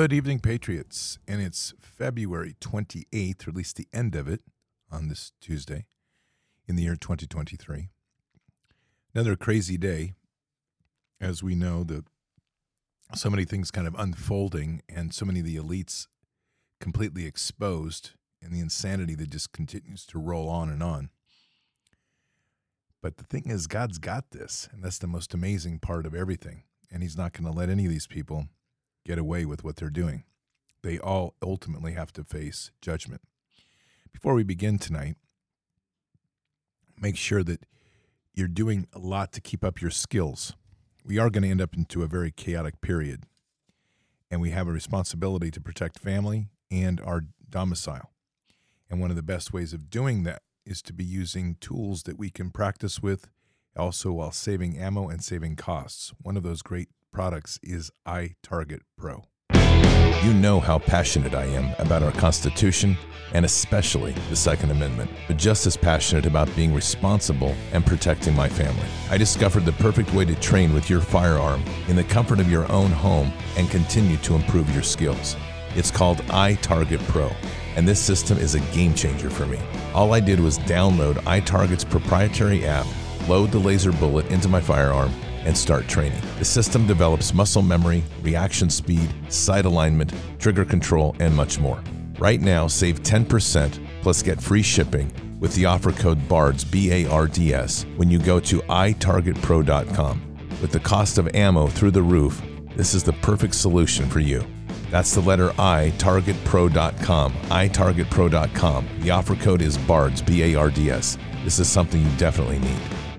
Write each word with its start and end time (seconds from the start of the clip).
Good 0.00 0.14
evening, 0.14 0.40
Patriots. 0.40 1.18
And 1.28 1.42
it's 1.42 1.74
February 1.78 2.56
28th, 2.58 3.46
or 3.46 3.50
at 3.50 3.54
least 3.54 3.76
the 3.76 3.86
end 3.92 4.14
of 4.14 4.28
it, 4.28 4.40
on 4.90 5.08
this 5.08 5.32
Tuesday 5.42 5.84
in 6.66 6.74
the 6.74 6.84
year 6.84 6.96
2023. 6.96 7.90
Another 9.14 9.36
crazy 9.36 9.76
day, 9.76 10.14
as 11.20 11.42
we 11.42 11.54
know 11.54 11.84
that 11.84 12.06
so 13.14 13.28
many 13.28 13.44
things 13.44 13.70
kind 13.70 13.86
of 13.86 13.94
unfolding 13.98 14.80
and 14.88 15.12
so 15.12 15.26
many 15.26 15.40
of 15.40 15.44
the 15.44 15.56
elites 15.56 16.06
completely 16.80 17.26
exposed 17.26 18.12
and 18.40 18.54
the 18.54 18.60
insanity 18.60 19.14
that 19.16 19.28
just 19.28 19.52
continues 19.52 20.06
to 20.06 20.18
roll 20.18 20.48
on 20.48 20.70
and 20.70 20.82
on. 20.82 21.10
But 23.02 23.18
the 23.18 23.24
thing 23.24 23.50
is, 23.50 23.66
God's 23.66 23.98
got 23.98 24.30
this, 24.30 24.66
and 24.72 24.82
that's 24.82 24.96
the 24.96 25.06
most 25.06 25.34
amazing 25.34 25.78
part 25.78 26.06
of 26.06 26.14
everything. 26.14 26.62
And 26.90 27.02
He's 27.02 27.18
not 27.18 27.34
going 27.34 27.52
to 27.52 27.54
let 27.54 27.68
any 27.68 27.84
of 27.84 27.90
these 27.90 28.06
people 28.06 28.46
get 29.04 29.18
away 29.18 29.44
with 29.44 29.64
what 29.64 29.76
they're 29.76 29.90
doing. 29.90 30.24
They 30.82 30.98
all 30.98 31.34
ultimately 31.42 31.92
have 31.92 32.12
to 32.14 32.24
face 32.24 32.70
judgment. 32.80 33.22
Before 34.12 34.34
we 34.34 34.42
begin 34.42 34.78
tonight, 34.78 35.16
make 37.00 37.16
sure 37.16 37.42
that 37.44 37.64
you're 38.34 38.48
doing 38.48 38.86
a 38.92 38.98
lot 38.98 39.32
to 39.32 39.40
keep 39.40 39.64
up 39.64 39.80
your 39.80 39.90
skills. 39.90 40.54
We 41.04 41.18
are 41.18 41.30
going 41.30 41.42
to 41.42 41.48
end 41.50 41.60
up 41.60 41.74
into 41.74 42.02
a 42.02 42.06
very 42.06 42.30
chaotic 42.30 42.80
period, 42.80 43.24
and 44.30 44.40
we 44.40 44.50
have 44.50 44.68
a 44.68 44.72
responsibility 44.72 45.50
to 45.50 45.60
protect 45.60 45.98
family 45.98 46.48
and 46.70 47.00
our 47.00 47.24
domicile. 47.48 48.10
And 48.88 49.00
one 49.00 49.10
of 49.10 49.16
the 49.16 49.22
best 49.22 49.52
ways 49.52 49.72
of 49.72 49.90
doing 49.90 50.22
that 50.24 50.42
is 50.66 50.82
to 50.82 50.92
be 50.92 51.04
using 51.04 51.56
tools 51.60 52.04
that 52.04 52.18
we 52.18 52.30
can 52.30 52.50
practice 52.50 53.02
with, 53.02 53.28
also 53.76 54.12
while 54.12 54.32
saving 54.32 54.78
ammo 54.78 55.08
and 55.08 55.22
saving 55.22 55.56
costs. 55.56 56.12
One 56.20 56.36
of 56.36 56.42
those 56.42 56.62
great 56.62 56.88
products 57.12 57.58
is 57.62 57.90
iTarget 58.06 58.80
Pro. 58.96 59.24
You 60.22 60.34
know 60.34 60.60
how 60.60 60.78
passionate 60.78 61.34
I 61.34 61.44
am 61.44 61.74
about 61.78 62.02
our 62.02 62.12
Constitution 62.12 62.96
and 63.32 63.44
especially 63.44 64.12
the 64.28 64.36
Second 64.36 64.70
Amendment, 64.70 65.10
but 65.26 65.36
just 65.36 65.66
as 65.66 65.76
passionate 65.76 66.26
about 66.26 66.54
being 66.54 66.74
responsible 66.74 67.54
and 67.72 67.86
protecting 67.86 68.34
my 68.34 68.48
family. 68.48 68.86
I 69.08 69.16
discovered 69.16 69.64
the 69.64 69.72
perfect 69.72 70.12
way 70.12 70.24
to 70.26 70.34
train 70.34 70.74
with 70.74 70.90
your 70.90 71.00
firearm 71.00 71.64
in 71.88 71.96
the 71.96 72.04
comfort 72.04 72.38
of 72.38 72.50
your 72.50 72.70
own 72.70 72.90
home 72.90 73.32
and 73.56 73.70
continue 73.70 74.16
to 74.18 74.34
improve 74.34 74.72
your 74.74 74.82
skills. 74.82 75.36
It's 75.74 75.90
called 75.90 76.18
iTarget 76.26 77.02
Pro, 77.08 77.30
and 77.76 77.86
this 77.86 78.00
system 78.00 78.36
is 78.38 78.54
a 78.54 78.60
game 78.74 78.94
changer 78.94 79.30
for 79.30 79.46
me. 79.46 79.58
All 79.94 80.12
I 80.12 80.20
did 80.20 80.40
was 80.40 80.58
download 80.58 81.14
iTarget's 81.22 81.84
proprietary 81.84 82.66
app, 82.66 82.86
load 83.28 83.52
the 83.52 83.58
laser 83.58 83.92
bullet 83.92 84.26
into 84.26 84.48
my 84.48 84.60
firearm, 84.60 85.12
and 85.44 85.56
start 85.56 85.88
training. 85.88 86.20
The 86.38 86.44
system 86.44 86.86
develops 86.86 87.34
muscle 87.34 87.62
memory, 87.62 88.02
reaction 88.22 88.70
speed, 88.70 89.12
sight 89.28 89.64
alignment, 89.64 90.12
trigger 90.38 90.64
control, 90.64 91.16
and 91.20 91.34
much 91.34 91.58
more. 91.58 91.82
Right 92.18 92.40
now, 92.40 92.66
save 92.66 93.02
10% 93.02 93.78
plus 94.02 94.22
get 94.22 94.40
free 94.40 94.62
shipping 94.62 95.10
with 95.40 95.54
the 95.54 95.64
offer 95.64 95.90
code 95.90 96.28
BARDS, 96.28 96.64
B 96.64 96.92
A 96.92 97.10
R 97.10 97.26
D 97.26 97.54
S, 97.54 97.86
when 97.96 98.10
you 98.10 98.18
go 98.18 98.38
to 98.40 98.60
itargetpro.com. 98.60 100.48
With 100.60 100.70
the 100.70 100.80
cost 100.80 101.16
of 101.16 101.34
ammo 101.34 101.66
through 101.68 101.92
the 101.92 102.02
roof, 102.02 102.42
this 102.76 102.92
is 102.94 103.02
the 103.02 103.14
perfect 103.14 103.54
solution 103.54 104.08
for 104.08 104.20
you. 104.20 104.44
That's 104.90 105.14
the 105.14 105.22
letter 105.22 105.52
I, 105.58 105.92
targetpro.com, 105.96 107.32
itargetpro.com. 107.32 108.88
The 109.00 109.10
offer 109.10 109.36
code 109.36 109.62
is 109.62 109.78
BARDS, 109.78 110.20
B 110.22 110.42
A 110.42 110.58
R 110.58 110.70
D 110.70 110.90
S. 110.90 111.16
This 111.42 111.58
is 111.58 111.68
something 111.68 112.02
you 112.02 112.16
definitely 112.18 112.58
need. 112.58 113.09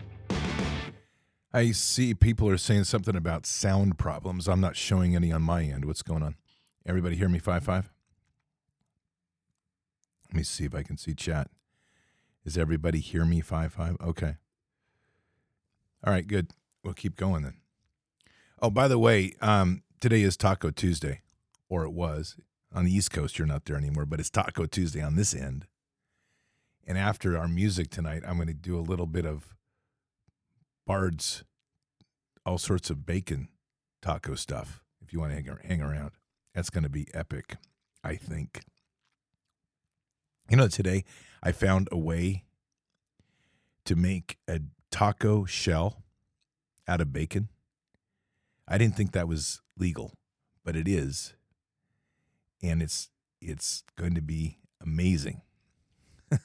I 1.53 1.71
see 1.71 2.13
people 2.13 2.49
are 2.49 2.57
saying 2.57 2.85
something 2.85 3.15
about 3.15 3.45
sound 3.45 3.97
problems. 3.97 4.47
I'm 4.47 4.61
not 4.61 4.77
showing 4.77 5.15
any 5.15 5.31
on 5.31 5.41
my 5.41 5.63
end. 5.63 5.85
What's 5.85 6.01
going 6.01 6.23
on? 6.23 6.35
Everybody 6.85 7.15
hear 7.17 7.27
me 7.29 7.39
5 7.39 7.63
5? 7.63 7.91
Let 10.29 10.35
me 10.35 10.43
see 10.43 10.63
if 10.63 10.73
I 10.73 10.83
can 10.83 10.97
see 10.97 11.13
chat. 11.13 11.49
Is 12.45 12.57
everybody 12.57 12.99
hear 12.99 13.25
me 13.25 13.41
5 13.41 13.73
5? 13.73 13.97
Okay. 14.01 14.35
All 16.03 16.13
right, 16.13 16.25
good. 16.25 16.51
We'll 16.83 16.93
keep 16.93 17.15
going 17.15 17.43
then. 17.43 17.57
Oh, 18.61 18.69
by 18.69 18.87
the 18.87 18.97
way, 18.97 19.35
um, 19.41 19.83
today 19.99 20.21
is 20.21 20.37
Taco 20.37 20.71
Tuesday, 20.71 21.21
or 21.67 21.83
it 21.83 21.91
was. 21.91 22.37
On 22.73 22.85
the 22.85 22.95
East 22.95 23.11
Coast, 23.11 23.37
you're 23.37 23.47
not 23.47 23.65
there 23.65 23.75
anymore, 23.75 24.05
but 24.05 24.19
it's 24.21 24.29
Taco 24.29 24.65
Tuesday 24.65 25.01
on 25.01 25.15
this 25.15 25.35
end. 25.35 25.67
And 26.87 26.97
after 26.97 27.37
our 27.37 27.49
music 27.49 27.89
tonight, 27.89 28.23
I'm 28.25 28.37
going 28.37 28.47
to 28.47 28.53
do 28.53 28.77
a 28.77 28.81
little 28.81 29.05
bit 29.05 29.25
of 29.25 29.55
Bard's, 30.91 31.45
all 32.45 32.57
sorts 32.57 32.89
of 32.89 33.05
bacon 33.05 33.47
taco 34.01 34.35
stuff. 34.35 34.83
If 35.01 35.13
you 35.13 35.21
want 35.21 35.31
to 35.31 35.35
hang, 35.35 35.57
hang 35.63 35.81
around, 35.81 36.11
that's 36.53 36.69
going 36.69 36.83
to 36.83 36.89
be 36.89 37.07
epic, 37.13 37.55
I 38.03 38.15
think. 38.15 38.63
You 40.49 40.57
know, 40.57 40.67
today 40.67 41.05
I 41.41 41.53
found 41.53 41.87
a 41.93 41.97
way 41.97 42.43
to 43.85 43.95
make 43.95 44.37
a 44.49 44.59
taco 44.91 45.45
shell 45.45 46.03
out 46.89 46.99
of 46.99 47.13
bacon. 47.13 47.47
I 48.67 48.77
didn't 48.77 48.97
think 48.97 49.13
that 49.13 49.29
was 49.29 49.61
legal, 49.77 50.11
but 50.65 50.75
it 50.75 50.89
is. 50.89 51.35
And 52.61 52.81
it's 52.81 53.09
it's 53.39 53.85
going 53.97 54.15
to 54.15 54.21
be 54.21 54.57
amazing. 54.81 55.39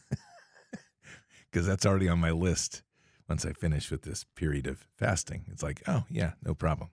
Cuz 1.53 1.67
that's 1.67 1.85
already 1.85 2.09
on 2.09 2.21
my 2.21 2.31
list 2.31 2.85
once 3.29 3.45
I 3.45 3.53
finish 3.53 3.91
with 3.91 4.03
this 4.03 4.25
period 4.35 4.67
of 4.67 4.87
fasting. 4.97 5.45
It's 5.51 5.63
like, 5.63 5.83
oh, 5.87 6.05
yeah, 6.09 6.33
no 6.45 6.55
problem. 6.55 6.91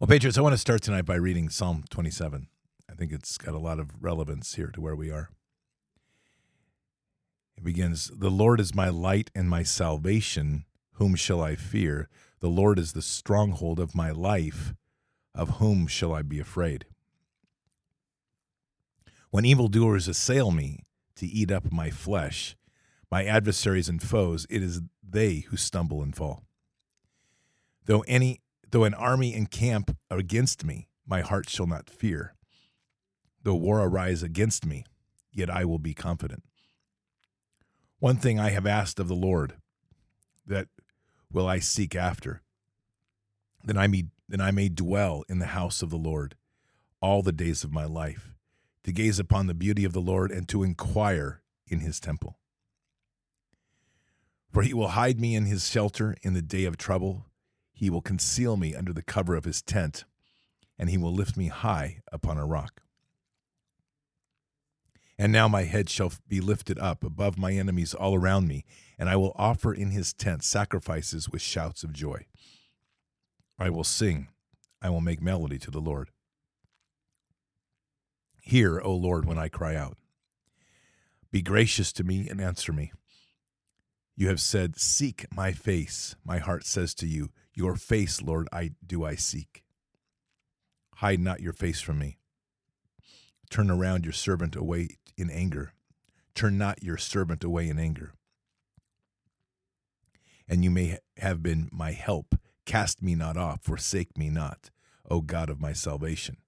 Well, 0.00 0.08
Patriots, 0.08 0.38
I 0.38 0.42
want 0.42 0.52
to 0.52 0.58
start 0.58 0.82
tonight 0.82 1.04
by 1.04 1.16
reading 1.16 1.48
Psalm 1.48 1.84
27. 1.90 2.48
I 2.90 2.94
think 2.94 3.12
it's 3.12 3.36
got 3.36 3.54
a 3.54 3.58
lot 3.58 3.78
of 3.78 4.02
relevance 4.02 4.54
here 4.54 4.68
to 4.68 4.80
where 4.80 4.96
we 4.96 5.10
are. 5.10 5.30
It 7.56 7.64
begins 7.64 8.08
The 8.08 8.30
Lord 8.30 8.60
is 8.60 8.74
my 8.74 8.88
light 8.88 9.30
and 9.34 9.50
my 9.50 9.62
salvation. 9.62 10.64
Whom 10.92 11.14
shall 11.14 11.40
I 11.40 11.56
fear? 11.56 12.08
The 12.40 12.48
Lord 12.48 12.78
is 12.78 12.92
the 12.92 13.02
stronghold 13.02 13.80
of 13.80 13.94
my 13.94 14.10
life. 14.10 14.74
Of 15.34 15.58
whom 15.58 15.86
shall 15.86 16.12
I 16.12 16.22
be 16.22 16.40
afraid? 16.40 16.86
When 19.30 19.44
evildoers 19.44 20.08
assail 20.08 20.50
me 20.50 20.84
to 21.16 21.26
eat 21.26 21.50
up 21.50 21.72
my 21.72 21.90
flesh, 21.90 22.56
my 23.10 23.24
adversaries 23.24 23.88
and 23.88 24.02
foes, 24.02 24.46
it 24.50 24.62
is 24.62 24.82
they 25.02 25.40
who 25.48 25.56
stumble 25.56 26.02
and 26.02 26.14
fall. 26.14 26.44
Though 27.86 28.04
any 28.06 28.40
though 28.70 28.84
an 28.84 28.94
army 28.94 29.34
encamp 29.34 29.96
against 30.10 30.64
me, 30.64 30.88
my 31.06 31.22
heart 31.22 31.48
shall 31.48 31.66
not 31.66 31.88
fear. 31.88 32.34
Though 33.42 33.54
war 33.54 33.80
arise 33.80 34.22
against 34.22 34.66
me, 34.66 34.84
yet 35.32 35.48
I 35.48 35.64
will 35.64 35.78
be 35.78 35.94
confident. 35.94 36.44
One 37.98 38.16
thing 38.16 38.38
I 38.38 38.50
have 38.50 38.66
asked 38.66 39.00
of 39.00 39.08
the 39.08 39.14
Lord, 39.14 39.54
that 40.46 40.68
will 41.32 41.48
I 41.48 41.58
seek 41.58 41.96
after, 41.96 42.42
that 43.64 43.78
I 43.78 43.86
may 43.86 44.06
that 44.28 44.40
I 44.40 44.50
may 44.50 44.68
dwell 44.68 45.24
in 45.28 45.38
the 45.38 45.46
house 45.46 45.80
of 45.80 45.88
the 45.88 45.96
Lord 45.96 46.34
all 47.00 47.22
the 47.22 47.32
days 47.32 47.64
of 47.64 47.72
my 47.72 47.86
life, 47.86 48.34
to 48.84 48.92
gaze 48.92 49.18
upon 49.18 49.46
the 49.46 49.54
beauty 49.54 49.84
of 49.84 49.94
the 49.94 50.00
Lord 50.00 50.30
and 50.30 50.46
to 50.48 50.62
inquire 50.62 51.40
in 51.66 51.80
his 51.80 51.98
temple. 52.00 52.38
For 54.50 54.62
he 54.62 54.74
will 54.74 54.88
hide 54.88 55.20
me 55.20 55.34
in 55.34 55.46
his 55.46 55.68
shelter 55.68 56.16
in 56.22 56.34
the 56.34 56.42
day 56.42 56.64
of 56.64 56.76
trouble. 56.76 57.26
He 57.72 57.90
will 57.90 58.00
conceal 58.00 58.56
me 58.56 58.74
under 58.74 58.92
the 58.92 59.02
cover 59.02 59.36
of 59.36 59.44
his 59.44 59.62
tent, 59.62 60.04
and 60.78 60.90
he 60.90 60.98
will 60.98 61.12
lift 61.12 61.36
me 61.36 61.48
high 61.48 62.00
upon 62.10 62.38
a 62.38 62.46
rock. 62.46 62.82
And 65.18 65.32
now 65.32 65.48
my 65.48 65.64
head 65.64 65.90
shall 65.90 66.12
be 66.28 66.40
lifted 66.40 66.78
up 66.78 67.02
above 67.02 67.36
my 67.36 67.52
enemies 67.52 67.92
all 67.92 68.14
around 68.14 68.46
me, 68.46 68.64
and 68.98 69.08
I 69.08 69.16
will 69.16 69.32
offer 69.36 69.74
in 69.74 69.90
his 69.90 70.12
tent 70.12 70.44
sacrifices 70.44 71.28
with 71.28 71.42
shouts 71.42 71.82
of 71.82 71.92
joy. 71.92 72.26
I 73.58 73.70
will 73.70 73.84
sing, 73.84 74.28
I 74.80 74.90
will 74.90 75.00
make 75.00 75.20
melody 75.20 75.58
to 75.58 75.70
the 75.70 75.80
Lord. 75.80 76.10
Hear, 78.40 78.80
O 78.80 78.94
Lord, 78.94 79.24
when 79.24 79.38
I 79.38 79.48
cry 79.48 79.74
out. 79.74 79.98
Be 81.30 81.42
gracious 81.42 81.92
to 81.94 82.04
me 82.04 82.28
and 82.28 82.40
answer 82.40 82.72
me. 82.72 82.92
You 84.18 84.26
have 84.26 84.40
said, 84.40 84.80
Seek 84.80 85.26
my 85.32 85.52
face. 85.52 86.16
My 86.24 86.38
heart 86.38 86.66
says 86.66 86.92
to 86.96 87.06
you, 87.06 87.30
Your 87.54 87.76
face, 87.76 88.20
Lord, 88.20 88.48
I 88.52 88.72
do 88.84 89.04
I 89.04 89.14
seek. 89.14 89.62
Hide 90.96 91.20
not 91.20 91.38
your 91.38 91.52
face 91.52 91.80
from 91.80 92.00
me. 92.00 92.18
Turn 93.48 93.70
around 93.70 94.04
your 94.04 94.12
servant 94.12 94.56
away 94.56 94.98
in 95.16 95.30
anger. 95.30 95.72
Turn 96.34 96.58
not 96.58 96.82
your 96.82 96.96
servant 96.96 97.44
away 97.44 97.68
in 97.68 97.78
anger. 97.78 98.12
And 100.48 100.64
you 100.64 100.70
may 100.72 100.98
have 101.18 101.40
been 101.40 101.68
my 101.70 101.92
help. 101.92 102.34
Cast 102.66 103.00
me 103.00 103.14
not 103.14 103.36
off, 103.36 103.62
forsake 103.62 104.18
me 104.18 104.30
not, 104.30 104.70
O 105.08 105.20
God 105.20 105.48
of 105.48 105.60
my 105.60 105.72
salvation. 105.72 106.38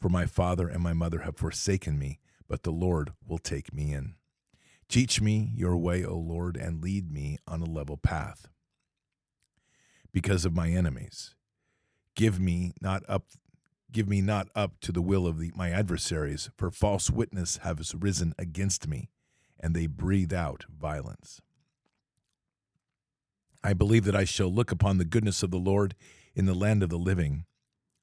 For 0.00 0.08
my 0.08 0.26
father 0.26 0.66
and 0.66 0.82
my 0.82 0.94
mother 0.94 1.20
have 1.20 1.36
forsaken 1.36 1.96
me, 1.96 2.18
but 2.48 2.64
the 2.64 2.72
Lord 2.72 3.12
will 3.24 3.38
take 3.38 3.72
me 3.72 3.92
in. 3.92 4.16
Teach 4.90 5.20
me 5.20 5.52
your 5.54 5.76
way, 5.76 6.04
O 6.04 6.16
Lord, 6.16 6.56
and 6.56 6.82
lead 6.82 7.12
me 7.12 7.38
on 7.46 7.62
a 7.62 7.64
level 7.64 7.96
path. 7.96 8.48
Because 10.12 10.44
of 10.44 10.52
my 10.52 10.70
enemies, 10.70 11.36
give 12.16 12.40
me 12.40 12.74
not 12.80 13.04
up 13.08 13.26
give 13.92 14.08
me 14.08 14.20
not 14.20 14.48
up 14.54 14.80
to 14.80 14.90
the 14.90 15.00
will 15.00 15.28
of 15.28 15.38
the, 15.38 15.52
my 15.54 15.70
adversaries, 15.70 16.50
for 16.56 16.72
false 16.72 17.08
witness 17.08 17.58
has 17.58 17.94
risen 17.94 18.34
against 18.36 18.88
me, 18.88 19.10
and 19.60 19.74
they 19.74 19.86
breathe 19.86 20.32
out 20.32 20.64
violence. 20.68 21.40
I 23.62 23.74
believe 23.74 24.04
that 24.04 24.16
I 24.16 24.24
shall 24.24 24.52
look 24.52 24.72
upon 24.72 24.98
the 24.98 25.04
goodness 25.04 25.44
of 25.44 25.52
the 25.52 25.58
Lord 25.58 25.94
in 26.34 26.46
the 26.46 26.54
land 26.54 26.82
of 26.82 26.88
the 26.88 26.98
living. 26.98 27.44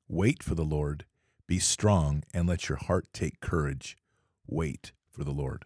Wait 0.08 0.42
for 0.42 0.56
the 0.56 0.64
Lord, 0.64 1.06
be 1.48 1.60
strong, 1.60 2.24
and 2.34 2.48
let 2.48 2.70
your 2.70 2.78
heart 2.78 3.08
take 3.12 3.42
courage. 3.42 3.98
Wait 4.46 4.94
for 5.10 5.26
the 5.26 5.32
Lord. 5.32 5.66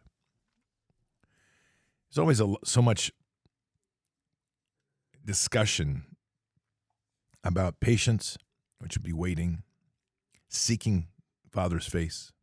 There's 2.11 2.19
always 2.19 2.41
a, 2.41 2.53
so 2.65 2.81
much 2.81 3.11
discussion 5.23 6.03
about 7.43 7.79
patience, 7.79 8.37
which 8.79 8.97
would 8.97 9.03
be 9.03 9.13
waiting, 9.13 9.63
seeking 10.49 11.07
Father's 11.49 11.85
face, 11.85 12.33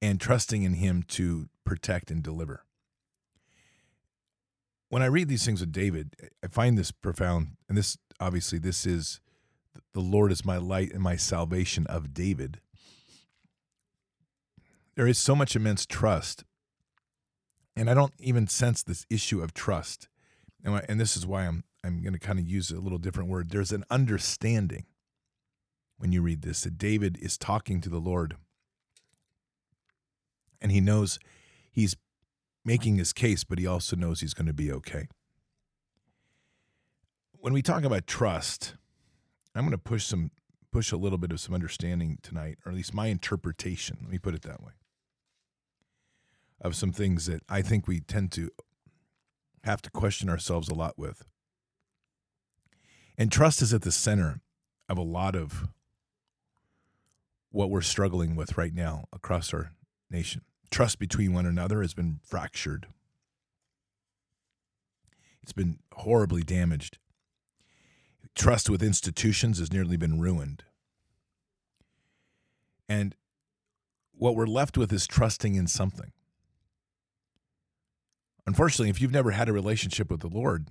and 0.00 0.18
trusting 0.18 0.62
in 0.62 0.74
Him 0.74 1.02
to 1.08 1.50
protect 1.64 2.10
and 2.10 2.22
deliver. 2.22 2.64
When 4.88 5.02
I 5.02 5.06
read 5.06 5.28
these 5.28 5.44
things 5.44 5.60
with 5.60 5.70
David, 5.70 6.16
I 6.42 6.46
find 6.46 6.78
this 6.78 6.90
profound, 6.90 7.56
and 7.68 7.76
this 7.76 7.98
obviously 8.18 8.58
this 8.58 8.86
is 8.86 9.20
the 9.92 10.00
Lord 10.00 10.32
is 10.32 10.46
my 10.46 10.56
light 10.56 10.92
and 10.92 11.02
my 11.02 11.16
salvation 11.16 11.86
of 11.88 12.14
David. 12.14 12.60
There 14.96 15.06
is 15.06 15.18
so 15.18 15.36
much 15.36 15.54
immense 15.54 15.84
trust, 15.84 16.44
and 17.76 17.88
I 17.88 17.94
don't 17.94 18.14
even 18.18 18.46
sense 18.46 18.82
this 18.82 19.06
issue 19.10 19.42
of 19.42 19.54
trust, 19.54 20.08
and, 20.64 20.82
and 20.88 21.00
this 21.00 21.16
is 21.16 21.26
why 21.26 21.46
I'm 21.46 21.64
I'm 21.82 22.02
going 22.02 22.12
to 22.12 22.18
kind 22.18 22.38
of 22.38 22.46
use 22.46 22.70
a 22.70 22.80
little 22.80 22.98
different 22.98 23.30
word. 23.30 23.50
There's 23.50 23.72
an 23.72 23.84
understanding 23.90 24.84
when 25.96 26.12
you 26.12 26.22
read 26.22 26.42
this 26.42 26.62
that 26.62 26.78
David 26.78 27.18
is 27.20 27.38
talking 27.38 27.80
to 27.80 27.88
the 27.88 27.98
Lord 27.98 28.36
and 30.60 30.70
he 30.72 30.80
knows 30.80 31.18
he's 31.72 31.96
making 32.64 32.96
his 32.96 33.12
case, 33.12 33.44
but 33.44 33.58
he 33.58 33.66
also 33.66 33.96
knows 33.96 34.20
he's 34.20 34.34
going 34.34 34.46
to 34.46 34.52
be 34.52 34.70
okay. 34.70 35.08
When 37.32 37.52
we 37.52 37.62
talk 37.62 37.84
about 37.84 38.06
trust, 38.06 38.74
I'm 39.54 39.62
going 39.62 39.72
to 39.72 39.78
push 39.78 40.04
some 40.04 40.30
push 40.70 40.92
a 40.92 40.96
little 40.96 41.18
bit 41.18 41.32
of 41.32 41.40
some 41.40 41.54
understanding 41.54 42.18
tonight, 42.22 42.58
or 42.64 42.70
at 42.70 42.76
least 42.76 42.94
my 42.94 43.06
interpretation. 43.06 43.98
Let 44.02 44.10
me 44.10 44.18
put 44.18 44.34
it 44.34 44.42
that 44.42 44.62
way. 44.62 44.72
Of 46.60 46.76
some 46.76 46.92
things 46.92 47.26
that 47.26 47.42
I 47.48 47.62
think 47.62 47.88
we 47.88 48.00
tend 48.00 48.32
to 48.32 48.50
have 49.64 49.80
to 49.82 49.90
question 49.90 50.28
ourselves 50.28 50.68
a 50.68 50.74
lot 50.74 50.98
with. 50.98 51.24
And 53.16 53.32
trust 53.32 53.62
is 53.62 53.72
at 53.72 53.82
the 53.82 53.92
center 53.92 54.40
of 54.88 54.98
a 54.98 55.02
lot 55.02 55.34
of 55.34 55.68
what 57.50 57.70
we're 57.70 57.80
struggling 57.80 58.36
with 58.36 58.56
right 58.56 58.74
now 58.74 59.04
across 59.12 59.52
our 59.52 59.72
nation. 60.10 60.42
Trust 60.70 60.98
between 60.98 61.32
one 61.32 61.46
another 61.46 61.82
has 61.82 61.94
been 61.94 62.20
fractured, 62.24 62.86
it's 65.42 65.52
been 65.52 65.78
horribly 65.94 66.42
damaged. 66.42 66.98
Trust 68.36 68.70
with 68.70 68.82
institutions 68.82 69.58
has 69.58 69.72
nearly 69.72 69.96
been 69.96 70.20
ruined. 70.20 70.62
And 72.88 73.16
what 74.12 74.36
we're 74.36 74.46
left 74.46 74.78
with 74.78 74.92
is 74.92 75.06
trusting 75.06 75.56
in 75.56 75.66
something. 75.66 76.12
Unfortunately, 78.46 78.90
if 78.90 79.00
you've 79.00 79.12
never 79.12 79.30
had 79.32 79.48
a 79.48 79.52
relationship 79.52 80.10
with 80.10 80.20
the 80.20 80.28
Lord, 80.28 80.70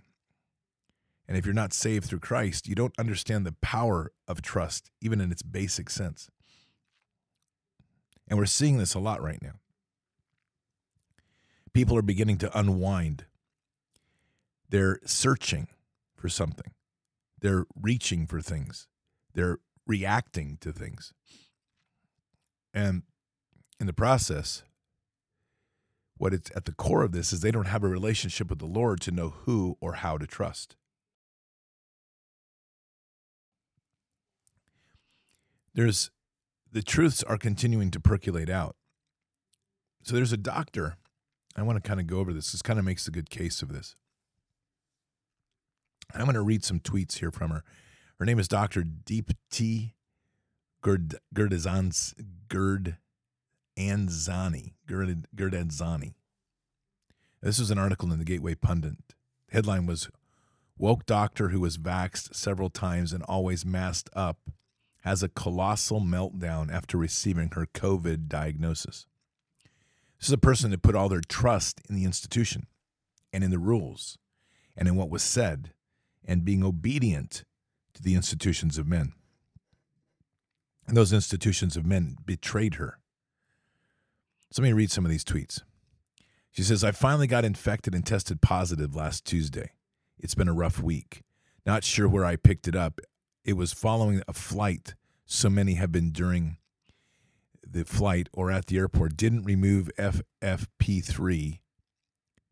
and 1.28 1.38
if 1.38 1.46
you're 1.46 1.54
not 1.54 1.74
saved 1.74 2.06
through 2.06 2.20
Christ, 2.20 2.68
you 2.68 2.76
don't 2.76 2.98
understand 2.98 3.46
the 3.46 3.56
power 3.62 4.12
of 4.28 4.42
trust, 4.42 4.90
even 5.00 5.22
in 5.22 5.32
its 5.32 5.44
basic 5.44 5.90
sense. 5.90 6.30
And 8.28 8.38
we're 8.38 8.46
seeing 8.46 8.78
this 8.78 8.96
a 8.96 9.00
lot 9.00 9.22
right 9.22 9.42
now. 9.42 9.60
People 11.74 11.96
are 11.98 12.02
beginning 12.02 12.38
to 12.40 12.58
unwind. 12.58 13.26
They're 14.70 15.00
searching 15.06 15.68
for 16.16 16.30
something, 16.30 16.74
they're 17.40 17.66
reaching 17.80 18.28
for 18.28 18.42
things, 18.42 18.88
they're 19.34 19.60
reacting 19.88 20.58
to 20.62 20.72
things. 20.72 21.14
And 22.74 23.04
in 23.80 23.88
the 23.88 23.94
process, 23.94 24.64
what 26.20 26.34
it's 26.34 26.52
at 26.56 26.66
the 26.66 26.74
core 26.74 27.02
of 27.02 27.12
this 27.12 27.34
is 27.34 27.42
they 27.42 27.50
don't 27.50 27.66
have 27.66 27.84
a 27.84 27.90
relationship 27.90 28.52
with 28.52 28.60
the 28.60 28.66
Lord 28.66 29.02
to 29.02 29.12
know 29.12 29.30
who 29.30 29.78
or 29.82 29.94
how 29.94 30.20
to 30.20 30.28
trust. 30.28 30.76
there's 35.80 36.12
the 36.72 36.82
truths 36.82 37.24
are 37.24 37.38
continuing 37.38 37.90
to 37.92 38.00
percolate 38.00 38.50
out. 38.50 38.76
So 40.04 40.16
there's 40.16 40.34
a 40.34 40.38
doctor. 40.38 40.98
I 41.56 41.64
want 41.64 41.82
to 41.82 41.88
kind 41.88 42.00
of 42.00 42.08
go 42.08 42.20
over 42.20 42.34
this. 42.34 42.52
This 42.52 42.62
kind 42.62 42.78
of 42.78 42.86
makes 42.86 43.08
a 43.08 43.12
good 43.12 43.30
case 43.30 43.62
of 43.62 43.72
this. 43.72 43.96
I'm 46.14 46.26
going 46.26 46.36
to 46.36 46.42
read 46.42 46.64
some 46.64 46.80
tweets 46.80 47.20
here 47.20 47.32
from 47.32 47.52
her. 47.52 47.64
Her 48.20 48.26
name 48.26 48.40
is 48.40 48.48
Dr. 48.48 48.84
Deepti 48.84 49.94
Gerd 50.82 51.16
Gerdazans 51.34 52.14
Gerd 52.50 52.98
Anzani. 53.80 54.74
Gerd. 54.86 55.26
This 57.42 57.60
was 57.60 57.72
an 57.72 57.78
article 57.78 58.12
in 58.12 58.20
the 58.20 58.26
Gateway 58.26 58.54
Pundit. 58.54 58.98
Headline 59.52 59.86
was 59.86 60.10
Woke 60.78 61.06
doctor 61.06 61.50
who 61.50 61.62
was 61.62 61.78
vaxxed 61.78 62.36
several 62.36 62.70
times 62.70 63.14
and 63.14 63.24
always 63.24 63.66
masked 63.66 64.10
up 64.14 64.38
has 65.04 65.24
a 65.24 65.30
colossal 65.30 66.02
meltdown 66.02 66.72
after 66.72 66.98
receiving 66.98 67.52
her 67.54 67.68
COVID 67.74 68.28
diagnosis. 68.28 69.06
This 70.20 70.28
is 70.28 70.34
a 70.34 70.38
person 70.38 70.72
that 70.72 70.82
put 70.82 70.96
all 70.96 71.08
their 71.08 71.22
trust 71.22 71.82
in 71.90 71.96
the 71.96 72.04
institution 72.04 72.68
and 73.32 73.44
in 73.44 73.52
the 73.52 73.60
rules 73.60 74.18
and 74.76 74.88
in 74.90 74.96
what 74.96 75.10
was 75.10 75.24
said 75.24 75.72
and 76.26 76.44
being 76.44 76.64
obedient 76.64 77.46
to 77.94 78.04
the 78.04 78.16
institutions 78.16 78.78
of 78.78 78.88
men. 78.88 79.14
And 80.86 80.98
those 80.98 81.14
institutions 81.14 81.78
of 81.78 81.86
men 81.86 82.18
betrayed 82.26 82.76
her. 82.76 83.00
So 84.52 84.62
let 84.62 84.70
me 84.70 84.74
read 84.74 84.92
some 84.92 85.06
of 85.06 85.12
these 85.12 85.24
tweets. 85.24 85.62
She 86.52 86.64
says, 86.64 86.84
I 86.84 86.92
finally 86.92 87.28
got 87.28 87.46
infected 87.46 87.94
and 87.94 88.06
tested 88.06 88.42
positive 88.42 88.96
last 88.96 89.26
Tuesday. 89.26 89.72
It's 90.18 90.36
been 90.36 90.48
a 90.48 90.54
rough 90.54 90.82
week. 90.82 91.22
Not 91.66 91.84
sure 91.84 92.10
where 92.10 92.26
I 92.26 92.36
picked 92.36 92.68
it 92.68 92.76
up 92.76 93.00
it 93.50 93.58
was 93.58 93.74
following 93.74 94.22
a 94.28 94.34
flight 94.34 94.94
so 95.26 95.50
many 95.50 95.74
have 95.74 95.92
been 95.92 96.12
during 96.12 96.58
the 97.66 97.84
flight 97.84 98.30
or 98.34 98.52
at 98.52 98.68
the 98.68 98.78
airport 98.78 99.18
didn't 99.18 99.44
remove 99.44 99.90
FFP3 99.98 101.60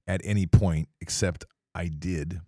at 0.08 0.22
any 0.24 0.48
point 0.48 0.90
except 1.02 1.46
I 1.76 1.88
did, 1.88 2.42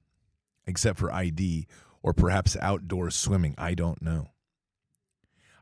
except 0.65 0.98
for 0.98 1.13
ID 1.13 1.68
or 2.01 2.13
perhaps 2.13 2.58
outdoor 2.60 3.12
swimming. 3.12 3.53
I 3.58 3.75
don't 3.75 4.01
know. 4.01 4.29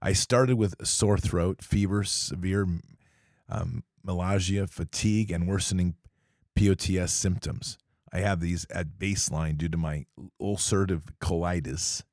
I 0.02 0.14
started 0.14 0.58
with 0.58 0.76
sore 0.86 1.18
throat, 1.18 1.62
fever, 1.62 2.04
severe 2.04 2.68
um, 3.50 3.84
myalgia, 4.04 4.68
fatigue, 4.68 5.32
and 5.32 5.48
worsening 5.48 5.96
POTS 6.56 7.12
symptoms. 7.12 7.78
I 8.12 8.20
have 8.20 8.40
these 8.40 8.66
at 8.70 8.98
baseline 8.98 9.58
due 9.58 9.70
to 9.70 9.78
my 9.78 10.06
ulcerative 10.42 11.04
colitis 11.22 12.04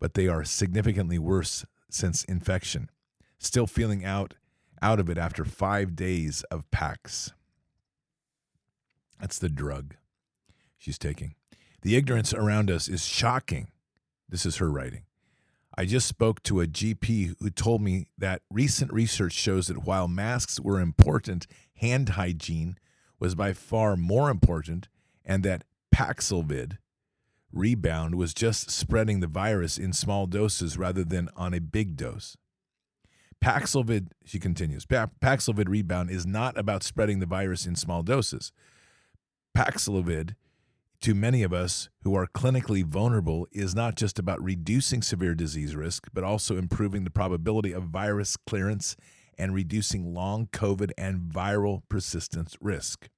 but 0.00 0.14
they 0.14 0.26
are 0.26 0.42
significantly 0.42 1.18
worse 1.18 1.64
since 1.90 2.24
infection. 2.24 2.90
Still 3.38 3.66
feeling 3.66 4.04
out 4.04 4.34
out 4.82 4.98
of 4.98 5.10
it 5.10 5.18
after 5.18 5.44
5 5.44 5.94
days 5.94 6.42
of 6.44 6.68
Pax. 6.70 7.32
That's 9.20 9.38
the 9.38 9.50
drug 9.50 9.94
she's 10.78 10.96
taking. 10.96 11.34
The 11.82 11.96
ignorance 11.96 12.32
around 12.32 12.70
us 12.70 12.88
is 12.88 13.04
shocking. 13.04 13.68
This 14.26 14.46
is 14.46 14.56
her 14.56 14.70
writing. 14.70 15.02
I 15.76 15.84
just 15.84 16.06
spoke 16.06 16.42
to 16.44 16.60
a 16.60 16.66
GP 16.66 17.36
who 17.38 17.50
told 17.50 17.80
me 17.80 18.08
that 18.18 18.42
recent 18.50 18.92
research 18.92 19.32
shows 19.32 19.68
that 19.68 19.84
while 19.84 20.08
masks 20.08 20.58
were 20.58 20.80
important, 20.80 21.46
hand 21.76 22.10
hygiene 22.10 22.76
was 23.18 23.34
by 23.34 23.52
far 23.52 23.96
more 23.96 24.30
important, 24.30 24.88
and 25.24 25.42
that 25.44 25.64
Paxlovid, 25.94 26.78
rebound 27.52 28.14
was 28.14 28.34
just 28.34 28.70
spreading 28.70 29.20
the 29.20 29.26
virus 29.26 29.78
in 29.78 29.92
small 29.92 30.26
doses 30.26 30.78
rather 30.78 31.04
than 31.04 31.28
on 31.36 31.54
a 31.54 31.60
big 31.60 31.96
dose. 31.96 32.36
Paxlovid, 33.42 34.08
she 34.24 34.38
continues, 34.38 34.84
Paxlovid 34.84 35.68
rebound 35.68 36.10
is 36.10 36.26
not 36.26 36.58
about 36.58 36.82
spreading 36.82 37.20
the 37.20 37.26
virus 37.26 37.64
in 37.66 37.74
small 37.74 38.02
doses. 38.02 38.52
Paxlovid, 39.56 40.34
to 41.00 41.14
many 41.14 41.42
of 41.42 41.52
us 41.52 41.88
who 42.02 42.14
are 42.14 42.26
clinically 42.26 42.84
vulnerable, 42.84 43.46
is 43.52 43.74
not 43.74 43.96
just 43.96 44.18
about 44.18 44.42
reducing 44.42 45.02
severe 45.02 45.34
disease 45.34 45.74
risk, 45.74 46.08
but 46.12 46.24
also 46.24 46.56
improving 46.56 47.04
the 47.04 47.10
probability 47.10 47.72
of 47.72 47.84
virus 47.84 48.36
clearance 48.36 48.96
and 49.38 49.54
reducing 49.54 50.12
long 50.12 50.46
COVID 50.46 50.90
and 50.98 51.20
viral 51.20 51.82
persistence 51.88 52.56
risk. 52.60 53.08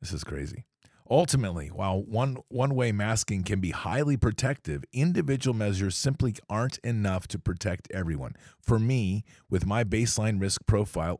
This 0.00 0.12
is 0.12 0.24
crazy. 0.24 0.66
Ultimately, 1.08 1.68
while 1.68 2.02
one 2.02 2.38
one 2.48 2.74
way 2.74 2.90
masking 2.90 3.44
can 3.44 3.60
be 3.60 3.70
highly 3.70 4.16
protective, 4.16 4.84
individual 4.92 5.54
measures 5.54 5.96
simply 5.96 6.34
aren't 6.50 6.78
enough 6.78 7.28
to 7.28 7.38
protect 7.38 7.88
everyone. 7.92 8.34
For 8.60 8.78
me, 8.78 9.24
with 9.48 9.64
my 9.64 9.84
baseline 9.84 10.40
risk 10.40 10.66
profile, 10.66 11.18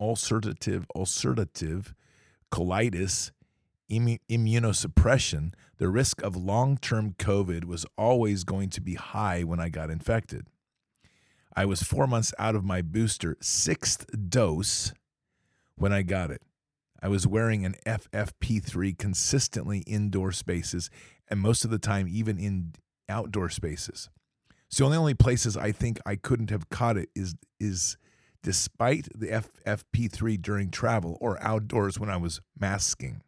ulcerative, 0.00 0.84
ulcerative 0.96 1.92
colitis, 2.52 3.32
immunosuppression, 3.90 5.52
the 5.78 5.88
risk 5.88 6.22
of 6.22 6.36
long 6.36 6.76
term 6.78 7.14
COVID 7.18 7.64
was 7.64 7.86
always 7.96 8.44
going 8.44 8.70
to 8.70 8.80
be 8.80 8.94
high 8.94 9.42
when 9.42 9.60
I 9.60 9.68
got 9.68 9.90
infected. 9.90 10.46
I 11.54 11.64
was 11.64 11.82
four 11.82 12.06
months 12.06 12.34
out 12.38 12.54
of 12.54 12.64
my 12.64 12.82
booster, 12.82 13.36
sixth 13.40 14.06
dose, 14.28 14.92
when 15.76 15.92
I 15.92 16.02
got 16.02 16.30
it. 16.30 16.42
I 17.02 17.08
was 17.08 17.26
wearing 17.26 17.64
an 17.64 17.76
FFP3 17.86 18.98
consistently 18.98 19.78
indoor 19.86 20.32
spaces 20.32 20.90
and 21.28 21.40
most 21.40 21.64
of 21.64 21.70
the 21.70 21.78
time 21.78 22.08
even 22.08 22.38
in 22.38 22.72
outdoor 23.08 23.48
spaces. 23.48 24.08
So 24.68 24.88
the 24.88 24.96
only 24.96 25.14
places 25.14 25.56
I 25.56 25.72
think 25.72 25.98
I 26.04 26.16
couldn't 26.16 26.50
have 26.50 26.68
caught 26.68 26.96
it 26.96 27.10
is 27.14 27.34
is 27.60 27.96
despite 28.42 29.08
the 29.14 29.26
FFP3 29.28 30.40
during 30.40 30.70
travel 30.70 31.18
or 31.20 31.42
outdoors 31.42 31.98
when 31.98 32.10
I 32.10 32.16
was 32.16 32.40
masking. 32.58 33.22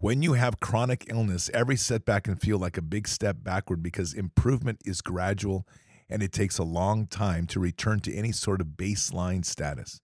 When 0.00 0.22
you 0.22 0.34
have 0.34 0.60
chronic 0.60 1.06
illness, 1.08 1.50
every 1.52 1.74
setback 1.74 2.24
can 2.24 2.36
feel 2.36 2.56
like 2.56 2.76
a 2.76 2.82
big 2.82 3.08
step 3.08 3.38
backward 3.42 3.82
because 3.82 4.14
improvement 4.14 4.80
is 4.84 5.00
gradual 5.00 5.66
and 6.08 6.22
it 6.22 6.30
takes 6.30 6.56
a 6.56 6.62
long 6.62 7.08
time 7.08 7.48
to 7.48 7.58
return 7.58 7.98
to 8.00 8.14
any 8.14 8.30
sort 8.30 8.60
of 8.60 8.76
baseline 8.76 9.44
status. 9.44 10.00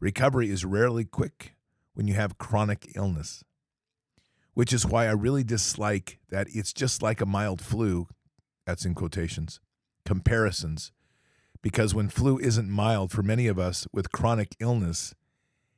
Recovery 0.00 0.50
is 0.50 0.66
rarely 0.66 1.06
quick 1.06 1.54
when 1.94 2.06
you 2.06 2.12
have 2.12 2.36
chronic 2.36 2.92
illness, 2.94 3.42
which 4.52 4.70
is 4.70 4.84
why 4.84 5.06
I 5.06 5.12
really 5.12 5.44
dislike 5.44 6.18
that 6.28 6.48
it's 6.50 6.74
just 6.74 7.02
like 7.02 7.22
a 7.22 7.26
mild 7.26 7.62
flu, 7.62 8.06
that's 8.66 8.84
in 8.84 8.94
quotations, 8.94 9.60
comparisons. 10.04 10.92
Because 11.62 11.94
when 11.94 12.10
flu 12.10 12.38
isn't 12.38 12.68
mild 12.68 13.12
for 13.12 13.22
many 13.22 13.46
of 13.46 13.58
us 13.58 13.86
with 13.94 14.12
chronic 14.12 14.54
illness 14.60 15.14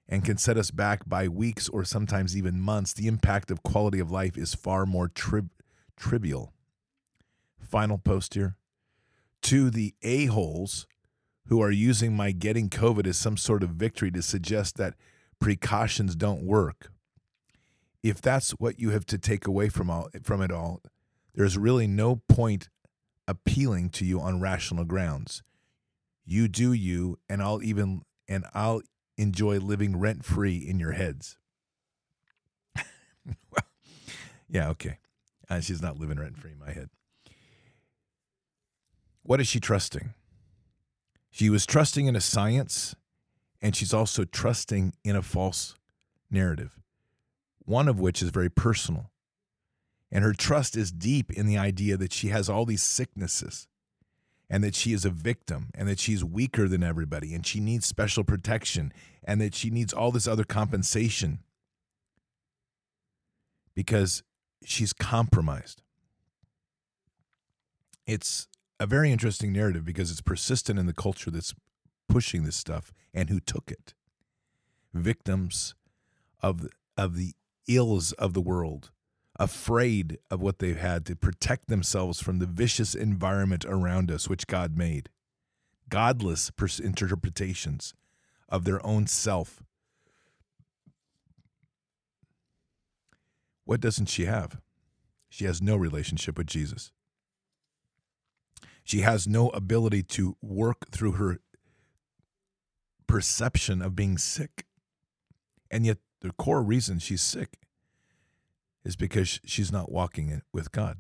and 0.09 0.25
can 0.25 0.37
set 0.39 0.57
us 0.57 0.71
back 0.71 1.09
by 1.09 1.29
weeks 1.29 1.69
or 1.69 1.85
sometimes 1.85 2.37
even 2.37 2.61
months, 2.61 2.93
the 2.93 3.09
impact 3.09 3.51
of 3.51 3.63
quality 3.63 3.99
of 3.99 4.11
life 4.11 4.37
is 4.39 4.55
far 4.55 4.87
more 4.87 5.09
tri- 5.09 5.43
trivial. 5.97 6.53
Final 7.59 7.99
post 7.99 8.35
here. 8.35 8.57
To 9.43 9.71
the 9.71 9.95
a-holes 10.03 10.87
who 11.49 11.61
are 11.61 11.71
using 11.71 12.15
my 12.15 12.33
getting 12.33 12.69
COVID 12.69 13.07
as 13.07 13.17
some 13.17 13.37
sort 13.37 13.63
of 13.63 13.71
victory 13.71 14.11
to 14.13 14.23
suggest 14.23 14.77
that 14.77 14.95
precautions 15.41 16.15
don't 16.15 16.43
work. 16.43 16.91
If 18.03 18.21
that's 18.21 18.53
what 18.53 18.79
you 18.79 18.91
have 18.91 19.07
to 19.07 19.19
take 19.19 19.47
away 19.47 19.69
from 19.69 19.91
all 19.91 20.09
from 20.23 20.41
it 20.41 20.53
all, 20.53 20.81
there's 21.35 21.59
really 21.59 21.87
no 21.87 22.23
point 22.29 22.69
appealing 23.29 23.91
to 23.91 24.05
you 24.05 24.21
on 24.21 24.41
rational 24.41 24.85
grounds. 24.85 25.43
You 26.25 26.49
do 26.49 26.73
you, 26.73 27.19
and 27.29 27.43
I'll 27.43 27.63
even 27.63 28.03
and 28.29 28.45
I'll 28.55 28.83
enjoy 29.17 29.59
living 29.59 29.99
rent 29.99 30.25
free 30.25 30.57
in 30.57 30.79
your 30.79 30.93
heads. 30.93 31.37
yeah, 34.49 34.69
okay. 34.71 34.99
Uh, 35.49 35.61
she's 35.61 35.83
not 35.83 35.99
living 35.99 36.19
rent 36.19 36.39
free 36.39 36.53
in 36.53 36.59
my 36.59 36.73
head. 36.73 36.91
What 39.23 39.41
is 39.41 39.49
she 39.49 39.61
trusting? 39.61 40.15
She 41.31 41.51
was 41.51 41.67
trusting 41.67 42.07
in 42.07 42.17
a 42.17 42.21
science, 42.21 42.95
and 43.61 43.75
she's 43.75 43.93
also 43.93 44.25
trusting 44.25 44.95
in 45.05 45.17
a 45.17 45.23
false 45.23 45.75
narrative, 46.31 46.79
one 47.65 47.89
of 47.89 48.01
which 48.01 48.23
is 48.23 48.31
very 48.31 48.49
personal. 48.49 49.11
And 50.11 50.25
her 50.25 50.33
trust 50.33 50.77
is 50.77 50.93
deep 50.93 51.33
in 51.33 51.47
the 51.47 51.59
idea 51.59 51.97
that 51.97 52.13
she 52.13 52.29
has 52.29 52.49
all 52.49 52.65
these 52.65 52.83
sicknesses 52.83 53.67
and 54.49 54.63
that 54.63 54.75
she 54.75 54.93
is 54.93 55.05
a 55.05 55.11
victim 55.11 55.71
and 55.75 55.89
that 55.89 55.99
she's 55.99 56.25
weaker 56.25 56.69
than 56.69 56.83
everybody 56.83 57.35
and 57.35 57.47
she 57.47 57.61
needs 57.61 57.87
special 57.87 58.25
protection 58.25 58.93
and 59.25 59.41
that 59.41 59.55
she 59.55 59.71
needs 59.71 59.93
all 59.93 60.13
this 60.13 60.29
other 60.29 60.45
compensation 60.45 61.41
because 63.75 64.23
she's 64.65 64.93
compromised. 64.93 65.83
It's 68.07 68.47
a 68.79 68.87
very 68.87 69.11
interesting 69.11 69.53
narrative 69.53 69.85
because 69.85 70.11
it's 70.11 70.21
persistent 70.21 70.79
in 70.79 70.87
the 70.87 70.93
culture 70.93 71.31
that's 71.31 71.55
pushing 72.09 72.45
this 72.45 72.57
stuff 72.57 72.93
and 73.13 73.29
who 73.29 73.41
took 73.41 73.71
it. 73.71 73.95
Victims 74.95 75.75
of 76.43 76.67
of 76.97 77.17
the 77.17 77.35
ills 77.69 78.13
of 78.13 78.33
the 78.33 78.41
world, 78.41 78.91
afraid 79.39 80.19
of 80.31 80.41
what 80.41 80.59
they've 80.59 80.79
had 80.79 81.05
to 81.07 81.17
protect 81.17 81.69
themselves 81.69 82.21
from 82.21 82.39
the 82.39 82.47
vicious 82.47 82.95
environment 82.95 83.65
around 83.67 84.11
us 84.11 84.29
which 84.29 84.47
God 84.47 84.77
made. 84.77 85.11
Godless 85.89 86.51
interpretations 86.83 87.95
of 88.49 88.65
their 88.65 88.85
own 88.85 89.07
self. 89.07 89.63
What 93.65 93.81
doesn't 93.81 94.07
she 94.07 94.25
have? 94.25 94.61
She 95.29 95.45
has 95.45 95.61
no 95.61 95.77
relationship 95.77 96.39
with 96.39 96.47
Jesus. 96.47 96.93
She 98.85 99.01
has 99.01 99.27
no 99.27 99.49
ability 99.51 100.05
to 100.05 100.37
work 100.41 100.91
through 100.91 101.13
her 101.13 101.41
perception 103.07 103.83
of 103.83 103.97
being 103.97 104.17
sick. 104.17 104.65
And 105.71 105.85
yet, 105.85 105.99
the 106.21 106.31
core 106.33 106.63
reason 106.63 107.01
she's 107.01 107.23
sick 107.23 107.59
is 108.87 108.95
because 108.95 109.41
she's 109.45 109.73
not 109.73 109.91
walking 109.91 110.43
with 110.53 110.71
God. 110.71 110.99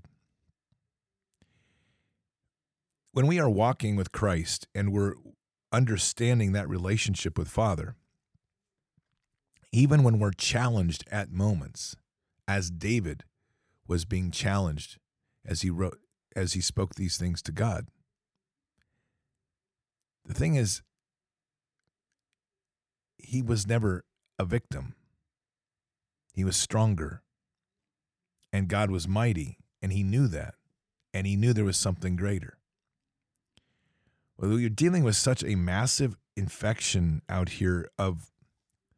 When 3.12 3.28
we 3.28 3.38
are 3.38 3.48
walking 3.48 3.94
with 3.94 4.10
Christ 4.10 4.66
and 4.74 4.92
we're 4.92 5.14
understanding 5.70 6.50
that 6.50 6.68
relationship 6.68 7.38
with 7.38 7.46
Father, 7.46 7.94
even 9.70 10.02
when 10.02 10.18
we're 10.18 10.32
challenged 10.32 11.04
at 11.12 11.30
moments, 11.30 11.96
as 12.48 12.70
David 12.70 13.22
was 13.86 14.04
being 14.04 14.32
challenged 14.32 14.98
as 15.44 15.62
he 15.62 15.70
wrote 15.70 15.98
as 16.34 16.54
he 16.54 16.60
spoke 16.60 16.96
these 16.96 17.16
things 17.16 17.40
to 17.42 17.52
God. 17.52 17.86
The 20.24 20.34
thing 20.34 20.56
is, 20.56 20.82
he 23.16 23.42
was 23.42 23.66
never 23.66 24.04
a 24.40 24.44
victim. 24.44 24.96
He 26.34 26.42
was 26.42 26.56
stronger. 26.56 27.22
And 28.56 28.68
God 28.68 28.90
was 28.90 29.06
mighty. 29.06 29.58
And 29.82 29.92
he 29.92 30.02
knew 30.02 30.28
that. 30.28 30.54
And 31.12 31.26
he 31.26 31.36
knew 31.36 31.52
there 31.52 31.62
was 31.62 31.76
something 31.76 32.16
greater. 32.16 32.56
Well, 34.38 34.58
you're 34.58 34.70
dealing 34.70 35.04
with 35.04 35.14
such 35.14 35.44
a 35.44 35.56
massive 35.56 36.16
infection 36.36 37.20
out 37.28 37.50
here 37.50 37.90
of 37.98 38.30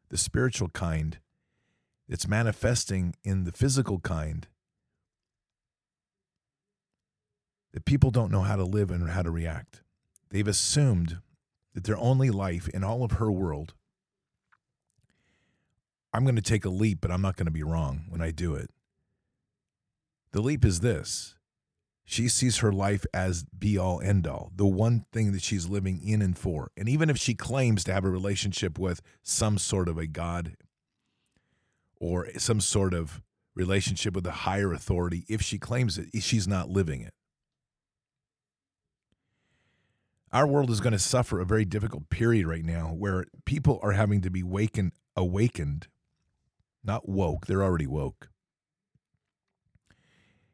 the 0.07 0.17
spiritual 0.17 0.69
kind 0.69 1.17
that's 2.07 2.25
manifesting 2.25 3.15
in 3.25 3.43
the 3.43 3.51
physical 3.51 3.99
kind 3.99 4.47
that 7.73 7.83
people 7.83 8.11
don't 8.11 8.31
know 8.31 8.43
how 8.43 8.55
to 8.55 8.63
live 8.63 8.91
and 8.91 9.09
how 9.09 9.23
to 9.23 9.29
react. 9.29 9.83
They've 10.29 10.47
assumed 10.47 11.17
that 11.73 11.83
their 11.83 11.97
only 11.97 12.29
life 12.29 12.69
in 12.69 12.85
all 12.85 13.03
of 13.03 13.11
her 13.11 13.29
world, 13.29 13.73
I'm 16.13 16.23
going 16.23 16.37
to 16.37 16.41
take 16.41 16.63
a 16.63 16.69
leap, 16.69 16.99
but 17.01 17.11
I'm 17.11 17.21
not 17.21 17.35
going 17.35 17.45
to 17.45 17.51
be 17.51 17.63
wrong 17.63 18.05
when 18.07 18.21
I 18.21 18.31
do 18.31 18.55
it. 18.55 18.71
The 20.31 20.41
leap 20.41 20.63
is 20.63 20.81
this 20.81 21.35
she 22.09 22.27
sees 22.27 22.57
her 22.57 22.71
life 22.71 23.05
as 23.13 23.45
be 23.57 23.77
all 23.77 24.01
end 24.01 24.25
all, 24.25 24.51
the 24.55 24.65
one 24.65 25.05
thing 25.13 25.31
that 25.31 25.43
she's 25.43 25.69
living 25.69 26.01
in 26.03 26.23
and 26.23 26.35
for. 26.35 26.71
And 26.75 26.89
even 26.89 27.07
if 27.07 27.17
she 27.17 27.35
claims 27.35 27.83
to 27.83 27.93
have 27.93 28.03
a 28.03 28.09
relationship 28.09 28.79
with 28.79 28.99
some 29.21 29.59
sort 29.59 29.87
of 29.87 29.99
a 29.99 30.07
God 30.07 30.57
or 31.99 32.27
some 32.39 32.61
sort 32.61 32.95
of 32.95 33.21
relationship 33.53 34.15
with 34.15 34.25
a 34.25 34.31
higher 34.31 34.73
authority, 34.73 35.23
if 35.29 35.43
she 35.43 35.59
claims 35.59 35.99
it, 35.99 36.07
she's 36.19 36.47
not 36.47 36.67
living 36.67 37.01
it. 37.01 37.13
Our 40.31 40.47
world 40.47 40.71
is 40.71 40.81
going 40.81 40.93
to 40.93 40.99
suffer 40.99 41.39
a 41.39 41.45
very 41.45 41.63
difficult 41.63 42.09
period 42.09 42.47
right 42.47 42.65
now 42.65 42.87
where 42.87 43.25
people 43.45 43.79
are 43.83 43.91
having 43.91 44.21
to 44.21 44.31
be 44.31 44.41
waken, 44.41 44.93
awakened, 45.15 45.87
not 46.83 47.07
woke, 47.07 47.45
they're 47.45 47.63
already 47.63 47.85
woke. 47.85 48.29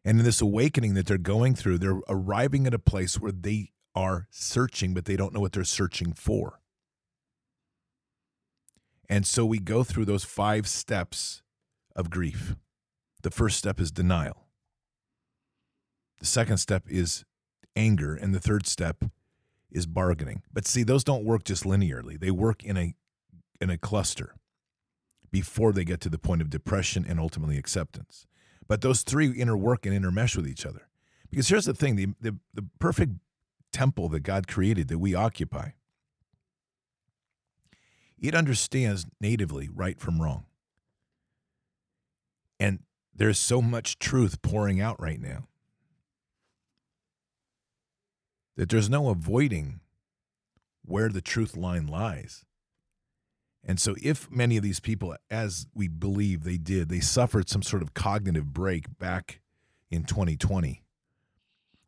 And 0.06 0.20
in 0.20 0.26
this 0.26 0.42
awakening 0.42 0.94
that 0.96 1.08
they're 1.08 1.18
going 1.18 1.56
through, 1.56 1.80
they're 1.80 2.02
arriving 2.10 2.68
at 2.68 2.76
a 2.76 2.80
place 2.80 3.20
where 3.20 3.34
they 3.34 3.72
are 3.96 4.28
searching, 4.32 4.94
but 4.94 5.06
they 5.06 5.18
don't 5.18 5.34
know 5.34 5.42
what 5.42 5.54
they're 5.54 5.66
searching 5.66 6.14
for. 6.14 6.62
And 9.10 9.28
so 9.28 9.46
we 9.46 9.60
go 9.60 9.84
through 9.84 10.06
those 10.06 10.24
five 10.24 10.68
steps 10.68 11.44
of 11.96 12.10
grief. 12.12 12.56
The 13.24 13.32
first 13.32 13.58
step 13.58 13.80
is 13.80 13.92
denial. 13.92 14.48
The 16.20 16.28
second 16.28 16.58
step 16.58 16.84
is 16.90 17.26
anger. 17.76 18.16
And 18.16 18.36
the 18.36 18.40
third 18.42 18.68
step 18.68 19.06
is 19.72 19.88
bargaining. 19.88 20.44
But 20.54 20.68
see, 20.68 20.84
those 20.84 21.04
don't 21.04 21.26
work 21.26 21.44
just 21.46 21.64
linearly. 21.66 22.20
They 22.20 22.32
work 22.32 22.64
in 22.64 22.78
a 22.78 22.96
in 23.62 23.70
a 23.70 23.78
cluster. 23.78 24.36
before 25.32 25.74
they 25.74 25.84
get 25.84 26.00
to 26.02 26.10
the 26.10 26.18
point 26.18 26.42
of 26.42 26.50
depression 26.50 27.06
and 27.08 27.20
ultimately 27.20 27.58
acceptance. 27.58 28.26
But 28.68 28.82
those 28.82 29.04
three 29.04 29.34
interwork 29.34 29.86
and 29.86 29.94
intermesh 29.94 30.36
with 30.36 30.48
each 30.48 30.66
other. 30.66 30.88
Because 31.30 31.48
here's 31.50 31.66
the 31.66 31.74
thing 31.74 31.96
the, 31.96 32.08
the, 32.20 32.36
the 32.54 32.66
perfect 32.80 33.14
temple 33.72 34.10
that 34.10 34.22
God 34.22 34.48
created 34.48 34.88
that 34.88 35.00
we 35.00 35.14
occupy, 35.14 35.72
it 38.20 38.34
understands 38.34 39.06
natively 39.20 39.70
right 39.70 40.00
from 40.00 40.22
wrong. 40.22 40.46
And 42.60 42.80
there's 43.14 43.40
so 43.40 43.62
much 43.62 44.00
truth 44.00 44.42
pouring 44.42 44.80
out 44.80 45.00
right 45.00 45.20
now 45.20 45.48
that 48.56 48.70
there's 48.70 48.90
no 48.90 49.10
avoiding 49.10 49.82
where 50.86 51.10
the 51.10 51.22
truth 51.22 51.58
line 51.58 51.88
lies. 51.88 52.45
And 53.66 53.80
so, 53.80 53.96
if 54.02 54.30
many 54.30 54.58
of 54.58 54.64
these 54.64 54.80
people, 54.80 55.16
as 55.32 55.66
we 55.74 55.88
believe 55.88 56.44
they 56.44 56.58
did, 56.58 56.88
they 56.88 57.00
suffered 57.00 57.50
some 57.50 57.64
sort 57.64 57.82
of 57.82 57.96
cognitive 57.96 58.54
break 58.54 58.98
back 59.00 59.42
in 59.90 60.04
2020, 60.04 60.84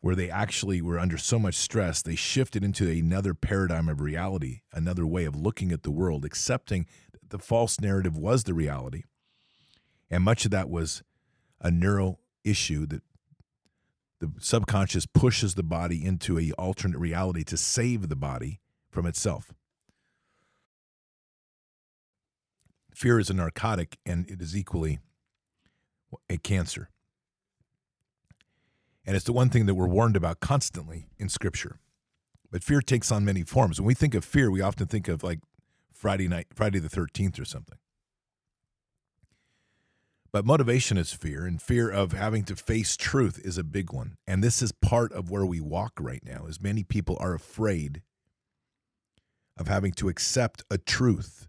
where 0.01 0.15
they 0.15 0.29
actually 0.29 0.81
were 0.81 0.97
under 0.97 1.17
so 1.17 1.37
much 1.37 1.55
stress, 1.55 2.01
they 2.01 2.15
shifted 2.15 2.63
into 2.63 2.89
another 2.89 3.35
paradigm 3.35 3.89
of 3.89 4.01
reality, 4.01 4.61
another 4.73 5.05
way 5.05 5.25
of 5.25 5.35
looking 5.35 5.71
at 5.71 5.83
the 5.83 5.91
world, 5.91 6.25
accepting 6.25 6.87
that 7.11 7.29
the 7.29 7.39
false 7.39 7.79
narrative 7.79 8.17
was 8.17 8.45
the 8.45 8.55
reality. 8.55 9.03
And 10.09 10.23
much 10.23 10.45
of 10.45 10.51
that 10.51 10.69
was 10.69 11.03
a 11.61 11.69
neural 11.69 12.19
issue 12.43 12.87
that 12.87 13.03
the 14.19 14.31
subconscious 14.39 15.05
pushes 15.05 15.53
the 15.53 15.63
body 15.63 16.03
into 16.03 16.39
a 16.39 16.51
alternate 16.53 16.97
reality 16.97 17.43
to 17.43 17.57
save 17.57 18.09
the 18.09 18.15
body 18.15 18.61
from 18.89 19.05
itself. 19.05 19.53
Fear 22.97 23.19
is 23.19 23.29
a 23.29 23.35
narcotic 23.35 23.99
and 24.07 24.27
it 24.27 24.41
is 24.41 24.57
equally 24.57 24.97
a 26.31 26.37
cancer. 26.37 26.89
And 29.05 29.15
it's 29.15 29.25
the 29.25 29.33
one 29.33 29.49
thing 29.49 29.67
that 29.67 29.75
we're 29.75 29.85
warned 29.85 30.15
about 30.15 30.39
constantly 30.39 31.05
in 31.19 31.29
Scripture. 31.29 31.77
But 32.49 32.63
fear 32.63 32.81
takes 32.81 33.11
on 33.11 33.23
many 33.23 33.43
forms. 33.43 33.79
When 33.79 33.85
we 33.85 33.93
think 33.93 34.15
of 34.15 34.25
fear, 34.25 34.49
we 34.49 34.61
often 34.61 34.87
think 34.87 35.07
of 35.07 35.21
like 35.21 35.41
Friday 35.93 36.27
night, 36.27 36.47
Friday 36.55 36.79
the 36.79 36.89
13th 36.89 37.39
or 37.39 37.45
something. 37.45 37.77
But 40.31 40.43
motivation 40.43 40.97
is 40.97 41.13
fear, 41.13 41.45
and 41.45 41.61
fear 41.61 41.91
of 41.91 42.13
having 42.13 42.45
to 42.45 42.55
face 42.55 42.97
truth 42.97 43.39
is 43.45 43.59
a 43.59 43.63
big 43.63 43.93
one. 43.93 44.17
And 44.25 44.43
this 44.43 44.63
is 44.63 44.71
part 44.71 45.11
of 45.11 45.29
where 45.29 45.45
we 45.45 45.61
walk 45.61 45.93
right 45.99 46.23
now, 46.25 46.47
is 46.47 46.59
many 46.59 46.83
people 46.83 47.15
are 47.19 47.35
afraid 47.35 48.01
of 49.55 49.67
having 49.67 49.91
to 49.93 50.09
accept 50.09 50.63
a 50.71 50.79
truth 50.79 51.47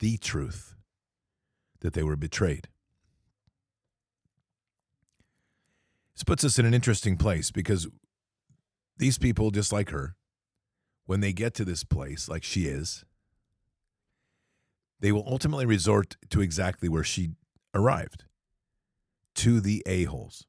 the 0.00 0.16
truth 0.18 0.74
that 1.80 1.92
they 1.92 2.02
were 2.02 2.16
betrayed. 2.16 2.68
This 6.14 6.24
puts 6.24 6.44
us 6.44 6.58
in 6.58 6.66
an 6.66 6.74
interesting 6.74 7.16
place 7.16 7.50
because 7.50 7.86
these 8.96 9.18
people, 9.18 9.50
just 9.50 9.72
like 9.72 9.90
her, 9.90 10.16
when 11.06 11.20
they 11.20 11.32
get 11.32 11.54
to 11.54 11.64
this 11.64 11.84
place, 11.84 12.28
like 12.28 12.42
she 12.42 12.66
is, 12.66 13.04
they 15.00 15.12
will 15.12 15.24
ultimately 15.26 15.64
resort 15.64 16.16
to 16.30 16.40
exactly 16.40 16.88
where 16.88 17.04
she 17.04 17.30
arrived 17.72 18.24
to 19.36 19.60
the 19.60 19.82
a-holes, 19.86 20.46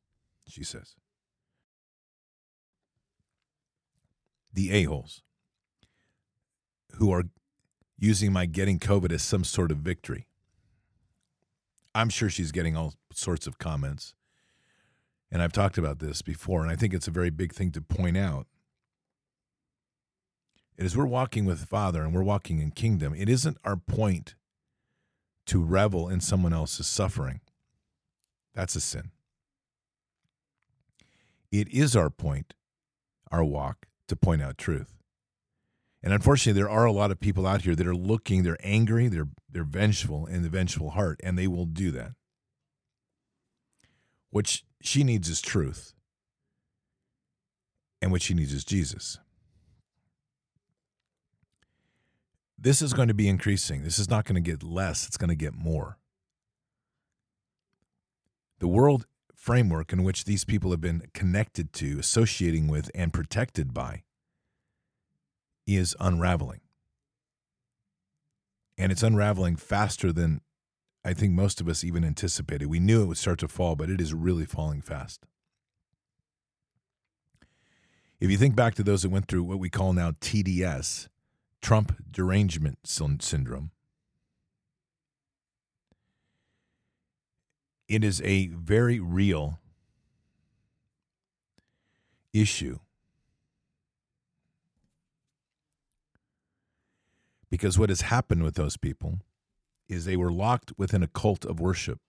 she 0.47 0.63
says. 0.63 0.95
The 4.51 4.71
a-holes 4.71 5.21
who 6.95 7.11
are 7.11 7.25
using 7.99 8.31
my 8.31 8.45
getting 8.45 8.79
COVID 8.79 9.11
as 9.11 9.21
some 9.21 9.43
sort 9.43 9.71
of 9.71 9.77
victory. 9.77 10.27
I'm 11.93 12.09
sure 12.09 12.29
she's 12.29 12.51
getting 12.51 12.77
all 12.77 12.93
sorts 13.13 13.45
of 13.47 13.59
comments. 13.59 14.13
And 15.31 15.41
I've 15.41 15.53
talked 15.53 15.77
about 15.77 15.99
this 15.99 16.21
before, 16.21 16.61
and 16.61 16.71
I 16.71 16.75
think 16.75 16.93
it's 16.93 17.07
a 17.07 17.11
very 17.11 17.29
big 17.29 17.53
thing 17.53 17.71
to 17.71 17.81
point 17.81 18.17
out. 18.17 18.47
It 20.77 20.85
is 20.85 20.95
we're 20.95 21.05
walking 21.05 21.45
with 21.45 21.65
Father 21.65 22.03
and 22.03 22.13
we're 22.13 22.23
walking 22.23 22.59
in 22.59 22.71
kingdom. 22.71 23.13
It 23.13 23.27
isn't 23.27 23.57
our 23.65 23.75
point 23.75 24.35
to 25.47 25.61
revel 25.61 26.07
in 26.07 26.21
someone 26.21 26.53
else's 26.53 26.87
suffering. 26.87 27.41
That's 28.55 28.75
a 28.75 28.79
sin. 28.79 29.11
It 31.51 31.67
is 31.69 31.95
our 31.95 32.09
point, 32.09 32.53
our 33.31 33.43
walk, 33.43 33.87
to 34.07 34.15
point 34.15 34.41
out 34.41 34.57
truth. 34.57 34.98
And 36.01 36.13
unfortunately, 36.13 36.59
there 36.59 36.69
are 36.69 36.85
a 36.85 36.93
lot 36.93 37.11
of 37.11 37.19
people 37.19 37.45
out 37.45 37.63
here 37.63 37.75
that 37.75 37.87
are 37.87 37.95
looking, 37.95 38.43
they're 38.43 38.57
angry, 38.63 39.07
they're 39.07 39.27
they're 39.51 39.63
vengeful 39.63 40.25
in 40.27 40.43
the 40.43 40.49
vengeful 40.49 40.91
heart, 40.91 41.19
and 41.23 41.37
they 41.37 41.47
will 41.47 41.65
do 41.65 41.91
that. 41.91 42.11
What 44.29 44.61
she 44.81 45.03
needs 45.03 45.27
is 45.27 45.41
truth. 45.41 45.93
And 48.01 48.11
what 48.11 48.21
she 48.21 48.33
needs 48.33 48.53
is 48.53 48.63
Jesus. 48.63 49.17
This 52.57 52.81
is 52.81 52.93
going 52.93 53.07
to 53.07 53.13
be 53.13 53.27
increasing. 53.27 53.83
This 53.83 53.99
is 53.99 54.09
not 54.09 54.25
going 54.25 54.41
to 54.41 54.51
get 54.51 54.63
less, 54.63 55.07
it's 55.07 55.17
going 55.17 55.29
to 55.29 55.35
get 55.35 55.53
more. 55.53 55.97
The 58.59 58.67
world 58.67 59.05
framework 59.33 59.93
in 59.93 60.03
which 60.03 60.25
these 60.25 60.43
people 60.43 60.71
have 60.71 60.81
been 60.81 61.03
connected 61.13 61.71
to, 61.73 61.97
associating 61.97 62.67
with, 62.67 62.91
and 62.93 63.13
protected 63.13 63.73
by 63.73 64.03
is 65.77 65.95
unraveling. 65.99 66.61
And 68.77 68.91
it's 68.91 69.03
unraveling 69.03 69.57
faster 69.57 70.11
than 70.11 70.41
I 71.03 71.13
think 71.13 71.33
most 71.33 71.61
of 71.61 71.67
us 71.67 71.83
even 71.83 72.03
anticipated. 72.03 72.67
We 72.67 72.79
knew 72.79 73.03
it 73.03 73.05
would 73.07 73.17
start 73.17 73.39
to 73.39 73.47
fall, 73.47 73.75
but 73.75 73.89
it 73.89 74.01
is 74.01 74.13
really 74.13 74.45
falling 74.45 74.81
fast. 74.81 75.25
If 78.19 78.29
you 78.29 78.37
think 78.37 78.55
back 78.55 78.75
to 78.75 78.83
those 78.83 79.03
that 79.03 79.09
went 79.09 79.27
through 79.27 79.43
what 79.43 79.59
we 79.59 79.69
call 79.69 79.93
now 79.93 80.11
TDS, 80.11 81.07
Trump 81.61 81.95
derangement 82.11 82.79
syndrome, 82.85 83.71
it 87.87 88.03
is 88.03 88.21
a 88.21 88.47
very 88.47 88.99
real 88.99 89.59
issue 92.33 92.79
Because 97.49 97.79
what 97.79 97.89
has 97.89 98.01
happened 98.01 98.43
with 98.43 98.55
those 98.55 98.77
people 98.77 99.19
is 99.87 100.05
they 100.05 100.17
were 100.17 100.31
locked 100.31 100.71
within 100.77 101.03
a 101.03 101.07
cult 101.07 101.45
of 101.45 101.59
worship. 101.59 101.99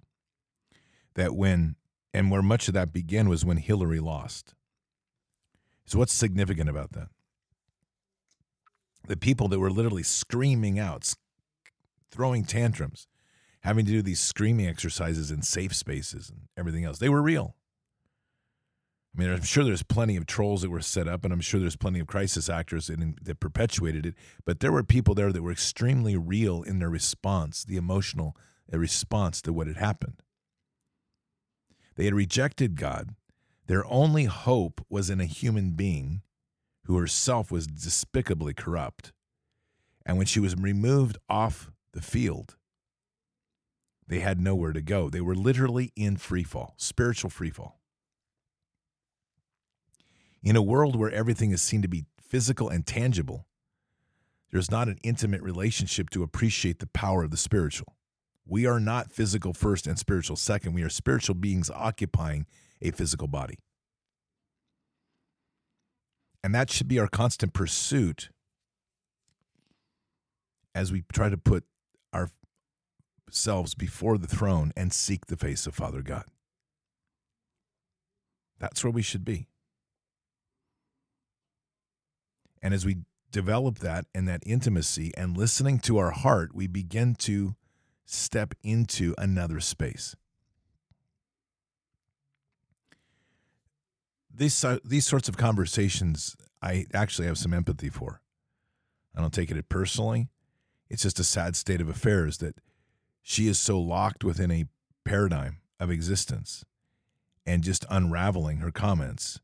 That 1.15 1.35
when, 1.35 1.77
and 2.13 2.31
where 2.31 2.43
much 2.43 2.69
of 2.69 2.75
that 2.75 2.93
began 2.93 3.29
was 3.29 3.45
when 3.45 3.57
Hillary 3.57 4.01
lost. 4.01 4.55
So, 5.87 5.99
what's 5.99 6.13
significant 6.13 6.69
about 6.69 6.93
that? 6.93 7.09
The 9.09 9.17
people 9.17 9.49
that 9.49 9.59
were 9.59 9.71
literally 9.71 10.03
screaming 10.03 10.79
out, 10.79 11.15
throwing 12.11 12.45
tantrums, 12.45 13.09
having 13.63 13.87
to 13.87 13.91
do 13.91 14.03
these 14.03 14.21
screaming 14.21 14.67
exercises 14.67 15.31
in 15.31 15.43
safe 15.43 15.75
spaces 15.75 16.31
and 16.31 16.43
everything 16.57 16.85
else, 16.85 16.99
they 16.99 17.09
were 17.09 17.23
real. 17.23 17.57
I 19.15 19.21
mean, 19.21 19.31
I'm 19.31 19.43
sure 19.43 19.65
there's 19.65 19.83
plenty 19.83 20.17
of 20.17 20.27
trolls 20.27 20.63
that 20.63 20.71
were 20.71 20.81
set 20.81 21.09
up, 21.09 21.25
and 21.25 21.33
I'm 21.33 21.41
sure 21.41 21.59
there's 21.59 21.77
plenty 21.77 21.99
of 21.99 22.07
crisis 22.07 22.49
actors 22.49 22.87
that, 22.87 23.01
that 23.23 23.41
perpetuated 23.41 24.07
it. 24.07 24.15
But 24.45 24.61
there 24.61 24.71
were 24.71 24.85
people 24.85 25.15
there 25.15 25.33
that 25.33 25.43
were 25.43 25.51
extremely 25.51 26.17
real 26.17 26.63
in 26.63 26.79
their 26.79 26.89
response, 26.89 27.65
the 27.65 27.77
emotional 27.77 28.37
uh, 28.73 28.79
response 28.79 29.43
to 29.43 29.53
what 29.53 29.67
had 29.67 29.79
happened. 29.79 30.23
They 31.97 32.05
had 32.05 32.15
rejected 32.15 32.77
God. 32.77 33.17
Their 33.67 33.85
only 33.87 34.25
hope 34.25 34.85
was 34.89 35.11
in 35.11 35.21
a 35.21 35.27
human 35.27 35.73
being 35.73 36.23
who 36.85 36.97
herself 36.97 37.51
was 37.51 37.67
despicably 37.67 38.55
corrupt. 38.55 39.13
And 40.07 40.17
when 40.19 40.27
she 40.27 40.41
was 40.41 40.57
removed 40.57 41.19
off 41.29 41.71
the 41.93 42.01
field, 42.01 42.57
they 44.07 44.21
had 44.21 44.41
nowhere 44.41 44.73
to 44.73 44.81
go. 44.81 45.11
They 45.11 45.21
were 45.21 45.35
literally 45.35 45.93
in 45.95 46.17
free 46.17 46.43
fall, 46.43 46.75
spiritual 46.79 47.31
free 47.31 47.51
fall. 47.51 47.80
In 50.43 50.57
a 50.57 50.63
world 50.63 50.97
where 50.97 51.11
everything 51.11 51.51
is 51.51 51.61
seen 51.61 51.83
to 51.83 51.89
be 51.89 52.07
physical 52.21 52.69
and 52.69 52.87
tangible, 52.87 53.47
there's 54.51 54.71
not 54.71 54.89
an 54.89 54.99
intimate 55.03 55.43
relationship 55.43 56.11
to 56.11 56.23
appreciate 56.23 56.79
the 56.79 56.87
power 56.89 57.25
of 57.25 57.31
the 57.31 57.37
spiritual. 57.37 57.97
We 58.47 58.67
are 58.67 58.81
not 58.81 59.13
physical 59.13 59.53
first 59.53 59.87
and 59.87 59.99
spiritual 59.99 60.37
second. 60.37 60.73
We 60.73 60.83
are 60.83 60.89
spiritual 60.89 61.35
beings 61.35 61.71
occupying 61.71 62.47
a 62.83 62.91
physical 62.91 63.29
body. 63.29 63.59
And 66.43 66.55
that 66.55 66.71
should 66.71 66.89
be 66.89 66.99
our 66.99 67.07
constant 67.07 67.53
pursuit 67.53 68.31
as 70.75 70.91
we 70.91 71.05
try 71.13 71.29
to 71.29 71.37
put 71.37 71.65
ourselves 72.15 73.75
before 73.75 74.17
the 74.17 74.27
throne 74.27 74.73
and 74.77 74.93
seek 74.93 75.27
the 75.27 75.37
face 75.37 75.67
of 75.67 75.75
Father 75.75 76.03
God. 76.03 76.25
That's 78.59 78.83
where 78.83 78.91
we 78.91 79.03
should 79.03 79.25
be. 79.25 79.50
And 82.63 82.75
as 82.75 82.85
we 82.85 82.99
develop 83.31 83.79
that 83.79 84.07
and 84.15 84.29
that 84.29 84.43
intimacy 84.45 85.13
and 85.17 85.37
listening 85.37 85.79
to 85.81 85.99
our 85.99 86.11
heart, 86.11 86.55
we 86.55 86.67
begin 86.67 87.15
to 87.15 87.55
step 88.05 88.55
into 88.63 89.15
another 89.19 89.61
space. 89.61 90.17
These, 94.35 94.65
these 94.85 95.07
sorts 95.07 95.29
of 95.29 95.37
conversations, 95.37 96.37
I 96.63 96.87
actually 96.95 97.27
have 97.27 97.39
some 97.39 97.53
empathy 97.53 97.91
for. 97.91 98.21
I 99.15 99.21
don't 99.21 99.33
take 99.33 99.51
it 99.51 99.69
personally. 99.69 100.29
It's 100.89 101.03
just 101.03 101.21
a 101.21 101.25
sad 101.25 101.57
state 101.57 101.81
of 101.81 101.89
affairs 101.89 102.39
that 102.39 102.57
she 103.23 103.47
is 103.47 103.59
so 103.59 103.79
locked 103.79 104.25
within 104.25 104.51
a 104.51 104.65
paradigm 105.05 105.59
of 105.79 105.91
existence 105.91 106.65
and 107.47 107.63
just 107.63 107.85
unraveling 107.91 108.59
her 108.59 108.71
comments. 108.71 109.41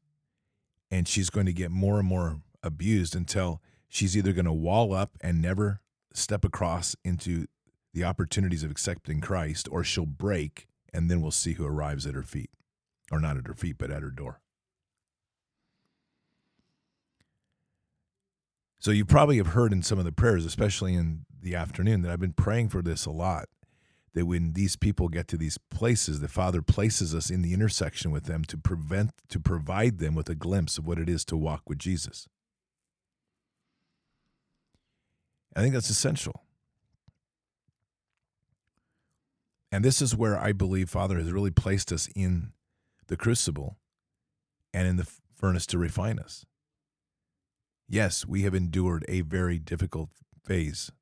And 0.90 1.06
she's 1.06 1.30
going 1.30 1.46
to 1.46 1.52
get 1.52 1.70
more 1.70 1.98
and 1.98 2.08
more 2.08 2.40
abused 2.66 3.16
until 3.16 3.62
she's 3.88 4.16
either 4.16 4.32
going 4.32 4.44
to 4.44 4.52
wall 4.52 4.92
up 4.92 5.12
and 5.20 5.40
never 5.40 5.80
step 6.12 6.44
across 6.44 6.96
into 7.04 7.46
the 7.94 8.04
opportunities 8.04 8.62
of 8.62 8.70
accepting 8.70 9.20
Christ, 9.20 9.68
or 9.70 9.82
she'll 9.82 10.04
break, 10.04 10.66
and 10.92 11.10
then 11.10 11.22
we'll 11.22 11.30
see 11.30 11.54
who 11.54 11.64
arrives 11.64 12.06
at 12.06 12.14
her 12.14 12.22
feet. 12.22 12.50
Or 13.10 13.20
not 13.20 13.36
at 13.36 13.46
her 13.46 13.54
feet, 13.54 13.76
but 13.78 13.90
at 13.90 14.02
her 14.02 14.10
door. 14.10 14.40
So 18.78 18.90
you 18.90 19.04
probably 19.04 19.38
have 19.38 19.48
heard 19.48 19.72
in 19.72 19.82
some 19.82 19.98
of 19.98 20.04
the 20.04 20.12
prayers, 20.12 20.44
especially 20.44 20.94
in 20.94 21.24
the 21.40 21.54
afternoon, 21.54 22.02
that 22.02 22.12
I've 22.12 22.20
been 22.20 22.32
praying 22.32 22.68
for 22.68 22.82
this 22.82 23.06
a 23.06 23.10
lot. 23.10 23.48
That 24.14 24.26
when 24.26 24.52
these 24.52 24.76
people 24.76 25.08
get 25.08 25.28
to 25.28 25.36
these 25.36 25.58
places, 25.70 26.20
the 26.20 26.28
Father 26.28 26.62
places 26.62 27.14
us 27.14 27.30
in 27.30 27.42
the 27.42 27.52
intersection 27.52 28.10
with 28.10 28.24
them 28.24 28.44
to 28.44 28.56
prevent 28.56 29.10
to 29.28 29.40
provide 29.40 29.98
them 29.98 30.14
with 30.14 30.28
a 30.28 30.34
glimpse 30.34 30.78
of 30.78 30.86
what 30.86 30.98
it 30.98 31.08
is 31.08 31.24
to 31.26 31.36
walk 31.36 31.62
with 31.68 31.78
Jesus. 31.78 32.28
I 35.56 35.60
think 35.60 35.72
that's 35.72 35.88
essential. 35.88 36.42
And 39.72 39.82
this 39.82 40.02
is 40.02 40.14
where 40.14 40.38
I 40.38 40.52
believe 40.52 40.90
Father 40.90 41.18
has 41.18 41.32
really 41.32 41.50
placed 41.50 41.90
us 41.90 42.08
in 42.14 42.52
the 43.08 43.16
crucible 43.16 43.78
and 44.74 44.86
in 44.86 44.96
the 44.96 45.08
furnace 45.34 45.66
to 45.66 45.78
refine 45.78 46.18
us. 46.18 46.44
Yes, 47.88 48.26
we 48.26 48.42
have 48.42 48.54
endured 48.54 49.04
a 49.08 49.22
very 49.22 49.58
difficult 49.58 50.10
phase, 50.44 50.92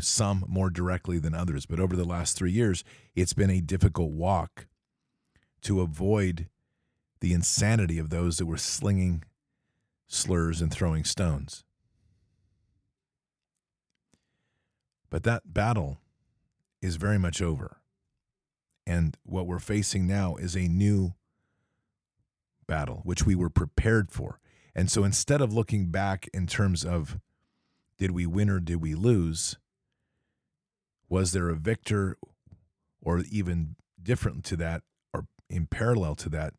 some 0.00 0.44
more 0.48 0.70
directly 0.70 1.18
than 1.18 1.34
others, 1.34 1.64
but 1.64 1.78
over 1.78 1.94
the 1.94 2.04
last 2.04 2.36
three 2.36 2.52
years, 2.52 2.82
it's 3.14 3.34
been 3.34 3.50
a 3.50 3.60
difficult 3.60 4.10
walk 4.10 4.66
to 5.62 5.80
avoid 5.80 6.48
the 7.20 7.32
insanity 7.32 7.98
of 7.98 8.10
those 8.10 8.38
that 8.38 8.46
were 8.46 8.56
slinging 8.56 9.22
slurs 10.08 10.60
and 10.60 10.72
throwing 10.72 11.04
stones. 11.04 11.64
But 15.12 15.24
that 15.24 15.52
battle 15.52 15.98
is 16.80 16.96
very 16.96 17.18
much 17.18 17.42
over. 17.42 17.76
And 18.86 19.14
what 19.24 19.46
we're 19.46 19.58
facing 19.58 20.06
now 20.06 20.36
is 20.36 20.56
a 20.56 20.68
new 20.68 21.12
battle, 22.66 23.02
which 23.04 23.26
we 23.26 23.34
were 23.34 23.50
prepared 23.50 24.10
for. 24.10 24.40
And 24.74 24.90
so 24.90 25.04
instead 25.04 25.42
of 25.42 25.52
looking 25.52 25.90
back 25.90 26.30
in 26.32 26.46
terms 26.46 26.82
of 26.82 27.18
did 27.98 28.12
we 28.12 28.24
win 28.24 28.48
or 28.48 28.58
did 28.58 28.80
we 28.80 28.94
lose, 28.94 29.58
was 31.10 31.32
there 31.32 31.50
a 31.50 31.56
victor 31.56 32.16
or 33.02 33.22
even 33.30 33.76
different 34.02 34.44
to 34.44 34.56
that 34.56 34.82
or 35.12 35.26
in 35.50 35.66
parallel 35.66 36.14
to 36.14 36.30
that? 36.30 36.54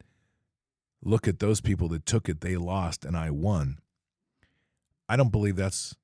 Look 1.01 1.27
at 1.27 1.39
those 1.39 1.59
people 1.59 1.87
that 1.87 2.05
took 2.05 2.29
it, 2.29 2.41
they 2.41 2.55
lost, 2.55 3.03
and 3.03 3.17
I 3.17 3.31
won. 3.31 3.79
I 5.09 5.15
don't 5.15 5.31
believe 5.31 5.55
that's 5.55 5.95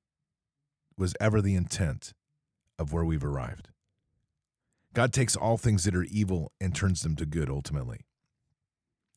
was 0.98 1.14
ever 1.20 1.40
the 1.40 1.54
intent 1.54 2.12
of 2.80 2.92
where 2.92 3.04
we've 3.04 3.24
arrived. 3.24 3.68
God 4.94 5.12
takes 5.12 5.36
all 5.36 5.58
things 5.58 5.84
that 5.84 5.94
are 5.94 6.04
evil 6.04 6.50
and 6.60 6.74
turns 6.74 7.02
them 7.02 7.14
to 7.16 7.26
good 7.26 7.48
ultimately. 7.48 8.06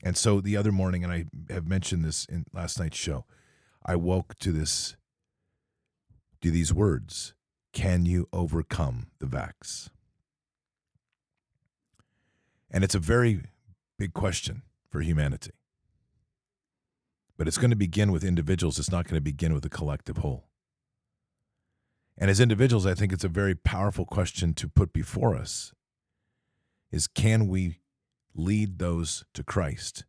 And 0.03 0.17
so 0.17 0.41
the 0.41 0.57
other 0.57 0.71
morning, 0.71 1.03
and 1.03 1.11
I 1.11 1.25
have 1.49 1.65
mentioned 1.65 2.03
this 2.03 2.25
in 2.25 2.43
last 2.53 2.77
night's 2.77 2.97
show, 2.97 3.25
I 3.85 3.95
woke 3.95 4.37
to 4.39 4.51
this, 4.51 4.97
to 6.41 6.51
these 6.51 6.73
words 6.73 7.33
Can 7.71 8.05
you 8.05 8.27
overcome 8.33 9.07
the 9.19 9.25
vax? 9.25 9.89
And 12.69 12.83
it's 12.83 12.95
a 12.95 12.99
very 12.99 13.43
big 13.97 14.13
question 14.13 14.63
for 14.89 15.01
humanity. 15.01 15.51
But 17.37 17.47
it's 17.47 17.57
going 17.57 17.69
to 17.69 17.75
begin 17.77 18.11
with 18.11 18.23
individuals, 18.23 18.77
it's 18.77 18.91
not 18.91 19.05
going 19.05 19.15
to 19.17 19.21
begin 19.21 19.53
with 19.53 19.65
a 19.65 19.69
collective 19.69 20.17
whole. 20.17 20.49
And 22.17 22.29
as 22.29 22.39
individuals, 22.39 22.85
I 22.85 22.93
think 22.93 23.11
it's 23.11 23.23
a 23.23 23.29
very 23.29 23.55
powerful 23.55 24.05
question 24.05 24.53
to 24.55 24.67
put 24.67 24.93
before 24.93 25.35
us 25.35 25.73
is 26.91 27.07
can 27.07 27.47
we 27.47 27.79
lead 28.35 28.79
those 28.79 29.25
to 29.33 29.43
Christ 29.43 30.05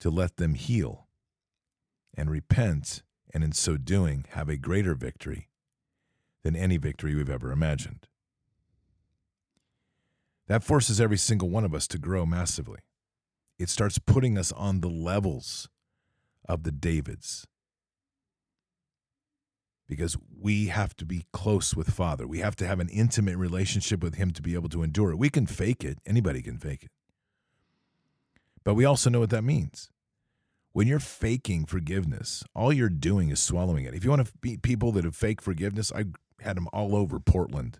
to 0.00 0.10
let 0.10 0.36
them 0.36 0.54
heal 0.54 1.06
and 2.16 2.30
repent 2.30 3.02
and 3.32 3.44
in 3.44 3.52
so 3.52 3.76
doing 3.76 4.24
have 4.30 4.48
a 4.48 4.56
greater 4.56 4.94
victory 4.94 5.48
than 6.42 6.56
any 6.56 6.76
victory 6.76 7.14
we've 7.14 7.30
ever 7.30 7.52
imagined. 7.52 8.08
That 10.48 10.64
forces 10.64 11.00
every 11.00 11.16
single 11.16 11.48
one 11.48 11.64
of 11.64 11.74
us 11.74 11.86
to 11.88 11.98
grow 11.98 12.26
massively. 12.26 12.80
It 13.58 13.68
starts 13.68 13.98
putting 13.98 14.36
us 14.36 14.52
on 14.52 14.80
the 14.80 14.90
levels 14.90 15.68
of 16.48 16.64
the 16.64 16.72
Davids, 16.72 17.46
because 19.92 20.16
we 20.40 20.68
have 20.68 20.96
to 20.96 21.04
be 21.04 21.26
close 21.34 21.76
with 21.76 21.90
Father. 21.90 22.26
We 22.26 22.38
have 22.38 22.56
to 22.56 22.66
have 22.66 22.80
an 22.80 22.88
intimate 22.88 23.36
relationship 23.36 24.02
with 24.02 24.14
Him 24.14 24.30
to 24.30 24.40
be 24.40 24.54
able 24.54 24.70
to 24.70 24.82
endure 24.82 25.10
it. 25.10 25.18
We 25.18 25.28
can 25.28 25.46
fake 25.46 25.84
it, 25.84 25.98
anybody 26.06 26.40
can 26.40 26.56
fake 26.56 26.84
it. 26.84 26.90
But 28.64 28.72
we 28.72 28.86
also 28.86 29.10
know 29.10 29.20
what 29.20 29.28
that 29.28 29.44
means. 29.44 29.90
When 30.72 30.86
you're 30.86 30.98
faking 30.98 31.66
forgiveness, 31.66 32.42
all 32.54 32.72
you're 32.72 32.88
doing 32.88 33.28
is 33.28 33.38
swallowing 33.38 33.84
it. 33.84 33.92
If 33.92 34.02
you 34.02 34.08
want 34.08 34.26
to 34.26 34.32
beat 34.40 34.62
people 34.62 34.92
that 34.92 35.04
have 35.04 35.14
fake 35.14 35.42
forgiveness, 35.42 35.92
I 35.92 36.06
had 36.40 36.56
them 36.56 36.68
all 36.72 36.96
over 36.96 37.20
Portland. 37.20 37.78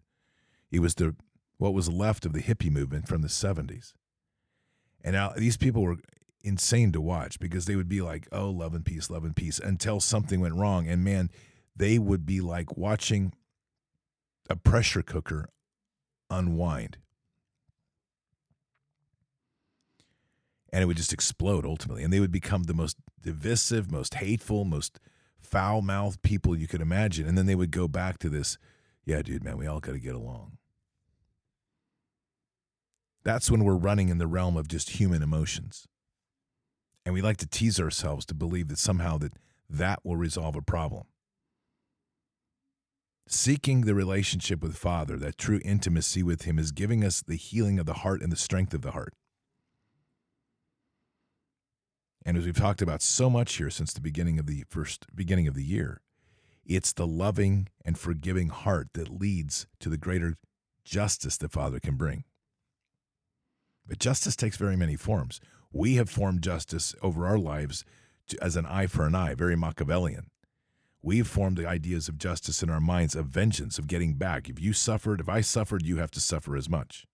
It 0.71 0.81
was 0.81 0.97
the 0.97 1.17
what 1.57 1.73
was 1.73 1.89
left 1.89 2.27
of 2.27 2.35
the 2.35 2.43
hippie 2.43 2.71
movement 2.71 3.09
from 3.09 3.23
the 3.23 3.29
70s. 3.29 3.95
And 5.03 5.15
now 5.15 5.33
these 5.35 5.57
people 5.57 5.83
were 5.83 5.97
insane 6.45 6.93
to 6.93 7.01
watch 7.01 7.39
because 7.39 7.65
they 7.65 7.77
would 7.77 7.89
be 7.89 8.03
like, 8.03 8.29
oh, 8.33 8.51
love 8.51 8.75
and 8.75 8.85
peace, 8.85 9.09
love 9.09 9.25
and 9.25 9.35
peace, 9.35 9.59
until 9.59 10.01
something 10.01 10.41
went 10.41 10.55
wrong. 10.55 10.89
And 10.89 11.05
man, 11.05 11.31
they 11.75 11.99
would 11.99 12.27
be 12.27 12.41
like 12.41 12.77
watching 12.77 13.33
a 14.49 14.57
pressure 14.57 15.03
cooker 15.03 15.49
unwind. 16.31 16.99
And 20.73 20.83
it 20.83 20.87
would 20.87 20.97
just 20.97 21.13
explode 21.13 21.67
ultimately. 21.67 22.03
And 22.03 22.13
they 22.13 22.21
would 22.21 22.33
become 22.33 22.65
the 22.65 22.75
most 22.75 22.97
divisive, 23.21 23.91
most 23.91 24.15
hateful, 24.15 24.65
most 24.65 24.99
foul 25.39 25.83
mouthed 25.83 26.23
people 26.23 26.57
you 26.57 26.67
could 26.67 26.81
imagine. 26.81 27.27
And 27.27 27.37
then 27.37 27.47
they 27.47 27.55
would 27.55 27.71
go 27.71 27.89
back 27.89 28.19
to 28.21 28.31
this, 28.31 28.57
yeah, 29.05 29.21
dude, 29.21 29.45
man, 29.45 29.59
we 29.59 29.67
all 29.67 29.81
got 29.81 29.93
to 29.93 29.99
get 29.99 30.15
along. 30.15 30.57
That's 33.23 33.51
when 33.51 33.65
we're 33.65 33.77
running 33.77 34.09
in 34.09 34.19
the 34.19 34.27
realm 34.27 34.57
of 34.57 34.67
just 34.67 34.91
human 34.91 35.23
emotions. 35.23 35.87
And 37.05 37.15
we 37.15 37.23
like 37.23 37.37
to 37.39 37.47
tease 37.47 37.79
ourselves 37.79 38.25
to 38.27 38.35
believe 38.35 38.69
that 38.69 38.79
somehow 38.79 39.19
that 39.19 39.35
that 39.69 40.01
will 40.05 40.17
resolve 40.17 40.57
a 40.57 40.63
problem 40.63 41.05
seeking 43.27 43.83
the 43.83 43.95
relationship 43.95 44.63
with 44.63 44.77
Father, 44.77 45.17
that 45.17 45.39
true 45.39 45.61
intimacy 45.65 46.23
with 46.23 46.43
Him, 46.43 46.59
is 46.59 46.73
giving 46.73 47.05
us 47.05 47.23
the 47.23 47.37
healing 47.37 47.79
of 47.79 47.87
the 47.87 47.95
heart 47.95 48.23
and 48.23 48.31
the 48.31 48.37
strength 48.37 48.75
of 48.75 48.83
the 48.83 48.93
heart. 48.93 49.15
And 52.25 52.37
as 52.37 52.45
we've 52.45 52.57
talked 52.57 52.83
about 52.83 53.03
so 53.03 53.29
much 53.29 53.55
here 53.55 53.71
since 53.71 53.93
the 53.93 54.01
beginning 54.01 54.39
of 54.39 54.47
the 54.47 54.65
first 54.69 55.07
beginning 55.15 55.49
of 55.49 55.55
the 55.55 55.65
year, 55.65 56.01
it's 56.65 56.93
the 56.93 57.07
loving 57.07 57.69
and 57.85 57.99
forgiving 57.99 58.49
heart 58.49 58.89
that 58.95 59.21
leads 59.21 59.67
to 59.81 59.89
the 59.89 59.97
greater 59.97 60.37
justice 60.85 61.37
that 61.39 61.53
Father 61.53 61.81
can 61.81 61.97
bring. 61.97 62.25
But 63.87 63.99
justice 63.99 64.37
takes 64.37 64.57
very 64.57 64.77
many 64.77 64.95
forms. 64.95 65.41
We 65.73 65.97
have 65.97 66.11
formed 66.11 66.43
justice 66.43 66.95
over 67.03 67.27
our 67.27 67.39
lives 67.39 67.85
to, 68.29 68.43
as 68.43 68.57
an 68.57 68.67
eye 68.67 68.87
for 68.87 69.07
an 69.07 69.15
eye, 69.15 69.35
very 69.35 69.57
Machiavellian. 69.57 70.27
We've 71.03 71.27
formed 71.27 71.57
the 71.57 71.67
ideas 71.67 72.09
of 72.09 72.17
justice 72.17 72.63
in 72.63 72.71
our 72.71 72.81
minds, 72.81 73.17
of 73.17 73.27
vengeance, 73.27 73.77
of 73.77 73.89
getting 73.89 74.15
back. 74.15 74.49
If 74.49 74.61
you 74.61 74.73
suffered, 74.73 75.21
if 75.21 75.29
I 75.29 75.41
suffered, 75.41 75.85
you 75.85 75.97
have 75.97 76.13
to 76.13 76.21
suffer 76.21 76.57
as 76.57 76.69
much. 76.69 77.05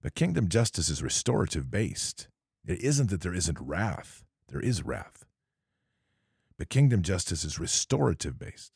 But 0.00 0.14
kingdom 0.14 0.48
justice 0.48 0.88
is 0.88 1.02
restorative 1.02 1.70
based. 1.70 2.28
It 2.66 2.80
isn't 2.80 3.10
that 3.10 3.20
there 3.20 3.34
isn't 3.34 3.58
wrath, 3.60 4.24
there 4.48 4.60
is 4.60 4.82
wrath. 4.82 5.26
But 6.56 6.70
kingdom 6.70 7.02
justice 7.02 7.44
is 7.44 7.58
restorative 7.58 8.38
based. 8.38 8.72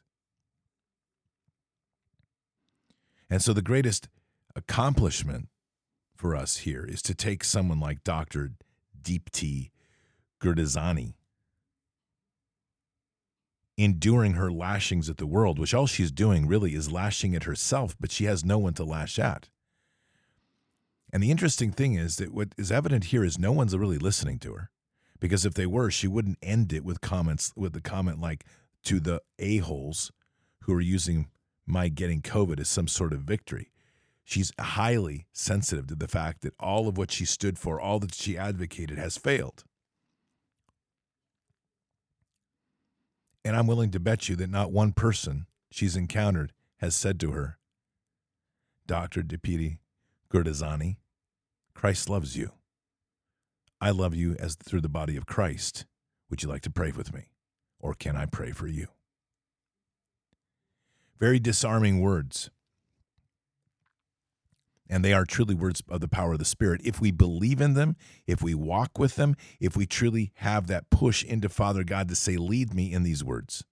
And 3.31 3.42
so 3.42 3.55
the 3.55 3.62
greatest 3.62 4.09
accomplishment 4.55 5.49
for 6.14 6.37
us 6.37 6.59
here 6.59 6.85
is 6.85 7.01
to 7.03 7.14
take 7.14 7.42
someone 7.42 7.81
like 7.81 8.05
Dr. 8.05 8.53
Deepti 9.03 9.70
Gurdasani 10.40 11.14
enduring 13.76 14.34
her 14.34 14.52
lashings 14.52 15.10
at 15.10 15.16
the 15.16 15.26
world, 15.26 15.58
which 15.58 15.74
all 15.74 15.87
she's 15.87 16.12
doing 16.12 16.46
really 16.46 16.74
is 16.74 16.92
lashing 16.92 17.34
at 17.34 17.44
herself, 17.44 17.96
but 17.98 18.10
she 18.10 18.24
has 18.24 18.44
no 18.44 18.58
one 18.58 18.74
to 18.74 18.84
lash 18.84 19.18
at. 19.18 19.48
And 21.12 21.22
the 21.22 21.30
interesting 21.30 21.70
thing 21.70 21.94
is 21.94 22.16
that 22.16 22.32
what 22.32 22.54
is 22.58 22.72
evident 22.72 23.04
here 23.04 23.24
is 23.24 23.38
no 23.38 23.52
one's 23.52 23.76
really 23.76 23.98
listening 23.98 24.38
to 24.40 24.54
her. 24.54 24.70
Because 25.20 25.46
if 25.46 25.54
they 25.54 25.66
were, 25.66 25.90
she 25.90 26.08
wouldn't 26.08 26.38
end 26.42 26.72
it 26.72 26.84
with 26.84 27.00
comments 27.00 27.52
with 27.56 27.72
the 27.72 27.80
comment 27.80 28.20
like 28.20 28.44
to 28.84 29.00
the 29.00 29.22
a-holes 29.38 30.12
who 30.62 30.74
are 30.74 30.80
using 30.80 31.28
my 31.66 31.88
getting 31.88 32.20
COVID 32.20 32.60
as 32.60 32.68
some 32.68 32.88
sort 32.88 33.12
of 33.12 33.20
victory. 33.20 33.70
She's 34.24 34.52
highly 34.58 35.26
sensitive 35.32 35.87
to 35.88 35.94
the 35.94 36.08
fact 36.08 36.42
that 36.42 36.54
all 36.58 36.88
of 36.88 36.98
what 36.98 37.10
she 37.10 37.24
stood 37.24 37.58
for, 37.58 37.80
all 37.80 37.98
that 38.00 38.14
she 38.14 38.37
advocated, 38.37 38.98
has 38.98 39.16
failed. 39.16 39.64
And 43.44 43.57
I'm 43.57 43.66
willing 43.66 43.90
to 43.90 44.00
bet 44.00 44.28
you 44.28 44.37
that 44.37 44.50
not 44.50 44.72
one 44.72 44.92
person 44.92 45.46
she's 45.70 45.96
encountered 45.96 46.52
has 46.78 46.94
said 46.94 47.20
to 47.20 47.33
her, 47.33 47.59
Dr. 48.87 49.22
Dipiti 49.22 49.78
Gurdasani, 50.33 50.96
Christ 51.74 52.09
loves 52.09 52.37
you. 52.37 52.52
I 53.80 53.90
love 53.90 54.14
you 54.14 54.35
as 54.38 54.54
through 54.54 54.80
the 54.80 54.88
body 54.88 55.16
of 55.16 55.26
Christ. 55.26 55.85
Would 56.30 56.42
you 56.42 56.48
like 56.48 56.62
to 56.62 56.70
pray 56.70 56.90
with 56.90 57.12
me? 57.12 57.28
Or 57.78 57.92
can 57.94 58.16
I 58.16 58.26
pray 58.26 58.52
for 58.52 58.66
you? 58.66 58.88
Very 61.18 61.38
disarming 61.38 62.00
words. 62.00 62.50
And 64.88 65.05
they 65.05 65.14
are 65.14 65.25
truly 65.25 65.55
words 65.55 65.83
of 65.88 66.01
the 66.01 66.09
power 66.09 66.35
of 66.35 66.38
the 66.38 66.44
Spirit. 66.44 66.83
If 66.85 67.01
we 67.01 67.11
believe 67.11 67.61
in 67.61 67.75
them, 67.75 67.97
if 68.27 68.42
we 68.42 68.55
walk 68.55 68.99
with 68.99 69.16
them, 69.16 69.35
if 69.59 69.77
we 69.77 69.87
truly 69.87 70.33
have 70.37 70.66
that 70.66 70.90
push 70.90 71.25
into 71.25 71.49
Father 71.49 71.85
God 71.85 72.09
to 72.09 72.14
say, 72.14 72.37
Lead 72.37 72.75
me 72.75 72.92
in 72.92 73.03
these 73.03 73.25
words. 73.25 73.64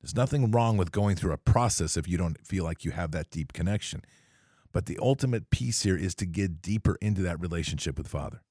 There's 0.00 0.16
nothing 0.16 0.50
wrong 0.50 0.76
with 0.76 0.90
going 0.90 1.16
through 1.16 1.32
a 1.32 1.38
process 1.38 1.96
if 1.96 2.08
you 2.08 2.18
don't 2.18 2.44
feel 2.44 2.64
like 2.64 2.84
you 2.84 2.90
have 2.90 3.12
that 3.12 3.30
deep 3.30 3.52
connection. 3.52 4.02
But 4.72 4.86
the 4.86 4.98
ultimate 5.00 5.50
piece 5.50 5.82
here 5.82 5.96
is 5.96 6.14
to 6.16 6.26
get 6.26 6.62
deeper 6.62 6.96
into 7.00 7.22
that 7.22 7.40
relationship 7.40 7.98
with 7.98 8.08
Father. 8.08 8.42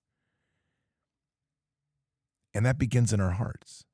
And 2.54 2.66
that 2.66 2.78
begins 2.78 3.12
in 3.12 3.20
our 3.20 3.32
hearts. 3.32 3.86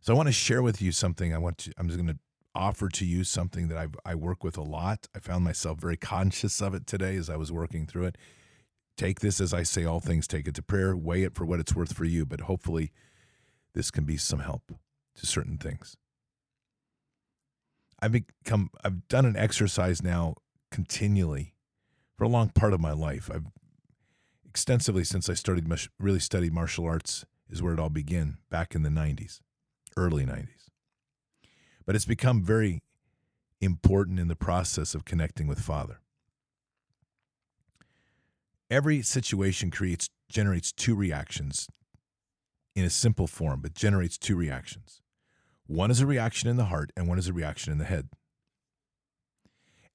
So 0.00 0.12
I 0.12 0.16
want 0.16 0.28
to 0.28 0.32
share 0.32 0.62
with 0.62 0.80
you 0.80 0.92
something. 0.92 1.34
I 1.34 1.38
want 1.38 1.58
to 1.58 1.72
I'm 1.78 1.88
just 1.88 1.98
going 1.98 2.08
to 2.08 2.18
offer 2.54 2.88
to 2.88 3.04
you 3.04 3.24
something 3.24 3.68
that 3.68 3.78
I've, 3.78 3.96
I 4.04 4.14
work 4.14 4.44
with 4.44 4.56
a 4.56 4.62
lot. 4.62 5.08
I 5.14 5.18
found 5.18 5.44
myself 5.44 5.80
very 5.80 5.96
conscious 5.96 6.60
of 6.60 6.74
it 6.74 6.86
today 6.86 7.16
as 7.16 7.30
I 7.30 7.36
was 7.36 7.50
working 7.50 7.86
through 7.86 8.06
it. 8.06 8.18
Take 8.96 9.20
this 9.20 9.40
as 9.40 9.54
I 9.54 9.62
say 9.62 9.84
all 9.84 10.00
things, 10.00 10.26
take 10.26 10.46
it 10.46 10.54
to 10.56 10.62
prayer, 10.62 10.96
weigh 10.96 11.22
it 11.22 11.34
for 11.34 11.46
what 11.46 11.60
it's 11.60 11.74
worth 11.74 11.94
for 11.94 12.04
you, 12.04 12.26
but 12.26 12.42
hopefully 12.42 12.92
this 13.74 13.90
can 13.90 14.04
be 14.04 14.16
some 14.16 14.40
help 14.40 14.72
to 15.16 15.26
certain 15.26 15.56
things. 15.56 15.96
I've 18.00 18.12
become 18.12 18.70
I've 18.84 19.06
done 19.08 19.24
an 19.24 19.36
exercise 19.36 20.02
now 20.02 20.34
continually 20.70 21.54
for 22.18 22.24
a 22.24 22.28
long 22.28 22.50
part 22.50 22.72
of 22.72 22.80
my 22.80 22.92
life. 22.92 23.30
I've 23.32 23.46
extensively 24.44 25.04
since 25.04 25.30
I 25.30 25.34
started 25.34 25.72
really 25.98 26.18
studied 26.18 26.52
martial 26.52 26.84
arts 26.84 27.24
is 27.48 27.62
where 27.62 27.72
it 27.72 27.80
all 27.80 27.90
began 27.90 28.38
back 28.50 28.74
in 28.74 28.82
the 28.82 28.90
90s, 28.90 29.40
early 29.96 30.26
90s. 30.26 30.68
But 31.84 31.96
it's 31.96 32.04
become 32.04 32.42
very 32.42 32.82
important 33.60 34.18
in 34.18 34.28
the 34.28 34.36
process 34.36 34.94
of 34.94 35.04
connecting 35.04 35.46
with 35.46 35.60
Father. 35.60 36.00
Every 38.70 39.02
situation 39.02 39.70
creates 39.70 40.08
generates 40.28 40.72
two 40.72 40.94
reactions 40.94 41.68
in 42.74 42.84
a 42.84 42.90
simple 42.90 43.26
form, 43.26 43.60
but 43.60 43.74
generates 43.74 44.16
two 44.16 44.34
reactions. 44.34 45.02
One 45.66 45.90
is 45.90 46.00
a 46.00 46.06
reaction 46.06 46.48
in 46.48 46.56
the 46.56 46.64
heart, 46.66 46.90
and 46.96 47.06
one 47.06 47.18
is 47.18 47.28
a 47.28 47.32
reaction 47.32 47.72
in 47.72 47.78
the 47.78 47.84
head. 47.84 48.08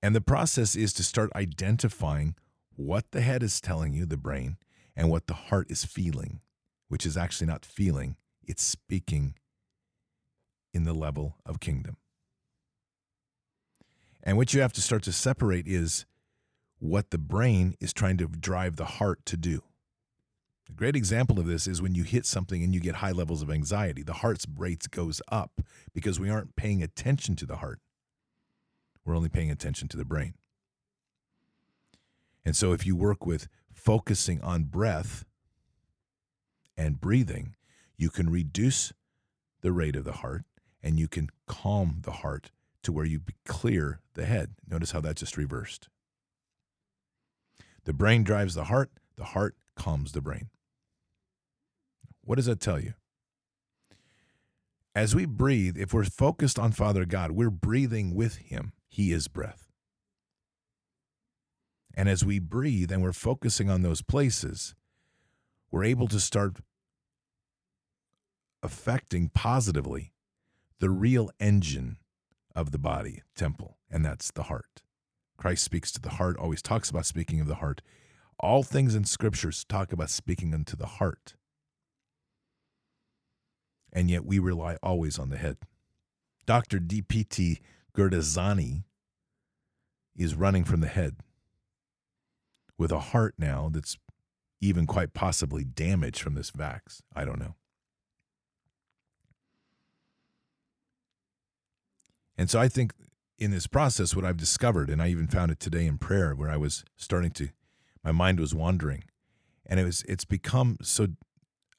And 0.01 0.15
the 0.15 0.21
process 0.21 0.75
is 0.75 0.93
to 0.93 1.03
start 1.03 1.31
identifying 1.35 2.35
what 2.75 3.05
the 3.11 3.21
head 3.21 3.41
is 3.41 3.59
telling 3.59 3.93
you, 3.93 4.05
the 4.05 4.15
brain, 4.15 4.57
and 4.95 5.09
what 5.09 5.25
the 5.25 5.33
heart 5.33 5.71
is 5.71 5.83
feeling, 5.83 6.41
which 6.87 7.05
is 7.05 7.17
actually 7.17 7.47
not 7.47 7.65
feeling, 7.65 8.15
it's 8.43 8.63
speaking 8.63 9.33
in 10.73 10.83
the 10.83 10.93
level 10.93 11.37
of 11.45 11.59
kingdom. 11.59 11.97
And 14.23 14.37
what 14.37 14.53
you 14.53 14.61
have 14.61 14.73
to 14.73 14.81
start 14.81 15.03
to 15.03 15.11
separate 15.11 15.67
is 15.67 16.05
what 16.79 17.11
the 17.11 17.17
brain 17.17 17.75
is 17.79 17.93
trying 17.93 18.17
to 18.17 18.27
drive 18.27 18.75
the 18.75 18.85
heart 18.85 19.25
to 19.25 19.37
do. 19.37 19.63
A 20.69 20.73
great 20.73 20.95
example 20.95 21.39
of 21.39 21.47
this 21.47 21.65
is 21.65 21.81
when 21.81 21.95
you 21.95 22.03
hit 22.03 22.25
something 22.25 22.61
and 22.61 22.73
you 22.73 22.81
get 22.81 22.95
high 22.95 23.13
levels 23.13 23.41
of 23.41 23.49
anxiety. 23.49 24.03
The 24.03 24.13
heart's 24.13 24.45
rate 24.57 24.91
goes 24.91 25.21
up 25.31 25.61
because 25.93 26.19
we 26.19 26.29
aren't 26.29 26.55
paying 26.55 26.83
attention 26.83 27.35
to 27.37 27.45
the 27.45 27.57
heart. 27.57 27.79
We're 29.05 29.15
only 29.15 29.29
paying 29.29 29.49
attention 29.49 29.87
to 29.89 29.97
the 29.97 30.03
brain. 30.03 30.33
And 32.45 32.55
so 32.55 32.73
if 32.73 32.85
you 32.85 32.95
work 32.95 33.25
with 33.25 33.47
focusing 33.73 34.41
on 34.41 34.65
breath 34.65 35.23
and 36.75 36.99
breathing, 36.99 37.55
you 37.97 38.09
can 38.09 38.29
reduce 38.29 38.91
the 39.61 39.71
rate 39.71 39.95
of 39.95 40.03
the 40.03 40.13
heart 40.13 40.43
and 40.87 40.97
you 40.97 41.09
can 41.09 41.29
calm 41.47 41.97
the 42.03 42.13
heart 42.13 42.51
to 42.81 42.93
where 42.93 43.03
you 43.03 43.19
clear 43.45 43.99
the 44.13 44.25
head. 44.25 44.51
Notice 44.65 44.91
how 44.91 45.01
that 45.01 45.17
just 45.17 45.35
reversed. 45.35 45.89
The 47.83 47.91
brain 47.91 48.23
drives 48.23 48.55
the 48.55 48.63
heart, 48.63 48.89
the 49.17 49.25
heart 49.25 49.57
calms 49.75 50.13
the 50.13 50.21
brain. 50.21 50.47
What 52.23 52.35
does 52.35 52.45
that 52.45 52.61
tell 52.61 52.79
you? 52.79 52.93
As 54.95 55.13
we 55.13 55.25
breathe, 55.25 55.77
if 55.77 55.93
we're 55.93 56.05
focused 56.05 56.57
on 56.57 56.71
Father 56.71 57.03
God, 57.03 57.31
we're 57.31 57.49
breathing 57.49 58.15
with 58.15 58.37
Him. 58.37 58.71
He 58.87 59.11
is 59.11 59.27
breath. 59.27 59.67
And 61.95 62.07
as 62.07 62.23
we 62.23 62.39
breathe 62.39 62.93
and 62.93 63.03
we're 63.03 63.11
focusing 63.11 63.69
on 63.69 63.81
those 63.81 64.01
places, 64.01 64.73
we're 65.69 65.83
able 65.83 66.07
to 66.07 66.19
start 66.21 66.59
affecting 68.63 69.27
positively 69.27 70.13
the 70.79 70.89
real 70.89 71.29
engine 71.39 71.97
of 72.55 72.71
the 72.71 72.79
body, 72.79 73.23
temple, 73.35 73.77
and 73.89 74.05
that's 74.05 74.31
the 74.31 74.43
heart. 74.43 74.81
Christ 75.37 75.63
speaks 75.63 75.91
to 75.91 76.01
the 76.01 76.11
heart, 76.11 76.37
always 76.37 76.61
talks 76.61 76.89
about 76.89 77.05
speaking 77.05 77.39
of 77.39 77.47
the 77.47 77.55
heart. 77.55 77.81
All 78.39 78.63
things 78.63 78.95
in 78.95 79.05
scriptures 79.05 79.63
talk 79.63 79.91
about 79.91 80.09
speaking 80.09 80.53
unto 80.53 80.75
the 80.75 80.85
heart 80.85 81.35
and 83.97 84.09
yet 84.09 84.25
we 84.25 84.39
rely 84.39 84.77
always 84.83 85.17
on 85.17 85.29
the 85.29 85.37
head. 85.37 85.57
Dr. 86.45 86.79
DPT 86.79 87.59
Gurdasani 87.95 88.83
is 90.15 90.35
running 90.35 90.63
from 90.63 90.81
the 90.81 90.87
head 90.87 91.17
with 92.77 92.91
a 92.91 92.99
heart 92.99 93.35
now 93.37 93.69
that's 93.71 93.97
even 94.61 94.85
quite 94.85 95.13
possibly 95.13 95.63
damaged 95.63 96.21
from 96.21 96.35
this 96.35 96.51
vax. 96.51 97.01
I 97.15 97.25
don't 97.25 97.39
know. 97.39 97.55
And 102.37 102.49
so 102.49 102.59
I 102.59 102.67
think 102.67 102.93
in 103.39 103.51
this 103.51 103.67
process, 103.67 104.15
what 104.15 104.25
I've 104.25 104.37
discovered, 104.37 104.89
and 104.89 105.01
I 105.01 105.09
even 105.09 105.27
found 105.27 105.51
it 105.51 105.59
today 105.59 105.85
in 105.85 105.97
prayer 105.97 106.33
where 106.35 106.49
I 106.49 106.57
was 106.57 106.83
starting 106.95 107.31
to, 107.31 107.49
my 108.03 108.11
mind 108.11 108.39
was 108.39 108.53
wandering. 108.53 109.03
And 109.65 109.79
it 109.79 109.83
was, 109.83 110.03
it's 110.07 110.25
become 110.25 110.77
so 110.81 111.07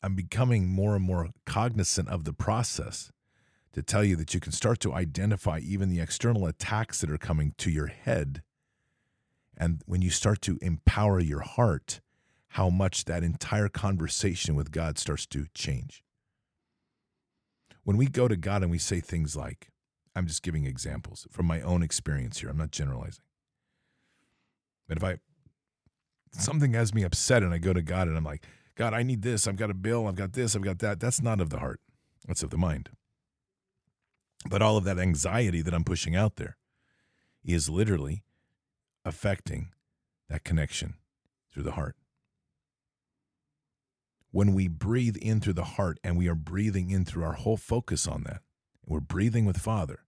I'm 0.03 0.14
becoming 0.14 0.68
more 0.68 0.94
and 0.94 1.05
more 1.05 1.31
cognizant 1.44 2.09
of 2.09 2.25
the 2.25 2.33
process 2.33 3.11
to 3.73 3.83
tell 3.83 4.05
you 4.05 4.16
that 4.16 4.33
you 4.33 4.40
can 4.40 4.53
start 4.53 4.81
to 4.81 4.94
identify 4.94 5.59
even 5.59 5.88
the 5.88 6.01
external 6.01 6.47
attacks 6.47 7.01
that 7.01 7.11
are 7.11 7.18
coming 7.18 7.55
to 7.59 7.71
your 7.71 7.88
head. 7.88 8.42
And 9.57 9.83
when 9.87 10.03
you 10.03 10.11
start 10.11 10.40
to 10.42 10.59
empower 10.62 11.18
your 11.18 11.40
heart, 11.40 12.01
how 12.53 12.71
much 12.71 13.05
that 13.05 13.25
entire 13.25 13.68
conversation 13.68 14.55
with 14.55 14.71
God 14.71 14.99
starts 14.99 15.27
to 15.27 15.47
change. 15.55 16.05
When 17.83 17.97
we 17.97 18.07
go 18.07 18.29
to 18.29 18.37
God 18.37 18.62
and 18.62 18.71
we 18.71 18.79
say 18.79 19.01
things 19.01 19.37
like, 19.37 19.71
I'm 20.18 20.26
just 20.26 20.42
giving 20.42 20.66
examples 20.66 21.28
from 21.31 21.46
my 21.46 21.61
own 21.61 21.83
experience 21.83 22.40
here, 22.40 22.50
I'm 22.50 22.59
not 22.59 22.72
generalizing. 22.72 23.22
But 24.88 24.96
if 24.96 25.04
I, 25.04 25.18
something 26.33 26.72
has 26.72 26.92
me 26.92 27.04
upset 27.04 27.44
and 27.44 27.54
I 27.54 27.59
go 27.59 27.72
to 27.72 27.83
God 27.83 28.09
and 28.09 28.16
I'm 28.16 28.24
like, 28.24 28.44
God, 28.74 28.94
I 28.94 29.04
need 29.04 29.22
this. 29.22 29.46
I've 29.46 29.57
got 29.57 29.70
a 29.70 29.74
bill. 29.74 30.09
I've 30.09 30.16
got 30.16 30.33
this. 30.33 30.57
I've 30.57 30.62
got 30.62 30.81
that. 30.81 30.98
That's 30.98 31.22
not 31.22 31.40
of 31.40 31.50
the 31.50 31.61
heart, 31.61 31.81
that's 32.26 32.42
of 32.42 32.50
the 32.50 32.57
mind. 32.57 32.90
But 34.48 34.61
all 34.61 34.76
of 34.76 34.85
that 34.85 34.98
anxiety 34.98 35.62
that 35.62 35.74
I'm 35.74 35.85
pushing 35.85 36.16
out 36.16 36.37
there 36.37 36.57
is 37.44 37.68
literally 37.68 38.24
affecting 39.04 39.68
that 40.28 40.42
connection 40.42 40.94
through 41.52 41.62
the 41.62 41.72
heart. 41.72 41.94
When 44.33 44.52
we 44.52 44.66
breathe 44.66 45.16
in 45.16 45.40
through 45.40 45.54
the 45.54 45.64
heart 45.64 45.98
and 46.02 46.18
we 46.18 46.28
are 46.28 46.35
breathing 46.35 46.90
in 46.90 47.04
through 47.04 47.24
our 47.24 47.33
whole 47.33 47.57
focus 47.57 48.07
on 48.07 48.24
that, 48.24 48.42
we're 48.85 49.00
breathing 49.00 49.44
with 49.44 49.59
Father, 49.59 50.00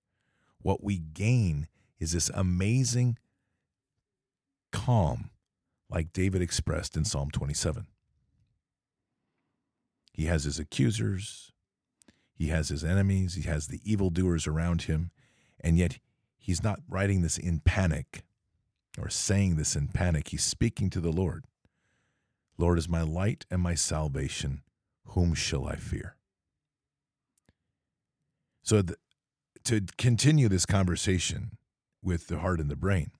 what 0.62 0.82
we 0.82 0.98
gain 0.98 1.68
is 1.98 2.12
this 2.12 2.30
amazing 2.34 3.18
calm, 4.72 5.30
like 5.88 6.12
David 6.12 6.42
expressed 6.42 6.96
in 6.96 7.04
Psalm 7.04 7.30
27. 7.30 7.86
He 10.12 10.26
has 10.26 10.44
his 10.44 10.58
accusers, 10.58 11.52
he 12.34 12.48
has 12.48 12.68
his 12.68 12.84
enemies, 12.84 13.34
he 13.34 13.42
has 13.42 13.66
the 13.66 13.80
evildoers 13.84 14.46
around 14.46 14.82
him, 14.82 15.10
and 15.60 15.78
yet 15.78 15.98
he's 16.38 16.62
not 16.62 16.80
writing 16.88 17.22
this 17.22 17.38
in 17.38 17.60
panic 17.60 18.22
or 18.98 19.08
saying 19.08 19.56
this 19.56 19.76
in 19.76 19.88
panic. 19.88 20.28
He's 20.28 20.44
speaking 20.44 20.90
to 20.90 21.00
the 21.00 21.12
Lord. 21.12 21.44
Lord 22.58 22.78
is 22.78 22.88
my 22.88 23.02
light 23.02 23.46
and 23.50 23.62
my 23.62 23.74
salvation. 23.74 24.62
Whom 25.06 25.34
shall 25.34 25.66
I 25.66 25.76
fear? 25.76 26.16
So, 28.62 28.82
the, 28.82 28.96
to 29.64 29.82
continue 29.98 30.48
this 30.48 30.66
conversation 30.66 31.56
with 32.02 32.28
the 32.28 32.38
heart 32.38 32.60
and 32.60 32.70
the 32.70 32.76
brain, 32.76 33.10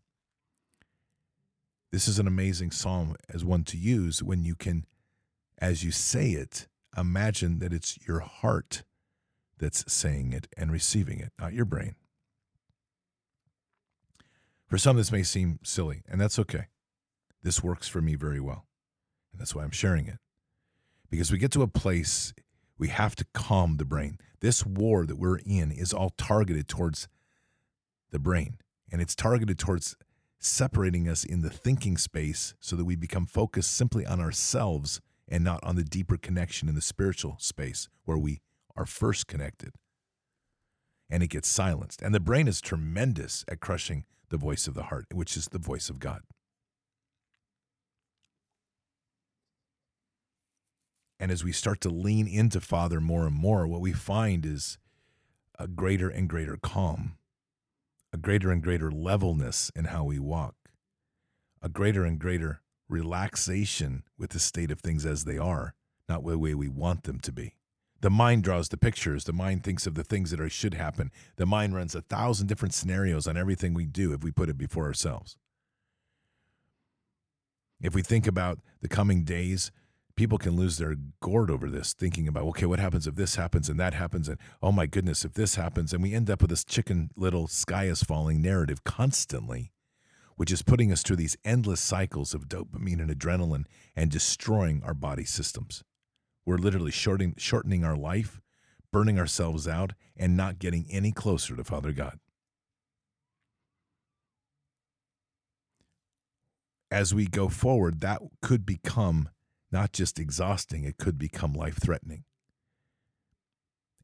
this 1.92 2.07
is 2.07 2.18
an 2.18 2.26
amazing 2.26 2.70
psalm 2.70 3.16
as 3.29 3.44
one 3.44 3.64
to 3.64 3.76
use 3.76 4.22
when 4.22 4.44
you 4.44 4.55
can, 4.55 4.87
as 5.59 5.83
you 5.83 5.90
say 5.90 6.31
it, 6.31 6.68
imagine 6.96 7.59
that 7.59 7.72
it's 7.72 7.98
your 8.07 8.20
heart 8.20 8.85
that's 9.59 9.90
saying 9.92 10.33
it 10.33 10.48
and 10.57 10.72
receiving 10.72 11.20
it, 11.20 11.33
not 11.38 11.53
your 11.53 11.64
brain. 11.64 11.94
For 14.66 14.79
some, 14.79 14.96
this 14.96 15.11
may 15.11 15.24
seem 15.24 15.59
silly, 15.64 16.03
and 16.09 16.20
that's 16.20 16.38
okay. 16.38 16.66
This 17.42 17.62
works 17.62 17.88
for 17.88 18.00
me 18.00 18.14
very 18.14 18.40
well. 18.40 18.66
And 19.33 19.40
that's 19.40 19.55
why 19.55 19.64
I'm 19.64 19.70
sharing 19.70 20.07
it. 20.07 20.18
Because 21.11 21.33
we 21.33 21.38
get 21.38 21.50
to 21.53 21.62
a 21.62 21.68
place 21.68 22.33
we 22.81 22.88
have 22.88 23.14
to 23.14 23.27
calm 23.35 23.77
the 23.77 23.85
brain. 23.85 24.19
This 24.40 24.64
war 24.64 25.05
that 25.05 25.19
we're 25.19 25.38
in 25.45 25.71
is 25.71 25.93
all 25.93 26.11
targeted 26.16 26.66
towards 26.66 27.09
the 28.11 28.19
brain, 28.19 28.57
and 28.90 29.03
it's 29.03 29.14
targeted 29.14 29.59
towards 29.59 29.97
separating 30.38 31.07
us 31.07 31.23
in 31.23 31.43
the 31.43 31.51
thinking 31.51 31.99
space 31.99 32.55
so 32.59 32.75
that 32.75 32.87
we 32.87 32.97
become 32.97 33.27
focused 33.27 33.77
simply 33.77 34.07
on 34.07 34.19
ourselves 34.19 35.03
and 35.29 35.45
not 35.45 35.62
on 35.62 35.77
the 35.77 35.85
deeper 35.85 36.16
connection 36.16 36.71
in 36.71 36.75
the 36.75 36.81
spiritual 36.81 37.37
space 37.38 37.90
where 38.07 38.16
we 38.16 38.40
are 38.75 38.87
first 38.87 39.27
connected. 39.27 39.75
And 41.11 41.23
it 41.23 41.29
gets 41.29 41.49
silenced. 41.49 42.01
And 42.01 42.14
the 42.14 42.21
brain 42.21 42.49
is 42.49 42.62
tremendous 42.62 43.45
at 43.47 43.61
crushing 43.61 44.07
the 44.31 44.38
voice 44.38 44.66
of 44.66 44.75
the 44.75 44.85
heart, 44.85 45.07
which 45.12 45.37
is 45.37 45.49
the 45.49 45.59
voice 45.59 45.90
of 45.90 45.99
God. 45.99 46.23
And 51.20 51.30
as 51.30 51.44
we 51.44 51.52
start 51.52 51.83
to 51.83 51.90
lean 51.90 52.26
into 52.26 52.62
Father 52.62 52.98
more 52.98 53.26
and 53.26 53.37
more, 53.37 53.66
what 53.66 53.83
we 53.83 53.92
find 53.92 54.46
is 54.46 54.78
a 55.59 55.68
greater 55.68 56.09
and 56.09 56.26
greater 56.26 56.56
calm, 56.56 57.18
a 58.11 58.16
greater 58.16 58.50
and 58.50 58.62
greater 58.62 58.90
levelness 58.90 59.70
in 59.76 59.85
how 59.85 60.02
we 60.04 60.18
walk, 60.18 60.54
a 61.61 61.68
greater 61.68 62.06
and 62.06 62.18
greater 62.18 62.62
relaxation 62.88 64.02
with 64.16 64.30
the 64.30 64.38
state 64.38 64.70
of 64.70 64.80
things 64.80 65.04
as 65.04 65.24
they 65.24 65.37
are, 65.37 65.74
not 66.09 66.24
the 66.26 66.38
way 66.38 66.54
we 66.54 66.68
want 66.68 67.04
them 67.04 67.20
to 67.20 67.33
be. 67.33 67.54
The 68.00 68.09
mind 68.09 68.42
draws 68.42 68.70
the 68.70 68.78
pictures. 68.78 69.24
The 69.24 69.35
mind 69.35 69.62
thinks 69.62 69.87
of 69.87 69.94
the 69.94 70.02
things 70.02 70.30
that 70.30 70.40
are, 70.40 70.48
should 70.48 70.72
happen. 70.72 71.12
The 71.37 71.44
mind 71.44 71.74
runs 71.74 71.94
a 71.94 72.00
thousand 72.00 72.46
different 72.46 72.72
scenarios 72.72 73.26
on 73.26 73.37
everything 73.37 73.74
we 73.74 73.85
do 73.85 74.14
if 74.14 74.24
we 74.24 74.30
put 74.30 74.48
it 74.48 74.56
before 74.56 74.87
ourselves. 74.87 75.37
If 77.78 77.94
we 77.94 78.00
think 78.00 78.26
about 78.26 78.61
the 78.80 78.88
coming 78.88 79.22
days, 79.24 79.70
people 80.20 80.37
can 80.37 80.54
lose 80.54 80.76
their 80.76 80.96
gourd 81.22 81.50
over 81.50 81.70
this, 81.70 81.94
thinking 81.94 82.28
about, 82.28 82.42
okay, 82.42 82.66
what 82.66 82.78
happens 82.78 83.06
if 83.06 83.14
this 83.14 83.37
happens 83.37 83.70
and 83.70 83.80
that 83.80 83.94
happens? 83.94 84.28
And 84.28 84.37
oh 84.62 84.70
my 84.70 84.85
goodness, 84.85 85.24
if 85.24 85.33
this 85.33 85.54
happens. 85.54 85.94
And 85.94 86.02
we 86.02 86.12
end 86.12 86.28
up 86.28 86.42
with 86.42 86.50
this 86.50 86.62
chicken 86.62 87.09
little 87.16 87.46
sky 87.48 87.85
is 87.85 88.02
falling 88.02 88.42
narrative 88.42 88.85
constantly, 88.85 89.73
which 90.37 90.52
is 90.52 90.60
putting 90.60 90.92
us 90.92 91.02
through 91.02 91.16
these 91.16 91.38
endless 91.42 91.81
cycles 91.81 92.35
of 92.35 92.50
dopamine 92.50 93.00
and 93.00 93.10
adrenaline 93.10 93.64
and 93.96 94.10
destroying 94.10 94.83
our 94.85 94.92
body 94.92 95.25
systems. 95.25 95.85
We're 96.44 96.58
literally 96.58 96.90
shorting, 96.90 97.33
shortening 97.38 97.83
our 97.83 97.96
life, 97.96 98.42
burning 98.92 99.18
ourselves 99.18 99.66
out, 99.66 99.94
and 100.18 100.37
not 100.37 100.58
getting 100.58 100.85
any 100.90 101.12
closer 101.12 101.56
to 101.56 101.64
Father 101.64 101.92
God. 101.92 102.18
As 106.90 107.14
we 107.14 107.27
go 107.27 107.48
forward, 107.48 108.02
that 108.02 108.21
could 108.42 108.66
become 108.66 109.31
not 109.73 109.92
just 109.92 110.18
exhausting, 110.18 110.85
it 110.85 110.98
could 110.98 111.18
become 111.18 111.52
life 111.52 111.79
threatening. 111.81 112.25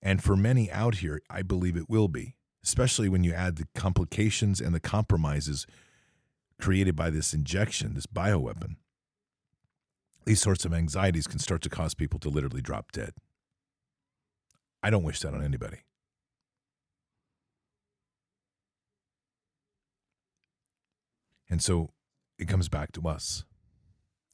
And 0.02 0.22
for 0.22 0.36
many 0.36 0.70
out 0.70 0.96
here, 0.96 1.20
I 1.28 1.42
believe 1.42 1.76
it 1.76 1.90
will 1.90 2.08
be, 2.08 2.36
especially 2.62 3.08
when 3.08 3.24
you 3.24 3.32
add 3.32 3.56
the 3.56 3.66
complications 3.74 4.60
and 4.60 4.74
the 4.74 4.80
compromises 4.80 5.66
created 6.60 6.94
by 6.94 7.10
this 7.10 7.34
injection, 7.34 7.94
this 7.94 8.06
bioweapon. 8.06 8.76
These 10.24 10.40
sorts 10.40 10.64
of 10.64 10.72
anxieties 10.72 11.26
can 11.26 11.38
start 11.38 11.62
to 11.62 11.68
cause 11.68 11.94
people 11.94 12.18
to 12.20 12.28
literally 12.28 12.62
drop 12.62 12.92
dead. 12.92 13.12
I 14.82 14.90
don't 14.90 15.04
wish 15.04 15.20
that 15.20 15.34
on 15.34 15.42
anybody. 15.42 15.78
And 21.48 21.62
so 21.62 21.90
it 22.38 22.48
comes 22.48 22.68
back 22.68 22.92
to 22.92 23.08
us. 23.08 23.44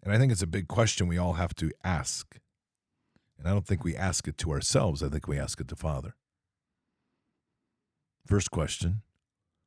And 0.02 0.12
I 0.12 0.18
think 0.18 0.32
it's 0.32 0.42
a 0.42 0.46
big 0.46 0.68
question 0.68 1.06
we 1.06 1.18
all 1.18 1.34
have 1.34 1.54
to 1.56 1.70
ask. 1.84 2.38
And 3.38 3.46
I 3.46 3.50
don't 3.52 3.66
think 3.66 3.84
we 3.84 3.96
ask 3.96 4.26
it 4.26 4.38
to 4.38 4.50
ourselves, 4.50 5.02
I 5.02 5.08
think 5.08 5.28
we 5.28 5.38
ask 5.38 5.60
it 5.60 5.68
to 5.68 5.76
Father. 5.76 6.16
First 8.26 8.50
question 8.50 9.02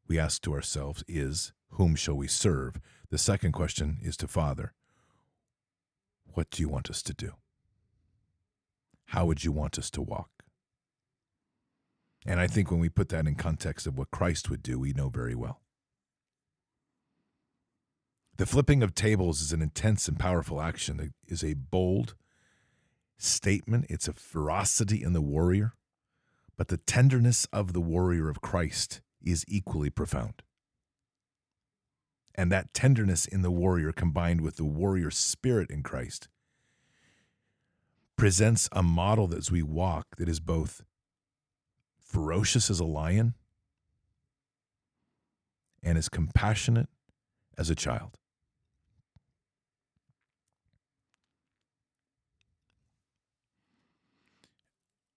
we 0.07 0.19
ask 0.19 0.41
to 0.43 0.53
ourselves 0.53 1.03
is, 1.07 1.53
Whom 1.71 1.95
shall 1.95 2.15
we 2.15 2.27
serve? 2.27 2.79
The 3.09 3.17
second 3.17 3.51
question 3.51 3.97
is 4.01 4.17
to 4.17 4.27
Father, 4.27 4.73
What 6.25 6.49
do 6.49 6.61
you 6.61 6.69
want 6.69 6.89
us 6.89 7.01
to 7.03 7.13
do? 7.13 7.33
How 9.09 9.25
would 9.25 9.43
you 9.43 9.51
want 9.51 9.77
us 9.77 9.89
to 9.91 10.01
walk? 10.01 10.29
And 12.25 12.39
I 12.39 12.47
think 12.47 12.71
when 12.71 12.79
we 12.79 12.89
put 12.89 13.09
that 13.09 13.27
in 13.27 13.35
context 13.35 13.85
of 13.85 13.97
what 13.97 14.09
Christ 14.09 14.49
would 14.49 14.63
do, 14.63 14.79
we 14.79 14.93
know 14.93 15.09
very 15.09 15.35
well. 15.35 15.61
The 18.37 18.45
flipping 18.45 18.83
of 18.83 18.93
tables 18.93 19.41
is 19.41 19.53
an 19.53 19.61
intense 19.61 20.09
and 20.09 20.19
powerful 20.19 20.61
action. 20.61 20.99
It 20.99 21.13
is 21.31 21.43
a 21.43 21.53
bold 21.53 22.15
statement, 23.17 23.85
it's 23.89 24.09
a 24.09 24.13
ferocity 24.13 25.01
in 25.01 25.13
the 25.13 25.21
warrior, 25.21 25.73
but 26.57 26.67
the 26.67 26.77
tenderness 26.77 27.47
of 27.53 27.71
the 27.71 27.79
warrior 27.79 28.29
of 28.29 28.41
Christ 28.41 28.99
is 29.23 29.45
equally 29.47 29.89
profound. 29.89 30.43
And 32.35 32.51
that 32.51 32.73
tenderness 32.73 33.25
in 33.25 33.41
the 33.41 33.51
warrior, 33.51 33.93
combined 33.93 34.41
with 34.41 34.57
the 34.57 34.65
warrior 34.65 35.11
spirit 35.11 35.71
in 35.71 35.81
Christ, 35.81 36.27
presents 38.17 38.67
a 38.73 38.83
model 38.83 39.27
that 39.27 39.37
as 39.37 39.51
we 39.51 39.63
walk 39.63 40.17
that 40.17 40.27
is 40.27 40.41
both 40.41 40.81
ferocious 42.03 42.69
as 42.69 42.81
a 42.81 42.85
lion 42.85 43.35
and 45.81 45.97
as 45.97 46.09
compassionate 46.09 46.89
as 47.57 47.69
a 47.69 47.75
child. 47.75 48.17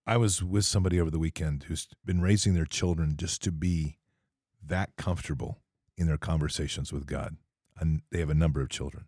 I 0.09 0.17
was 0.17 0.41
with 0.43 0.65
somebody 0.65 0.99
over 0.99 1.11
the 1.11 1.19
weekend 1.19 1.65
who's 1.67 1.87
been 2.03 2.19
raising 2.19 2.55
their 2.55 2.65
children 2.65 3.13
just 3.15 3.43
to 3.43 3.51
be 3.51 3.99
that 4.65 4.89
comfortable 4.97 5.59
in 5.97 6.07
their 6.07 6.17
conversations 6.17 6.91
with 6.91 7.05
God. 7.05 7.37
And 7.77 8.01
they 8.09 8.17
have 8.17 8.31
a 8.31 8.33
number 8.33 8.59
of 8.59 8.69
children. 8.69 9.05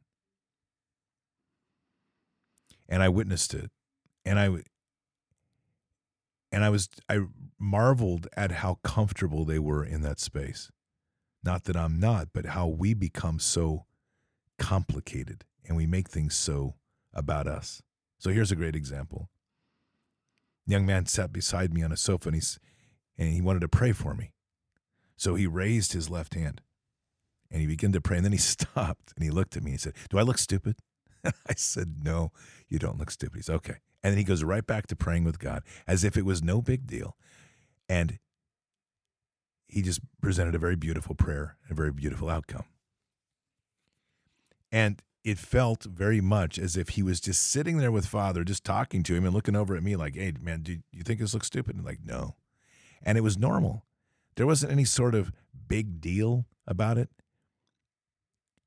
And 2.87 3.01
I 3.01 3.09
witnessed 3.09 3.55
it. 3.55 3.71
And 4.25 4.37
I 4.37 4.49
and 6.51 6.63
I 6.63 6.69
was 6.69 6.87
I 7.09 7.21
marveled 7.57 8.27
at 8.37 8.51
how 8.51 8.77
comfortable 8.83 9.43
they 9.43 9.57
were 9.57 9.83
in 9.83 10.03
that 10.03 10.19
space. 10.19 10.69
Not 11.43 11.63
that 11.63 11.75
I'm 11.75 11.99
not, 11.99 12.27
but 12.31 12.45
how 12.45 12.67
we 12.67 12.93
become 12.93 13.39
so 13.39 13.87
complicated 14.59 15.45
and 15.65 15.75
we 15.75 15.87
make 15.87 16.09
things 16.09 16.35
so 16.35 16.75
about 17.11 17.47
us. 17.47 17.81
So 18.19 18.29
here's 18.29 18.51
a 18.51 18.55
great 18.55 18.75
example 18.75 19.31
young 20.71 20.85
man 20.85 21.05
sat 21.05 21.31
beside 21.31 21.73
me 21.73 21.83
on 21.83 21.91
a 21.91 21.97
sofa 21.97 22.29
and, 22.29 22.35
he's, 22.35 22.59
and 23.17 23.33
he 23.33 23.41
wanted 23.41 23.59
to 23.59 23.67
pray 23.67 23.91
for 23.91 24.13
me. 24.13 24.31
So 25.17 25.35
he 25.35 25.45
raised 25.45 25.93
his 25.93 26.09
left 26.09 26.33
hand 26.33 26.61
and 27.51 27.61
he 27.61 27.67
began 27.67 27.91
to 27.91 28.01
pray. 28.01 28.17
And 28.17 28.25
then 28.25 28.31
he 28.31 28.37
stopped 28.55 29.13
and 29.15 29.23
he 29.23 29.29
looked 29.29 29.55
at 29.55 29.63
me 29.63 29.71
and 29.71 29.79
he 29.79 29.83
said, 29.83 29.93
Do 30.09 30.17
I 30.17 30.23
look 30.23 30.37
stupid? 30.37 30.77
I 31.25 31.53
said, 31.55 31.97
No, 32.03 32.31
you 32.67 32.79
don't 32.79 32.97
look 32.97 33.11
stupid. 33.11 33.37
He's 33.37 33.49
okay. 33.49 33.77
And 34.03 34.11
then 34.11 34.17
he 34.17 34.23
goes 34.23 34.43
right 34.43 34.65
back 34.65 34.87
to 34.87 34.95
praying 34.95 35.25
with 35.25 35.37
God 35.37 35.61
as 35.85 36.03
if 36.03 36.17
it 36.17 36.25
was 36.25 36.41
no 36.41 36.61
big 36.61 36.87
deal. 36.87 37.15
And 37.87 38.17
he 39.67 39.81
just 39.81 40.01
presented 40.21 40.55
a 40.55 40.59
very 40.59 40.75
beautiful 40.75 41.13
prayer, 41.13 41.57
a 41.69 41.73
very 41.73 41.91
beautiful 41.91 42.29
outcome. 42.29 42.65
And 44.71 45.01
it 45.23 45.37
felt 45.37 45.83
very 45.83 46.21
much 46.21 46.57
as 46.57 46.75
if 46.75 46.89
he 46.89 47.03
was 47.03 47.19
just 47.19 47.43
sitting 47.43 47.77
there 47.77 47.91
with 47.91 48.07
father 48.07 48.43
just 48.43 48.63
talking 48.63 49.03
to 49.03 49.13
him 49.13 49.23
and 49.23 49.33
looking 49.33 49.55
over 49.55 49.75
at 49.75 49.83
me 49.83 49.95
like 49.95 50.15
hey 50.15 50.33
man 50.41 50.61
do 50.61 50.79
you 50.91 51.03
think 51.03 51.19
this 51.19 51.33
looks 51.33 51.47
stupid? 51.47 51.75
And 51.75 51.85
like 51.85 51.99
no. 52.05 52.35
And 53.03 53.17
it 53.17 53.21
was 53.21 53.37
normal. 53.37 53.85
There 54.35 54.45
wasn't 54.45 54.71
any 54.71 54.85
sort 54.85 55.15
of 55.15 55.31
big 55.67 55.99
deal 56.01 56.45
about 56.67 56.97
it. 56.97 57.09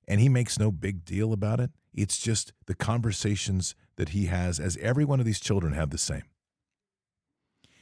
And 0.07 0.21
he 0.21 0.29
makes 0.29 0.59
no 0.59 0.71
big 0.71 1.05
deal 1.05 1.33
about 1.33 1.61
it. 1.61 1.71
It's 1.95 2.19
just 2.19 2.53
the 2.67 2.75
conversations 2.75 3.75
that 3.97 4.11
he 4.11 4.27
has, 4.27 4.59
as 4.59 4.77
every 4.79 5.05
one 5.05 5.21
of 5.21 5.27
these 5.27 5.41
children 5.41 5.73
have 5.73 5.91
the 5.91 5.99
same. 5.99 6.25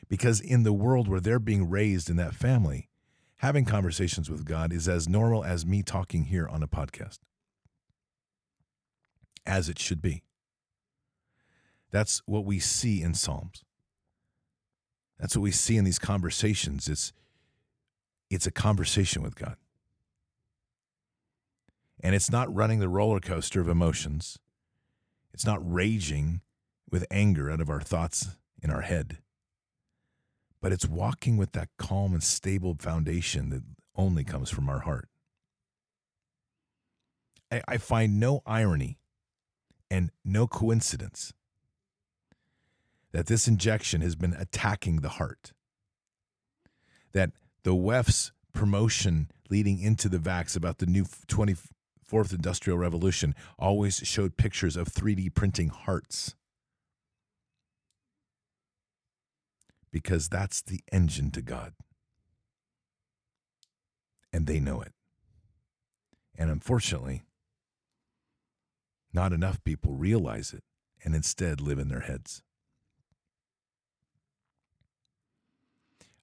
Because 0.09 0.41
in 0.41 0.63
the 0.63 0.73
world 0.73 1.09
where 1.09 1.21
they're 1.21 1.39
being 1.39 1.71
raised 1.71 2.11
in 2.11 2.17
that 2.17 2.35
family, 2.35 2.91
having 3.39 3.65
conversations 3.65 4.31
with 4.31 4.45
God 4.45 4.73
is 4.73 4.89
as 4.89 5.09
normal 5.09 5.43
as 5.43 5.65
me 5.65 5.83
talking 5.83 6.25
here 6.25 6.47
on 6.47 6.63
a 6.63 6.69
podcast, 6.69 7.19
as 9.47 9.69
it 9.69 9.79
should 9.79 10.03
be. 10.03 10.23
That's 11.91 12.23
what 12.27 12.45
we 12.45 12.59
see 12.59 13.03
in 13.03 13.15
Psalms. 13.15 13.65
That's 15.19 15.37
what 15.37 15.43
we 15.43 15.53
see 15.53 15.77
in 15.77 15.85
these 15.85 15.99
conversations. 15.99 16.89
It's, 16.89 17.13
it's 18.31 18.47
a 18.47 18.51
conversation 18.51 19.23
with 19.23 19.37
God. 19.37 19.57
And 22.03 22.15
it's 22.15 22.31
not 22.31 22.53
running 22.53 22.81
the 22.81 22.89
roller 22.89 23.21
coaster 23.21 23.61
of 23.61 23.69
emotions. 23.69 24.39
It's 25.33 25.47
not 25.47 25.61
raging 25.63 26.41
with 26.91 27.07
anger 27.11 27.51
out 27.51 27.61
of 27.61 27.71
our 27.71 27.81
thoughts 27.81 28.37
in 28.61 28.71
our 28.71 28.81
head. 28.81 29.19
But 30.61 30.73
it's 30.73 30.87
walking 30.89 31.37
with 31.37 31.53
that 31.53 31.69
calm 31.79 32.13
and 32.13 32.23
stable 32.23 32.77
foundation 32.79 33.51
that 33.51 33.63
only 33.95 34.25
comes 34.25 34.51
from 34.51 34.69
our 34.69 34.81
heart. 34.81 35.09
I, 37.51 37.63
I 37.69 37.77
find 37.77 38.19
no 38.19 38.43
irony 38.47 38.99
and 39.93 40.11
no 40.25 40.47
coincidence 40.47 41.35
that 43.13 43.27
this 43.27 43.47
injection 43.47 44.01
has 44.01 44.15
been 44.15 44.33
attacking 44.33 44.97
the 44.97 45.11
heart. 45.11 45.53
That 47.13 47.33
the 47.63 47.75
WEF's 47.75 48.33
promotion 48.55 49.31
leading 49.51 49.79
into 49.79 50.09
the 50.09 50.17
vax 50.17 50.57
about 50.57 50.79
the 50.79 50.87
new 50.87 51.05
24th 51.05 52.33
industrial 52.33 52.79
revolution 52.79 53.35
always 53.59 53.97
showed 53.99 54.39
pictures 54.39 54.77
of 54.77 54.89
3D 54.89 55.35
printing 55.35 55.69
hearts. 55.69 56.37
Because 59.91 60.31
that's 60.31 60.63
the 60.63 60.81
engine 60.91 61.31
to 61.33 61.43
God. 61.43 61.75
And 64.33 64.47
they 64.47 64.59
know 64.59 64.81
it. 64.81 64.93
And 66.35 66.51
unfortunately, 66.51 67.25
not 69.13 69.33
enough 69.33 69.63
people 69.65 69.95
realize 69.95 70.53
it 70.53 70.63
and 71.05 71.15
instead 71.15 71.61
live 71.61 71.79
in 71.79 71.89
their 71.89 72.01
heads. 72.01 72.43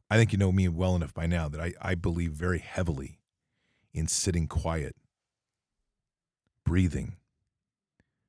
I 0.10 0.18
think 0.18 0.32
you 0.32 0.40
know 0.40 0.52
me 0.52 0.68
well 0.68 0.96
enough 0.96 1.14
by 1.14 1.28
now 1.28 1.48
that 1.50 1.62
I, 1.62 1.74
I 1.82 1.96
believe 1.96 2.32
very 2.32 2.60
heavily 2.60 3.20
in 3.94 4.08
sitting 4.08 4.48
quiet, 4.48 4.96
breathing, 6.66 7.18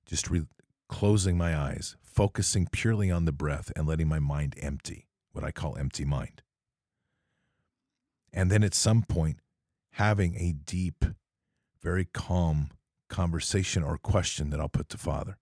just 0.05 0.29
re- 0.29 0.47
closing 0.89 1.39
my 1.39 1.57
eyes, 1.57 1.97
focusing 2.03 2.67
purely 2.71 3.11
on 3.11 3.25
the 3.25 3.33
breath, 3.33 3.73
and 3.75 3.87
letting 3.87 4.09
my 4.09 4.19
mind 4.19 4.57
empty, 4.61 5.07
what 5.33 5.45
I 5.45 5.53
call 5.53 5.79
empty 5.79 6.05
mind. 6.05 6.43
And 8.33 8.51
then 8.51 8.63
at 8.63 8.75
some 8.75 9.03
point, 9.03 9.39
having 9.93 10.37
a 10.37 10.53
deep, 10.53 11.05
very 11.83 12.05
calm 12.05 12.71
conversation 13.11 13.83
or 13.83 13.99
question 13.99 14.49
that 14.51 14.61
I'll 14.61 14.69
put 14.71 14.89
to 14.89 14.99
Father. 14.99 15.37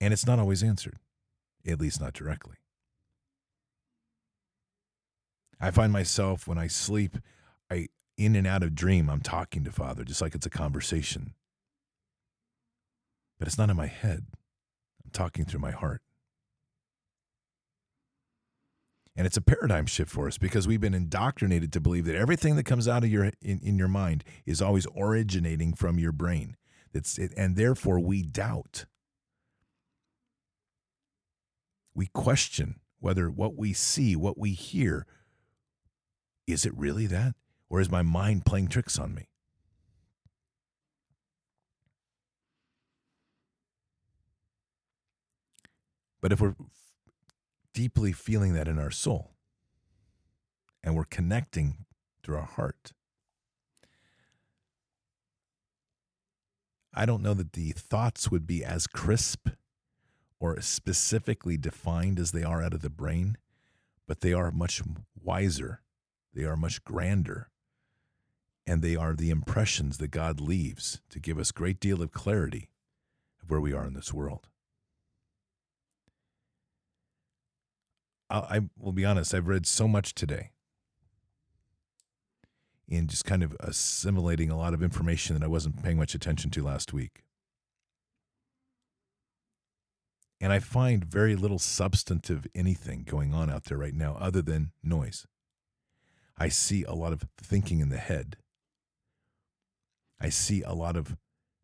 And 0.00 0.12
it's 0.12 0.26
not 0.26 0.38
always 0.38 0.62
answered, 0.62 0.98
at 1.66 1.80
least 1.80 2.00
not 2.00 2.14
directly. 2.14 2.56
I 5.60 5.70
find 5.70 5.92
myself 5.92 6.46
when 6.46 6.58
I 6.58 6.66
sleep, 6.66 7.18
I 7.70 7.88
in 8.16 8.34
and 8.34 8.46
out 8.46 8.62
of 8.62 8.74
dream, 8.74 9.08
I'm 9.08 9.20
talking 9.20 9.62
to 9.64 9.70
Father, 9.70 10.04
just 10.04 10.20
like 10.20 10.34
it's 10.34 10.46
a 10.46 10.50
conversation. 10.50 11.34
But 13.38 13.46
it's 13.46 13.58
not 13.58 13.70
in 13.70 13.76
my 13.76 13.86
head. 13.86 14.26
I'm 15.04 15.10
talking 15.12 15.44
through 15.44 15.60
my 15.60 15.70
heart. 15.70 16.02
And 19.18 19.26
it's 19.26 19.36
a 19.36 19.40
paradigm 19.40 19.86
shift 19.86 20.12
for 20.12 20.28
us 20.28 20.38
because 20.38 20.68
we've 20.68 20.80
been 20.80 20.94
indoctrinated 20.94 21.72
to 21.72 21.80
believe 21.80 22.04
that 22.04 22.14
everything 22.14 22.54
that 22.54 22.62
comes 22.62 22.86
out 22.86 23.02
of 23.02 23.10
your 23.10 23.24
in, 23.42 23.58
in 23.64 23.76
your 23.76 23.88
mind 23.88 24.22
is 24.46 24.62
always 24.62 24.86
originating 24.96 25.74
from 25.74 25.98
your 25.98 26.12
brain. 26.12 26.56
That's 26.92 27.18
it, 27.18 27.34
and 27.36 27.56
therefore 27.56 27.98
we 27.98 28.22
doubt. 28.22 28.84
We 31.96 32.06
question 32.06 32.78
whether 33.00 33.28
what 33.28 33.56
we 33.56 33.72
see, 33.72 34.14
what 34.14 34.38
we 34.38 34.52
hear, 34.52 35.04
is 36.46 36.64
it 36.64 36.72
really 36.76 37.06
that? 37.06 37.34
Or 37.68 37.80
is 37.80 37.90
my 37.90 38.02
mind 38.02 38.46
playing 38.46 38.68
tricks 38.68 39.00
on 39.00 39.16
me? 39.16 39.24
But 46.20 46.30
if 46.30 46.40
we're 46.40 46.54
deeply 47.78 48.10
feeling 48.10 48.54
that 48.54 48.66
in 48.66 48.76
our 48.76 48.90
soul 48.90 49.30
and 50.82 50.96
we're 50.96 51.04
connecting 51.04 51.84
through 52.24 52.36
our 52.36 52.42
heart, 52.42 52.92
I 56.92 57.06
don't 57.06 57.22
know 57.22 57.34
that 57.34 57.52
the 57.52 57.70
thoughts 57.70 58.32
would 58.32 58.48
be 58.48 58.64
as 58.64 58.88
crisp 58.88 59.48
or 60.40 60.60
specifically 60.60 61.56
defined 61.56 62.18
as 62.18 62.32
they 62.32 62.42
are 62.42 62.64
out 62.64 62.74
of 62.74 62.82
the 62.82 62.90
brain, 62.90 63.36
but 64.08 64.22
they 64.22 64.32
are 64.32 64.50
much 64.50 64.82
wiser 65.22 65.82
they 66.34 66.44
are 66.44 66.56
much 66.56 66.84
grander. 66.84 67.50
And 68.66 68.82
they 68.82 68.96
are 68.96 69.14
the 69.14 69.30
impressions 69.30 69.98
that 69.98 70.12
God 70.12 70.40
leaves 70.40 71.00
to 71.10 71.18
give 71.18 71.38
us 71.38 71.52
great 71.52 71.80
deal 71.80 72.02
of 72.02 72.12
clarity 72.12 72.68
of 73.42 73.50
where 73.50 73.60
we 73.60 73.72
are 73.72 73.86
in 73.86 73.94
this 73.94 74.12
world. 74.12 74.48
I 78.30 78.60
will 78.78 78.92
be 78.92 79.06
honest, 79.06 79.32
I've 79.32 79.48
read 79.48 79.66
so 79.66 79.88
much 79.88 80.14
today 80.14 80.50
in 82.86 83.06
just 83.06 83.24
kind 83.24 83.42
of 83.42 83.56
assimilating 83.60 84.50
a 84.50 84.56
lot 84.56 84.74
of 84.74 84.82
information 84.82 85.34
that 85.34 85.44
I 85.44 85.48
wasn't 85.48 85.82
paying 85.82 85.98
much 85.98 86.14
attention 86.14 86.50
to 86.52 86.62
last 86.62 86.92
week. 86.92 87.22
And 90.40 90.52
I 90.52 90.58
find 90.58 91.04
very 91.04 91.36
little 91.36 91.58
substantive 91.58 92.46
anything 92.54 93.02
going 93.02 93.34
on 93.34 93.50
out 93.50 93.64
there 93.64 93.78
right 93.78 93.94
now 93.94 94.16
other 94.20 94.40
than 94.40 94.72
noise. 94.82 95.26
I 96.36 96.48
see 96.48 96.84
a 96.84 96.92
lot 96.92 97.12
of 97.12 97.24
thinking 97.36 97.80
in 97.80 97.88
the 97.88 97.98
head. 97.98 98.36
I 100.20 100.28
see 100.28 100.62
a 100.62 100.72
lot 100.72 100.96
of 100.96 101.16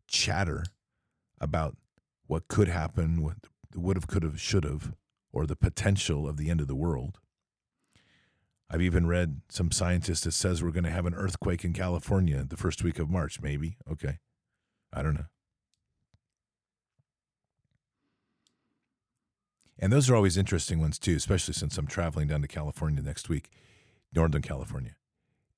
chatter 0.07 0.65
about 1.39 1.77
what 2.27 2.47
could 2.47 2.67
happen, 2.67 3.21
what 3.21 3.37
would 3.73 3.97
have, 3.97 4.07
could 4.07 4.23
have, 4.23 4.39
should 4.39 4.63
have, 4.63 4.93
or 5.35 5.45
the 5.45 5.55
potential 5.55 6.27
of 6.27 6.37
the 6.37 6.49
end 6.49 6.61
of 6.61 6.67
the 6.67 6.75
world. 6.75 7.19
I've 8.69 8.81
even 8.81 9.05
read 9.05 9.41
some 9.49 9.69
scientist 9.69 10.23
that 10.23 10.31
says 10.31 10.63
we're 10.63 10.71
going 10.71 10.85
to 10.85 10.89
have 10.89 11.05
an 11.05 11.13
earthquake 11.13 11.63
in 11.63 11.73
California 11.73 12.43
the 12.47 12.57
first 12.57 12.83
week 12.83 12.97
of 12.97 13.09
March, 13.09 13.41
maybe. 13.41 13.77
Okay. 13.91 14.17
I 14.91 15.03
don't 15.03 15.13
know. 15.13 15.25
And 19.77 19.91
those 19.91 20.09
are 20.09 20.15
always 20.15 20.37
interesting 20.37 20.79
ones 20.79 20.97
too, 20.97 21.15
especially 21.15 21.53
since 21.53 21.77
I'm 21.77 21.85
traveling 21.85 22.29
down 22.29 22.41
to 22.41 22.47
California 22.47 23.03
next 23.03 23.29
week. 23.29 23.51
Northern 24.13 24.41
California. 24.41 24.95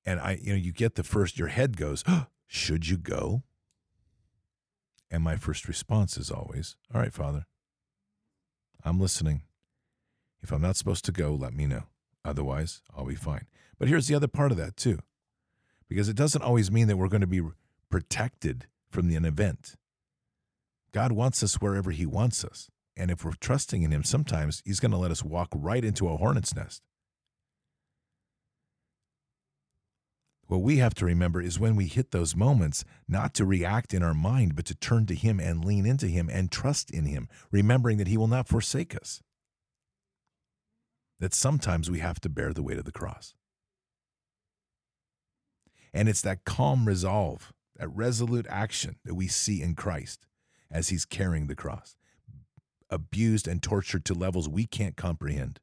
And 0.04 0.18
I, 0.18 0.40
you 0.42 0.50
know, 0.50 0.58
you 0.58 0.72
get 0.72 0.96
the 0.96 1.04
first, 1.04 1.38
your 1.38 1.48
head 1.48 1.76
goes, 1.76 2.02
oh, 2.08 2.26
should 2.48 2.88
you 2.88 2.96
go? 2.96 3.44
And 5.10 5.22
my 5.22 5.36
first 5.36 5.68
response 5.68 6.16
is 6.16 6.30
always, 6.30 6.76
all 6.92 7.00
right, 7.00 7.12
Father, 7.12 7.46
I'm 8.84 8.98
listening. 8.98 9.42
If 10.42 10.52
I'm 10.52 10.62
not 10.62 10.76
supposed 10.76 11.04
to 11.06 11.12
go, 11.12 11.34
let 11.34 11.52
me 11.52 11.66
know. 11.66 11.84
Otherwise, 12.24 12.82
I'll 12.96 13.06
be 13.06 13.14
fine. 13.14 13.46
But 13.78 13.88
here's 13.88 14.06
the 14.06 14.14
other 14.14 14.28
part 14.28 14.50
of 14.50 14.58
that, 14.58 14.76
too, 14.76 14.98
because 15.88 16.08
it 16.08 16.16
doesn't 16.16 16.42
always 16.42 16.70
mean 16.70 16.88
that 16.88 16.96
we're 16.96 17.08
going 17.08 17.20
to 17.20 17.26
be 17.26 17.42
protected 17.90 18.66
from 18.90 19.08
the 19.08 19.16
event. 19.16 19.74
God 20.92 21.12
wants 21.12 21.42
us 21.42 21.56
wherever 21.56 21.90
He 21.90 22.06
wants 22.06 22.44
us. 22.44 22.70
And 22.96 23.10
if 23.10 23.24
we're 23.24 23.32
trusting 23.32 23.82
in 23.82 23.92
Him, 23.92 24.02
sometimes 24.04 24.62
He's 24.64 24.80
going 24.80 24.90
to 24.90 24.96
let 24.96 25.10
us 25.10 25.22
walk 25.22 25.48
right 25.54 25.84
into 25.84 26.08
a 26.08 26.16
hornet's 26.16 26.54
nest. 26.54 26.82
What 30.46 30.62
we 30.62 30.78
have 30.78 30.94
to 30.94 31.04
remember 31.04 31.42
is 31.42 31.60
when 31.60 31.76
we 31.76 31.86
hit 31.86 32.10
those 32.10 32.34
moments, 32.34 32.84
not 33.06 33.34
to 33.34 33.44
react 33.44 33.92
in 33.92 34.02
our 34.02 34.14
mind, 34.14 34.56
but 34.56 34.64
to 34.64 34.74
turn 34.74 35.04
to 35.06 35.14
Him 35.14 35.38
and 35.38 35.64
lean 35.64 35.84
into 35.84 36.06
Him 36.06 36.30
and 36.32 36.50
trust 36.50 36.90
in 36.90 37.04
Him, 37.04 37.28
remembering 37.50 37.98
that 37.98 38.08
He 38.08 38.16
will 38.16 38.28
not 38.28 38.48
forsake 38.48 38.96
us. 38.96 39.22
That 41.20 41.34
sometimes 41.34 41.90
we 41.90 41.98
have 41.98 42.20
to 42.20 42.28
bear 42.28 42.52
the 42.52 42.62
weight 42.62 42.78
of 42.78 42.84
the 42.84 42.92
cross. 42.92 43.34
And 45.92 46.08
it's 46.08 46.20
that 46.20 46.44
calm 46.44 46.86
resolve, 46.86 47.52
that 47.76 47.88
resolute 47.88 48.46
action 48.48 48.96
that 49.04 49.14
we 49.14 49.26
see 49.26 49.62
in 49.62 49.74
Christ 49.74 50.26
as 50.70 50.90
He's 50.90 51.04
carrying 51.04 51.46
the 51.46 51.56
cross, 51.56 51.96
abused 52.90 53.48
and 53.48 53.62
tortured 53.62 54.04
to 54.04 54.14
levels 54.14 54.48
we 54.48 54.66
can't 54.66 54.96
comprehend, 54.96 55.60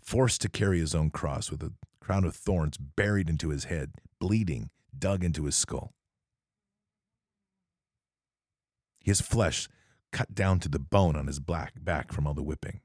forced 0.00 0.40
to 0.42 0.48
carry 0.48 0.78
His 0.78 0.94
own 0.94 1.10
cross 1.10 1.50
with 1.50 1.62
a 1.62 1.72
crown 2.00 2.24
of 2.24 2.36
thorns 2.36 2.76
buried 2.76 3.28
into 3.28 3.48
his 3.48 3.64
head, 3.64 3.92
bleeding, 4.20 4.70
dug 4.96 5.24
into 5.24 5.46
his 5.46 5.56
skull. 5.56 5.96
his 9.06 9.20
flesh 9.20 9.68
cut 10.10 10.34
down 10.34 10.58
to 10.58 10.68
the 10.68 10.80
bone 10.80 11.14
on 11.14 11.28
his 11.28 11.38
black 11.38 11.72
back 11.76 12.12
from 12.12 12.26
all 12.26 12.34
the 12.34 12.42
whipping. 12.42 12.80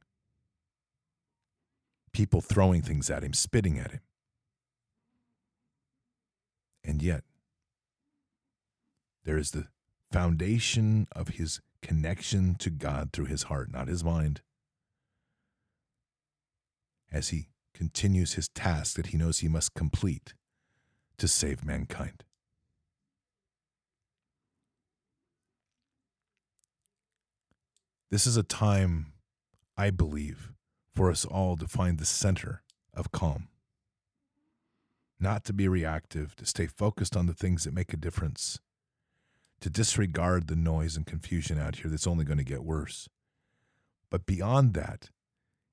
People 2.13 2.41
throwing 2.41 2.81
things 2.81 3.09
at 3.09 3.23
him, 3.23 3.33
spitting 3.33 3.79
at 3.79 3.91
him. 3.91 4.01
And 6.83 7.01
yet, 7.01 7.23
there 9.23 9.37
is 9.37 9.51
the 9.51 9.67
foundation 10.11 11.07
of 11.11 11.29
his 11.29 11.61
connection 11.81 12.55
to 12.55 12.69
God 12.69 13.11
through 13.13 13.25
his 13.25 13.43
heart, 13.43 13.71
not 13.71 13.87
his 13.87 14.03
mind, 14.03 14.41
as 17.11 17.29
he 17.29 17.47
continues 17.73 18.33
his 18.33 18.49
task 18.49 18.95
that 18.95 19.07
he 19.07 19.17
knows 19.17 19.39
he 19.39 19.47
must 19.47 19.73
complete 19.73 20.33
to 21.17 21.27
save 21.27 21.63
mankind. 21.63 22.23
This 28.09 28.27
is 28.27 28.35
a 28.35 28.43
time, 28.43 29.13
I 29.77 29.89
believe, 29.89 30.51
for 30.95 31.09
us 31.09 31.25
all 31.25 31.57
to 31.57 31.67
find 31.67 31.97
the 31.97 32.05
center 32.05 32.63
of 32.93 33.11
calm. 33.11 33.47
Not 35.19 35.43
to 35.45 35.53
be 35.53 35.67
reactive, 35.67 36.35
to 36.37 36.45
stay 36.45 36.67
focused 36.67 37.15
on 37.15 37.27
the 37.27 37.33
things 37.33 37.63
that 37.63 37.73
make 37.73 37.93
a 37.93 37.97
difference, 37.97 38.59
to 39.61 39.69
disregard 39.69 40.47
the 40.47 40.55
noise 40.55 40.97
and 40.97 41.05
confusion 41.05 41.59
out 41.59 41.77
here 41.77 41.89
that's 41.89 42.07
only 42.07 42.25
going 42.25 42.39
to 42.39 42.43
get 42.43 42.63
worse. 42.63 43.07
But 44.09 44.25
beyond 44.25 44.73
that, 44.73 45.09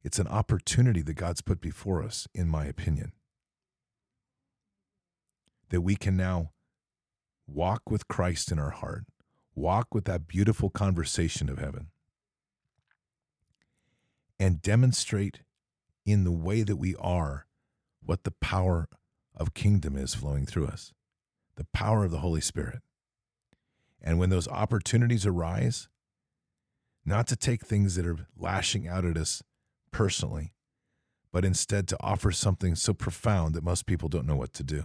it's 0.05 0.19
an 0.19 0.29
opportunity 0.29 1.03
that 1.03 1.15
God's 1.15 1.41
put 1.41 1.61
before 1.61 2.03
us, 2.03 2.29
in 2.35 2.49
my 2.49 2.67
opinion, 2.67 3.13
that 5.71 5.81
we 5.81 5.97
can 5.97 6.17
now 6.17 6.53
walk 7.47 7.91
with 7.91 8.09
Christ 8.09 8.53
in 8.53 8.59
our 8.59 8.71
heart, 8.71 9.05
walk 9.55 9.95
with 9.95 10.05
that 10.05 10.29
beautiful 10.29 10.71
conversation 10.71 11.49
of 11.49 11.59
heaven, 11.59 11.89
and 14.39 14.63
demonstrate 14.63 15.41
in 16.07 16.25
the 16.25 16.33
way 16.33 16.63
that 16.63 16.77
we 16.77 16.95
are 16.97 17.47
what 18.05 18.25
the 18.25 18.35
power 18.41 18.89
of 19.37 19.55
kingdom 19.55 19.97
is 19.97 20.15
flowing 20.15 20.47
through 20.47 20.67
us, 20.67 20.93
the 21.57 21.67
power 21.73 22.05
of 22.05 22.11
the 22.11 22.19
Holy 22.19 22.41
Spirit. 22.41 22.81
And 24.01 24.19
when 24.19 24.31
those 24.31 24.49
opportunities 24.49 25.27
arise, 25.27 25.89
not 27.05 27.27
to 27.29 27.37
take 27.37 27.65
things 27.65 27.95
that 27.97 28.07
are 28.07 28.27
lashing 28.37 28.87
out 28.87 29.05
at 29.05 29.17
us 29.17 29.43
personally, 29.91 30.53
but 31.33 31.45
instead 31.45 31.89
to 31.89 31.97
offer 32.01 32.31
something 32.31 32.75
so 32.75 32.95
profound 32.95 33.55
that 33.55 33.65
most 33.65 33.87
people 33.87 34.09
don't 34.09 34.27
know 34.27 34.37
what 34.37 34.53
to 34.55 34.63
do. 34.63 34.85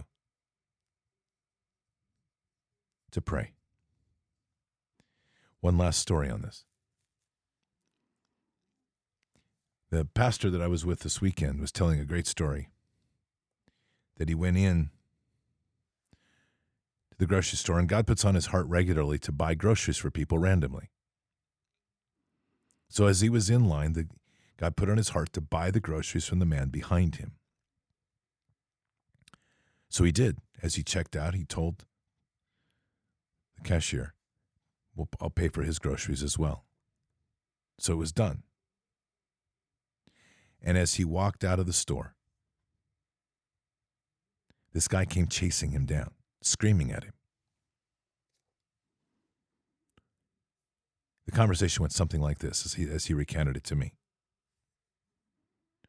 To 3.12 3.20
pray. 3.20 3.52
One 5.60 5.78
last 5.78 6.00
story 6.00 6.28
on 6.28 6.42
this. 6.42 6.64
The 9.94 10.04
pastor 10.04 10.50
that 10.50 10.60
I 10.60 10.66
was 10.66 10.84
with 10.84 11.00
this 11.00 11.20
weekend 11.20 11.60
was 11.60 11.70
telling 11.70 12.00
a 12.00 12.04
great 12.04 12.26
story 12.26 12.68
that 14.16 14.28
he 14.28 14.34
went 14.34 14.56
in 14.56 14.90
to 17.12 17.16
the 17.16 17.26
grocery 17.26 17.58
store 17.58 17.78
and 17.78 17.88
God 17.88 18.04
puts 18.04 18.24
on 18.24 18.34
his 18.34 18.46
heart 18.46 18.66
regularly 18.66 19.20
to 19.20 19.30
buy 19.30 19.54
groceries 19.54 19.96
for 19.96 20.10
people 20.10 20.36
randomly. 20.36 20.90
So 22.88 23.06
as 23.06 23.20
he 23.20 23.28
was 23.28 23.48
in 23.48 23.68
line, 23.68 23.92
the, 23.92 24.08
God 24.56 24.74
put 24.74 24.90
on 24.90 24.96
his 24.96 25.10
heart 25.10 25.32
to 25.34 25.40
buy 25.40 25.70
the 25.70 25.78
groceries 25.78 26.26
from 26.26 26.40
the 26.40 26.44
man 26.44 26.70
behind 26.70 27.14
him. 27.14 27.34
So 29.88 30.02
he 30.02 30.10
did. 30.10 30.38
As 30.60 30.74
he 30.74 30.82
checked 30.82 31.14
out, 31.14 31.34
he 31.34 31.44
told 31.44 31.84
the 33.54 33.62
cashier, 33.62 34.14
well, 34.96 35.08
I'll 35.20 35.30
pay 35.30 35.46
for 35.46 35.62
his 35.62 35.78
groceries 35.78 36.24
as 36.24 36.36
well. 36.36 36.64
So 37.78 37.92
it 37.92 37.96
was 37.96 38.10
done. 38.10 38.42
And 40.64 40.78
as 40.78 40.94
he 40.94 41.04
walked 41.04 41.44
out 41.44 41.60
of 41.60 41.66
the 41.66 41.74
store, 41.74 42.14
this 44.72 44.88
guy 44.88 45.04
came 45.04 45.28
chasing 45.28 45.72
him 45.72 45.84
down, 45.84 46.12
screaming 46.40 46.90
at 46.90 47.04
him. 47.04 47.12
The 51.26 51.32
conversation 51.32 51.82
went 51.82 51.92
something 51.92 52.20
like 52.20 52.38
this 52.38 52.64
as 52.64 52.74
he, 52.74 52.88
as 52.88 53.06
he 53.06 53.14
recounted 53.14 53.56
it 53.58 53.64
to 53.64 53.76
me. 53.76 53.94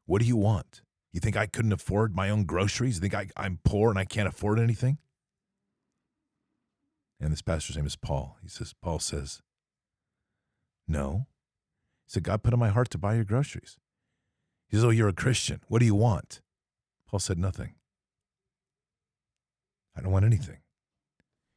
What 0.06 0.22
do 0.22 0.28
you 0.28 0.36
want? 0.36 0.82
You 1.14 1.22
think 1.22 1.38
I 1.38 1.48
couldn't 1.48 1.72
afford 1.72 2.14
my 2.14 2.30
own 2.30 2.44
groceries? 2.44 2.96
You 2.96 3.02
think 3.02 3.16
I, 3.16 3.30
I'm 3.38 3.60
poor 3.64 3.90
and 3.90 3.98
I 3.98 4.06
can't 4.06 4.28
afford 4.28 4.60
anything? 4.60 4.98
And 7.20 7.32
this 7.32 7.42
pastor's 7.42 7.78
name 7.78 7.86
is 7.86 7.96
Paul. 7.96 8.38
He 8.44 8.50
says, 8.50 8.74
Paul 8.82 9.00
says, 9.00 9.42
No. 10.86 11.28
He 12.06 12.12
said, 12.12 12.24
God 12.24 12.44
put 12.44 12.54
in 12.54 12.60
my 12.60 12.70
heart 12.70 12.90
to 12.92 12.98
buy 12.98 13.16
your 13.16 13.24
groceries. 13.24 13.78
He 14.68 14.78
says, 14.78 14.84
Oh, 14.84 14.90
you're 14.90 15.08
a 15.08 15.14
Christian. 15.14 15.62
What 15.68 15.80
do 15.80 15.86
you 15.86 15.96
want? 15.96 16.42
Paul 17.08 17.20
said, 17.20 17.38
Nothing. 17.38 17.76
I 19.96 20.02
don't 20.02 20.12
want 20.12 20.26
anything. 20.26 20.58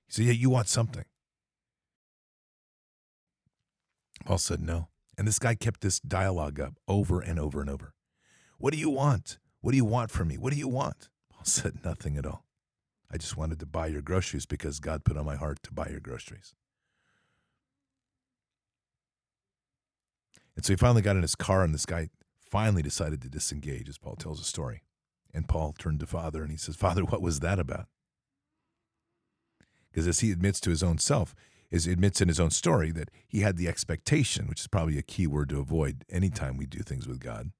He 0.07 0.13
said, 0.13 0.25
Yeah, 0.27 0.33
you 0.33 0.51
want 0.51 0.69
something. 0.69 1.05
Paul 4.25 4.39
said, 4.39 4.61
No. 4.61 4.89
And 5.17 5.27
this 5.27 5.39
guy 5.39 5.55
kept 5.55 5.81
this 5.81 5.99
dialogue 5.99 6.61
up 6.61 6.75
over 6.87 7.21
and 7.21 7.41
over 7.41 7.61
and 7.61 7.69
over. 7.69 7.95
What 8.59 8.73
do 8.73 8.79
you 8.79 8.91
want? 8.91 9.39
What 9.61 9.73
do 9.73 9.77
you 9.77 9.85
want 9.85 10.11
from 10.11 10.29
me? 10.29 10.39
What 10.39 10.53
do 10.53 10.59
you 10.59 10.69
want? 10.69 11.09
Paul 11.33 11.45
said, 11.45 11.85
Nothing 11.85 12.17
at 12.17 12.27
all. 12.27 12.45
I 13.11 13.17
just 13.17 13.37
wanted 13.37 13.59
to 13.61 13.67
buy 13.67 13.87
your 13.87 14.03
groceries 14.03 14.47
because 14.47 14.81
God 14.81 15.05
put 15.05 15.17
on 15.17 15.25
my 15.25 15.37
heart 15.37 15.63
to 15.63 15.73
buy 15.73 15.89
your 15.89 16.01
groceries. 16.01 16.55
And 20.55 20.65
so 20.65 20.73
he 20.73 20.77
finally 20.77 21.03
got 21.03 21.17
in 21.17 21.23
his 21.23 21.37
car, 21.37 21.63
and 21.63 21.73
this 21.73 21.87
guy 21.87 22.11
finally 22.51 22.83
decided 22.83 23.23
to 23.23 23.29
disengage, 23.29 23.89
as 23.89 23.99
Paul 23.99 24.17
tells 24.17 24.41
a 24.41 24.45
story. 24.45 24.83
And 25.33 25.49
Paul 25.49 25.75
turned 25.79 26.01
to 26.01 26.07
Father 26.07 26.43
and 26.43 26.51
he 26.51 26.57
says, 26.57 26.77
Father, 26.77 27.03
what 27.03 27.23
was 27.23 27.41
that 27.41 27.59
about? 27.59 27.87
Because 29.91 30.09
as 30.09 30.21
he 30.21 30.33
admits 30.33 30.61
to 30.61 30.71
his 30.71 30.83
own 30.83 30.99
self, 30.99 31.35
is 31.71 31.87
admits 31.87 32.21
in 32.21 32.29
his 32.29 32.41
own 32.41 32.51
story 32.51 32.91
that 32.93 33.11
he 33.27 33.41
had 33.41 33.57
the 33.57 33.69
expectation, 33.69 34.47
which 34.47 34.61
is 34.61 34.67
probably 34.67 34.99
a 34.99 35.03
key 35.03 35.27
word 35.27 35.51
to 35.51 35.61
avoid 35.61 36.05
anytime 36.09 36.57
we 36.57 36.67
do 36.67 36.79
things 36.81 37.07
with 37.07 37.21
God. 37.21 37.51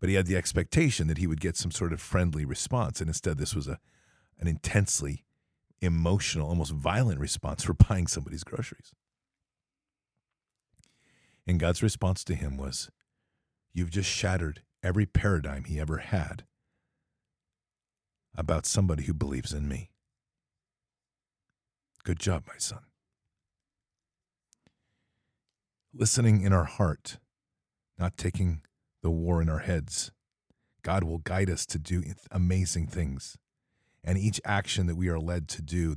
But 0.00 0.08
he 0.08 0.16
had 0.16 0.26
the 0.26 0.36
expectation 0.36 1.06
that 1.06 1.18
he 1.18 1.26
would 1.26 1.40
get 1.40 1.56
some 1.56 1.70
sort 1.70 1.92
of 1.92 2.00
friendly 2.00 2.44
response. 2.44 3.00
And 3.00 3.08
instead, 3.08 3.38
this 3.38 3.54
was 3.54 3.68
a, 3.68 3.78
an 4.38 4.48
intensely 4.48 5.24
emotional, 5.80 6.48
almost 6.48 6.72
violent 6.72 7.20
response 7.20 7.64
for 7.64 7.74
buying 7.88 8.06
somebody's 8.06 8.44
groceries. 8.44 8.92
And 11.46 11.58
God's 11.58 11.82
response 11.82 12.24
to 12.24 12.34
him 12.34 12.56
was, 12.56 12.90
You've 13.72 13.90
just 13.90 14.08
shattered 14.08 14.62
every 14.82 15.06
paradigm 15.06 15.64
he 15.64 15.78
ever 15.78 15.98
had 15.98 16.44
about 18.36 18.66
somebody 18.66 19.04
who 19.04 19.14
believes 19.14 19.52
in 19.52 19.68
me. 19.68 19.90
Good 22.04 22.20
job, 22.20 22.44
my 22.46 22.58
son. 22.58 22.80
Listening 25.92 26.42
in 26.42 26.52
our 26.52 26.64
heart, 26.64 27.18
not 27.98 28.16
taking 28.16 28.62
the 29.02 29.10
war 29.10 29.42
in 29.42 29.48
our 29.48 29.58
heads. 29.58 30.12
God 30.82 31.04
will 31.04 31.18
guide 31.18 31.50
us 31.50 31.66
to 31.66 31.78
do 31.78 32.02
amazing 32.30 32.86
things. 32.86 33.36
And 34.04 34.16
each 34.16 34.40
action 34.44 34.86
that 34.86 34.96
we 34.96 35.08
are 35.08 35.18
led 35.18 35.48
to 35.48 35.62
do 35.62 35.96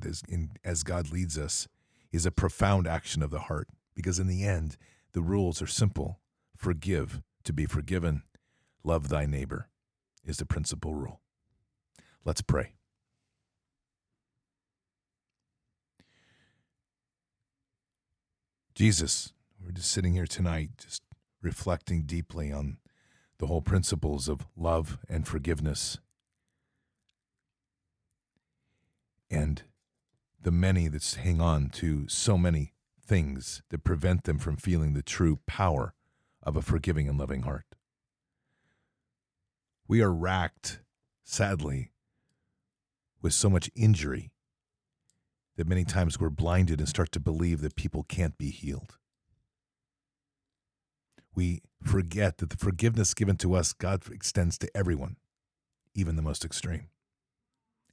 as 0.64 0.84
God 0.84 1.12
leads 1.12 1.38
us 1.38 1.68
is 2.12 2.26
a 2.26 2.32
profound 2.32 2.88
action 2.88 3.22
of 3.22 3.30
the 3.30 3.42
heart. 3.42 3.68
Because 3.96 4.20
in 4.20 4.28
the 4.28 4.44
end, 4.44 4.78
the 5.14 5.22
rules 5.22 5.62
are 5.62 5.68
simple 5.68 6.20
forgive 6.58 7.22
to 7.44 7.54
be 7.54 7.66
forgiven, 7.66 8.24
love 8.84 9.10
thy 9.10 9.26
neighbor 9.26 9.70
is 10.24 10.38
the 10.38 10.46
principal 10.46 10.94
rule. 10.94 11.22
Let's 12.24 12.42
pray. 12.42 12.74
Jesus, 18.76 19.34
we're 19.64 19.72
just 19.72 19.92
sitting 19.92 20.14
here 20.14 20.26
tonight, 20.26 20.72
just 20.78 21.04
reflecting 21.42 22.04
deeply 22.04 22.52
on 22.52 22.78
the 23.38 23.48
whole 23.48 23.62
principles 23.62 24.30
of 24.30 24.48
love 24.56 24.98
and 25.10 25.28
forgiveness. 25.28 25.98
And 29.30 29.64
the 30.42 30.52
many 30.52 30.88
that 30.88 31.18
hang 31.22 31.42
on 31.42 31.70
to 31.70 32.08
so 32.08 32.38
many 32.38 32.74
things 33.06 33.62
that 33.70 33.84
prevent 33.84 34.24
them 34.24 34.38
from 34.38 34.58
feeling 34.58 34.94
the 34.94 35.02
true 35.02 35.40
power 35.46 35.94
of 36.44 36.56
a 36.56 36.62
forgiving 36.62 37.08
and 37.08 37.18
loving 37.18 37.44
heart. 37.44 37.66
We 39.88 40.02
are 40.02 40.14
racked, 40.14 40.80
sadly, 41.24 41.92
with 43.22 43.34
so 43.34 43.50
much 43.50 43.70
injury 43.76 44.32
that 45.58 45.68
many 45.68 45.84
times 45.84 46.20
we're 46.20 46.30
blinded 46.30 46.80
and 46.80 46.88
start 46.88 47.12
to 47.12 47.20
believe 47.20 47.62
that 47.62 47.76
people 47.76 48.04
can't 48.04 48.38
be 48.38 48.50
healed. 48.50 48.98
We 51.36 51.62
forget 51.84 52.38
that 52.38 52.50
the 52.50 52.58
forgiveness 52.58 53.14
given 53.14 53.38
to 53.38 53.54
us, 53.54 53.74
God 53.74 54.04
extends 54.12 54.58
to 54.60 54.70
everyone, 54.76 55.18
even 55.94 56.16
the 56.16 56.22
most 56.22 56.44
extreme. 56.44 56.90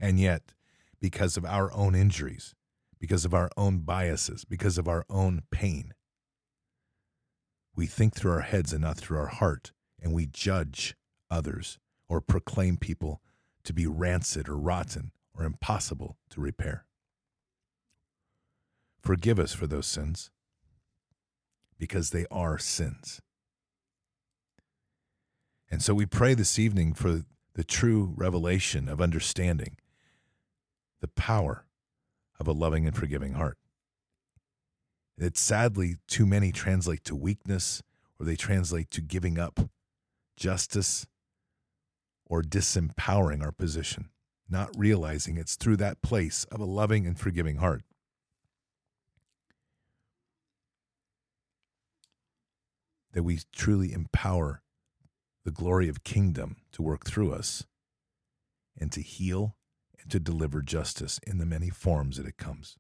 And 0.01 0.19
yet, 0.19 0.55
because 1.01 1.37
of 1.37 1.45
our 1.45 1.73
own 1.73 1.95
injuries, 1.95 2.55
because 2.99 3.25
of 3.25 3.35
our 3.35 3.51
own 3.57 3.79
biases, 3.79 4.45
because 4.45 4.79
of 4.79 4.89
our 4.89 5.05
own 5.09 5.43
pain. 5.51 5.95
We 7.79 7.87
think 7.87 8.13
through 8.13 8.33
our 8.33 8.41
heads 8.41 8.73
and 8.73 8.83
not 8.83 8.97
through 8.97 9.19
our 9.19 9.29
heart, 9.29 9.71
and 10.03 10.13
we 10.13 10.27
judge 10.27 10.97
others 11.31 11.79
or 12.09 12.21
proclaim 12.21 12.77
people 12.77 13.21
to 13.63 13.73
be 13.73 13.87
rancid 13.87 14.49
or 14.49 14.57
rotten 14.57 15.13
or 15.33 15.45
impossible 15.45 16.17
to 16.31 16.41
repair. 16.41 16.87
Forgive 19.01 19.39
us 19.39 19.53
for 19.53 19.69
those 19.69 19.87
sins 19.87 20.33
because 21.79 22.11
they 22.11 22.27
are 22.33 22.59
sins. 22.59 23.21
And 25.71 25.81
so 25.81 25.95
we 25.95 26.05
pray 26.05 26.35
this 26.35 26.59
evening 26.59 26.95
for 26.95 27.23
the 27.55 27.65
true 27.65 28.13
revelation 28.17 28.89
of 28.89 29.01
understanding 29.01 29.77
the 31.01 31.07
power 31.07 31.65
of 32.41 32.49
a 32.49 32.53
loving 32.53 32.89
and 32.89 32.97
forgiving 32.97 33.35
heart. 33.35 33.57
That 35.19 35.37
sadly, 35.37 35.97
too 36.07 36.27
many 36.27 36.53
translate 36.53 37.03
to 37.05 37.17
weakness 37.17 37.83
or 38.19 38.25
they 38.25 38.37
translate 38.37 38.89
to 38.93 39.01
giving 39.01 39.37
up 39.37 39.59
justice 40.37 41.07
or 42.25 42.41
disempowering 42.41 43.43
our 43.43 43.51
position, 43.51 44.11
not 44.49 44.71
realizing 44.77 45.37
it's 45.37 45.57
through 45.57 45.79
that 45.79 46.03
place 46.03 46.45
of 46.53 46.61
a 46.61 46.65
loving 46.65 47.05
and 47.05 47.19
forgiving 47.19 47.57
heart. 47.57 47.83
That 53.13 53.25
we 53.25 53.41
truly 53.53 53.93
empower 53.93 54.63
the 55.45 55.51
glory 55.51 55.89
of 55.89 56.05
kingdom 56.05 56.59
to 56.71 56.83
work 56.83 57.05
through 57.05 57.33
us 57.33 57.65
and 58.79 58.93
to 58.93 59.01
heal 59.01 59.57
and 60.01 60.09
to 60.13 60.21
deliver 60.21 60.63
justice 60.63 61.19
in 61.27 61.39
the 61.39 61.47
many 61.47 61.71
forms 61.71 62.19
that 62.19 62.27
it 62.27 62.37
comes. 62.37 62.77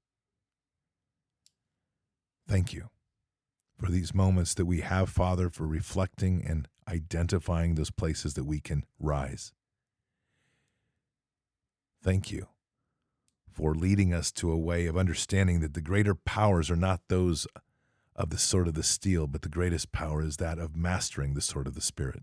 Thank 2.48 2.72
you 2.72 2.88
for 3.78 3.90
these 3.90 4.14
moments 4.14 4.54
that 4.54 4.64
we 4.64 4.80
have, 4.80 5.10
Father, 5.10 5.50
for 5.50 5.66
reflecting 5.66 6.44
and 6.46 6.66
identifying 6.88 7.74
those 7.74 7.90
places 7.90 8.34
that 8.34 8.44
we 8.44 8.58
can 8.58 8.84
rise. 8.98 9.52
Thank 12.02 12.32
you 12.32 12.46
for 13.52 13.74
leading 13.74 14.14
us 14.14 14.32
to 14.32 14.50
a 14.50 14.56
way 14.56 14.86
of 14.86 14.96
understanding 14.96 15.60
that 15.60 15.74
the 15.74 15.82
greater 15.82 16.14
powers 16.14 16.70
are 16.70 16.76
not 16.76 17.00
those 17.08 17.46
of 18.16 18.30
the 18.30 18.38
sword 18.38 18.68
of 18.68 18.74
the 18.74 18.82
steel, 18.82 19.26
but 19.26 19.42
the 19.42 19.48
greatest 19.48 19.92
power 19.92 20.22
is 20.22 20.38
that 20.38 20.58
of 20.58 20.74
mastering 20.74 21.34
the 21.34 21.40
sword 21.40 21.66
of 21.66 21.74
the 21.74 21.80
Spirit. 21.80 22.22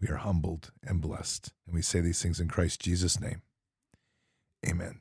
We 0.00 0.08
are 0.08 0.16
humbled 0.16 0.72
and 0.82 1.00
blessed, 1.00 1.52
and 1.66 1.74
we 1.74 1.82
say 1.82 2.00
these 2.00 2.20
things 2.20 2.40
in 2.40 2.48
Christ 2.48 2.80
Jesus' 2.80 3.20
name. 3.20 3.42
Amen. 4.66 5.00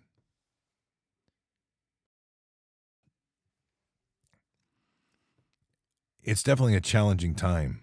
It's 6.23 6.43
definitely 6.43 6.75
a 6.75 6.81
challenging 6.81 7.35
time. 7.35 7.81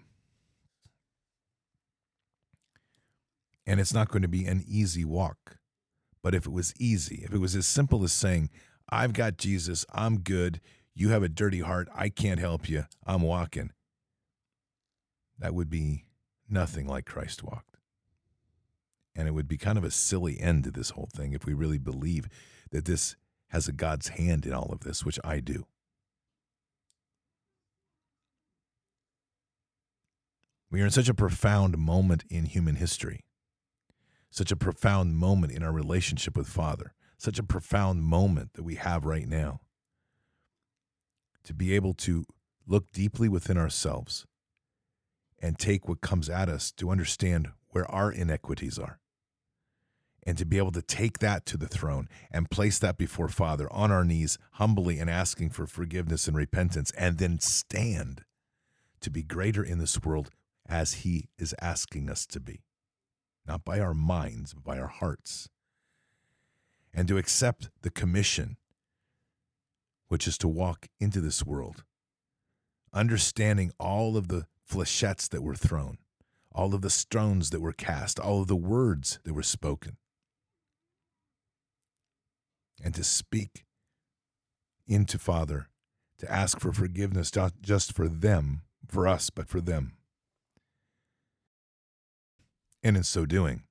And 3.65 3.79
it's 3.79 3.93
not 3.93 4.09
going 4.09 4.21
to 4.23 4.27
be 4.27 4.45
an 4.45 4.63
easy 4.67 5.05
walk. 5.05 5.57
But 6.21 6.35
if 6.35 6.45
it 6.45 6.51
was 6.51 6.73
easy, 6.77 7.21
if 7.23 7.33
it 7.33 7.37
was 7.37 7.55
as 7.55 7.65
simple 7.65 8.03
as 8.03 8.11
saying, 8.11 8.49
I've 8.89 9.13
got 9.13 9.37
Jesus, 9.37 9.85
I'm 9.93 10.19
good, 10.19 10.59
you 10.93 11.09
have 11.09 11.23
a 11.23 11.29
dirty 11.29 11.59
heart, 11.59 11.87
I 11.95 12.09
can't 12.09 12.39
help 12.39 12.67
you, 12.67 12.85
I'm 13.05 13.21
walking, 13.21 13.71
that 15.37 15.53
would 15.53 15.69
be 15.69 16.05
nothing 16.49 16.87
like 16.87 17.05
Christ 17.05 17.43
walked. 17.43 17.77
And 19.15 19.27
it 19.27 19.31
would 19.31 19.47
be 19.47 19.57
kind 19.57 19.77
of 19.77 19.83
a 19.83 19.91
silly 19.91 20.39
end 20.39 20.63
to 20.65 20.71
this 20.71 20.91
whole 20.91 21.09
thing 21.13 21.33
if 21.33 21.45
we 21.45 21.53
really 21.53 21.77
believe 21.77 22.27
that 22.71 22.85
this 22.85 23.15
has 23.49 23.67
a 23.67 23.73
God's 23.73 24.09
hand 24.09 24.45
in 24.45 24.53
all 24.53 24.71
of 24.71 24.81
this, 24.81 25.05
which 25.05 25.19
I 25.23 25.39
do. 25.39 25.65
We 30.71 30.81
are 30.81 30.85
in 30.85 30.91
such 30.91 31.09
a 31.09 31.15
profound 31.15 31.77
moment 31.77 32.23
in 32.29 32.45
human 32.45 32.75
history, 32.75 33.25
such 34.29 34.51
a 34.51 34.55
profound 34.55 35.15
moment 35.15 35.51
in 35.51 35.63
our 35.63 35.71
relationship 35.71 36.37
with 36.37 36.47
Father, 36.47 36.93
such 37.17 37.39
a 37.39 37.43
profound 37.43 38.03
moment 38.03 38.53
that 38.53 38.63
we 38.63 38.75
have 38.75 39.05
right 39.05 39.27
now. 39.27 39.61
To 41.43 41.53
be 41.53 41.73
able 41.73 41.95
to 41.95 42.25
look 42.67 42.91
deeply 42.91 43.27
within 43.27 43.57
ourselves 43.57 44.27
and 45.39 45.57
take 45.57 45.87
what 45.87 46.01
comes 46.01 46.29
at 46.29 46.49
us 46.49 46.71
to 46.73 46.91
understand 46.91 47.49
where 47.69 47.89
our 47.89 48.11
inequities 48.11 48.77
are. 48.77 48.99
And 50.23 50.37
to 50.37 50.45
be 50.45 50.57
able 50.57 50.73
to 50.73 50.81
take 50.83 51.19
that 51.19 51.45
to 51.47 51.57
the 51.57 51.67
throne 51.67 52.07
and 52.29 52.51
place 52.51 52.77
that 52.79 52.97
before 52.97 53.29
Father 53.29 53.71
on 53.71 53.91
our 53.91 54.03
knees, 54.03 54.37
humbly 54.53 54.99
and 54.99 55.09
asking 55.09 55.49
for 55.49 55.65
forgiveness 55.65 56.27
and 56.27 56.37
repentance, 56.37 56.91
and 56.91 57.17
then 57.17 57.39
stand 57.39 58.23
to 58.99 59.09
be 59.09 59.23
greater 59.23 59.63
in 59.63 59.79
this 59.79 59.99
world 60.03 60.29
as 60.69 60.93
He 60.93 61.29
is 61.37 61.55
asking 61.59 62.09
us 62.09 62.25
to 62.27 62.39
be, 62.39 62.61
not 63.45 63.65
by 63.65 63.79
our 63.79 63.95
minds, 63.95 64.53
but 64.53 64.63
by 64.63 64.79
our 64.79 64.87
hearts. 64.87 65.49
And 66.93 67.07
to 67.07 67.17
accept 67.17 67.69
the 67.81 67.89
commission, 67.89 68.57
which 70.07 70.27
is 70.27 70.37
to 70.39 70.47
walk 70.47 70.87
into 70.99 71.19
this 71.19 71.43
world, 71.43 71.83
understanding 72.93 73.71
all 73.79 74.15
of 74.15 74.27
the 74.27 74.45
flechettes 74.69 75.27
that 75.29 75.41
were 75.43 75.55
thrown, 75.55 75.97
all 76.53 76.73
of 76.75 76.81
the 76.81 76.89
stones 76.89 77.49
that 77.49 77.61
were 77.61 77.73
cast, 77.73 78.19
all 78.19 78.41
of 78.41 78.47
the 78.47 78.55
words 78.55 79.19
that 79.23 79.33
were 79.33 79.43
spoken, 79.43 79.97
and 82.83 82.93
to 82.95 83.03
speak 83.03 83.65
into 84.87 85.19
Father, 85.19 85.69
to 86.17 86.31
ask 86.31 86.59
for 86.59 86.71
forgiveness, 86.71 87.35
not 87.35 87.53
just 87.61 87.93
for 87.93 88.07
them, 88.07 88.61
for 88.87 89.07
us, 89.07 89.29
but 89.29 89.47
for 89.47 89.61
them 89.61 89.98
and 92.83 92.95
in 92.97 93.03
so 93.03 93.25
doing, 93.25 93.63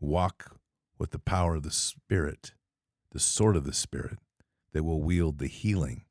walk 0.00 0.56
with 0.98 1.10
the 1.10 1.18
power 1.18 1.56
of 1.56 1.62
the 1.62 1.70
Spirit, 1.70 2.52
the 3.12 3.20
sword 3.20 3.56
of 3.56 3.64
the 3.64 3.72
Spirit 3.72 4.18
that 4.72 4.84
will 4.84 5.02
wield 5.02 5.38
the 5.38 5.46
healing, 5.46 6.04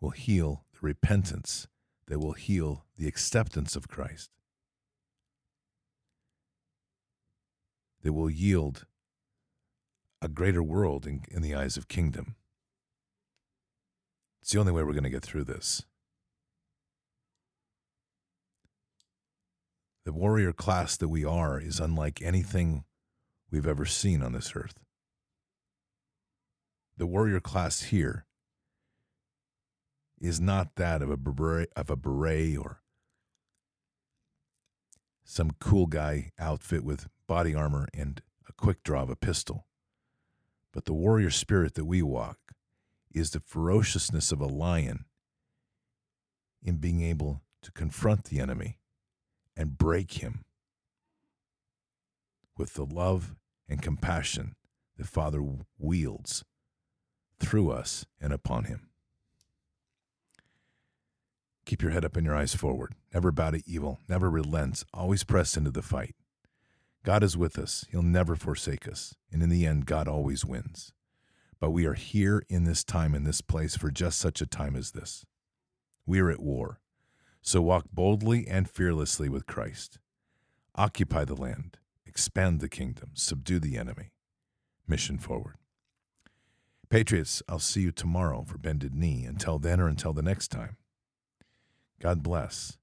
will 0.00 0.10
heal 0.10 0.64
the 0.72 0.78
repentance, 0.82 1.66
that 2.06 2.18
will 2.18 2.32
heal 2.32 2.84
the 2.96 3.06
acceptance 3.06 3.76
of 3.76 3.88
Christ, 3.88 4.30
that 8.02 8.12
will 8.12 8.30
yield 8.30 8.86
a 10.20 10.28
greater 10.28 10.62
world 10.62 11.06
in, 11.06 11.22
in 11.30 11.42
the 11.42 11.54
eyes 11.54 11.76
of 11.76 11.88
kingdom. 11.88 12.36
It's 14.40 14.52
the 14.52 14.60
only 14.60 14.72
way 14.72 14.82
we're 14.82 14.92
going 14.92 15.04
to 15.04 15.10
get 15.10 15.22
through 15.22 15.44
this. 15.44 15.84
The 20.04 20.12
warrior 20.12 20.52
class 20.52 20.96
that 20.98 21.08
we 21.08 21.24
are 21.24 21.58
is 21.58 21.80
unlike 21.80 22.20
anything 22.20 22.84
we've 23.50 23.66
ever 23.66 23.86
seen 23.86 24.22
on 24.22 24.32
this 24.32 24.52
earth. 24.54 24.78
The 26.96 27.06
warrior 27.06 27.40
class 27.40 27.82
here 27.84 28.26
is 30.20 30.40
not 30.40 30.76
that 30.76 31.00
of 31.00 31.10
a 31.10 31.16
beret, 31.16 31.70
of 31.74 31.88
a 31.88 31.96
beret 31.96 32.56
or 32.58 32.82
some 35.24 35.52
cool 35.58 35.86
guy 35.86 36.32
outfit 36.38 36.84
with 36.84 37.08
body 37.26 37.54
armor 37.54 37.88
and 37.94 38.20
a 38.48 38.52
quick 38.52 38.82
draw 38.82 39.02
of 39.02 39.10
a 39.10 39.16
pistol. 39.16 39.66
But 40.72 40.84
the 40.84 40.92
warrior 40.92 41.30
spirit 41.30 41.74
that 41.74 41.86
we 41.86 42.02
walk 42.02 42.38
is 43.10 43.30
the 43.30 43.40
ferociousness 43.40 44.32
of 44.32 44.40
a 44.40 44.46
lion 44.46 45.06
in 46.62 46.76
being 46.76 47.00
able 47.00 47.42
to 47.62 47.72
confront 47.72 48.24
the 48.24 48.40
enemy 48.40 48.78
and 49.56 49.78
break 49.78 50.22
him 50.22 50.44
with 52.56 52.74
the 52.74 52.84
love 52.84 53.34
and 53.68 53.82
compassion 53.82 54.54
that 54.96 55.06
Father 55.06 55.42
wields 55.78 56.44
through 57.40 57.70
us 57.70 58.06
and 58.20 58.32
upon 58.32 58.64
him. 58.64 58.88
Keep 61.64 61.82
your 61.82 61.92
head 61.92 62.04
up 62.04 62.16
and 62.16 62.26
your 62.26 62.36
eyes 62.36 62.54
forward. 62.54 62.94
Never 63.12 63.32
bow 63.32 63.50
to 63.50 63.62
evil. 63.66 64.00
Never 64.08 64.28
relent. 64.28 64.84
Always 64.92 65.24
press 65.24 65.56
into 65.56 65.70
the 65.70 65.82
fight. 65.82 66.14
God 67.04 67.22
is 67.22 67.36
with 67.36 67.58
us. 67.58 67.86
He'll 67.90 68.02
never 68.02 68.36
forsake 68.36 68.86
us. 68.86 69.14
And 69.32 69.42
in 69.42 69.48
the 69.48 69.66
end, 69.66 69.86
God 69.86 70.06
always 70.06 70.44
wins. 70.44 70.92
But 71.60 71.70
we 71.70 71.86
are 71.86 71.94
here 71.94 72.44
in 72.48 72.64
this 72.64 72.84
time, 72.84 73.14
in 73.14 73.24
this 73.24 73.40
place, 73.40 73.76
for 73.76 73.90
just 73.90 74.18
such 74.18 74.40
a 74.40 74.46
time 74.46 74.76
as 74.76 74.90
this. 74.90 75.24
We 76.06 76.20
are 76.20 76.30
at 76.30 76.40
war. 76.40 76.80
So 77.46 77.60
walk 77.60 77.84
boldly 77.92 78.48
and 78.48 78.70
fearlessly 78.70 79.28
with 79.28 79.44
Christ. 79.46 79.98
Occupy 80.76 81.26
the 81.26 81.36
land, 81.36 81.76
expand 82.06 82.60
the 82.60 82.70
kingdom, 82.70 83.10
subdue 83.12 83.58
the 83.60 83.76
enemy. 83.76 84.12
Mission 84.88 85.18
forward. 85.18 85.56
Patriots, 86.88 87.42
I'll 87.46 87.58
see 87.58 87.82
you 87.82 87.92
tomorrow 87.92 88.44
for 88.44 88.56
Bended 88.56 88.94
Knee. 88.94 89.26
Until 89.26 89.58
then 89.58 89.78
or 89.78 89.88
until 89.88 90.14
the 90.14 90.22
next 90.22 90.48
time, 90.48 90.78
God 92.00 92.22
bless. 92.22 92.78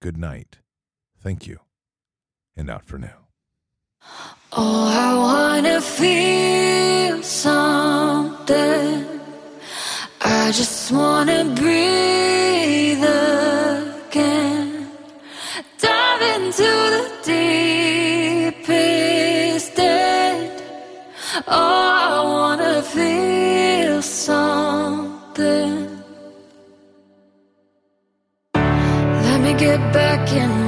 Good 0.00 0.16
night. 0.16 0.60
Thank 1.22 1.46
you. 1.46 1.60
And 2.56 2.70
out 2.70 2.86
for 2.86 2.96
now. 2.98 3.26
Oh, 4.50 4.88
I 4.88 5.14
wanna 5.14 5.82
feel 5.82 7.22
something. 7.22 9.04
I 10.22 10.52
just 10.52 10.90
wanna 10.90 11.44
breathe 11.54 13.35
again. 14.16 14.88
Dive 15.78 16.22
into 16.34 16.68
the 16.94 17.04
deepest 18.52 19.78
end. 19.78 20.62
Oh, 21.46 21.52
I 21.52 22.22
wanna 22.34 22.76
feel 22.82 24.02
something. 24.02 25.74
Let 29.26 29.38
me 29.44 29.52
get 29.66 29.80
back 29.92 30.32
in 30.32 30.66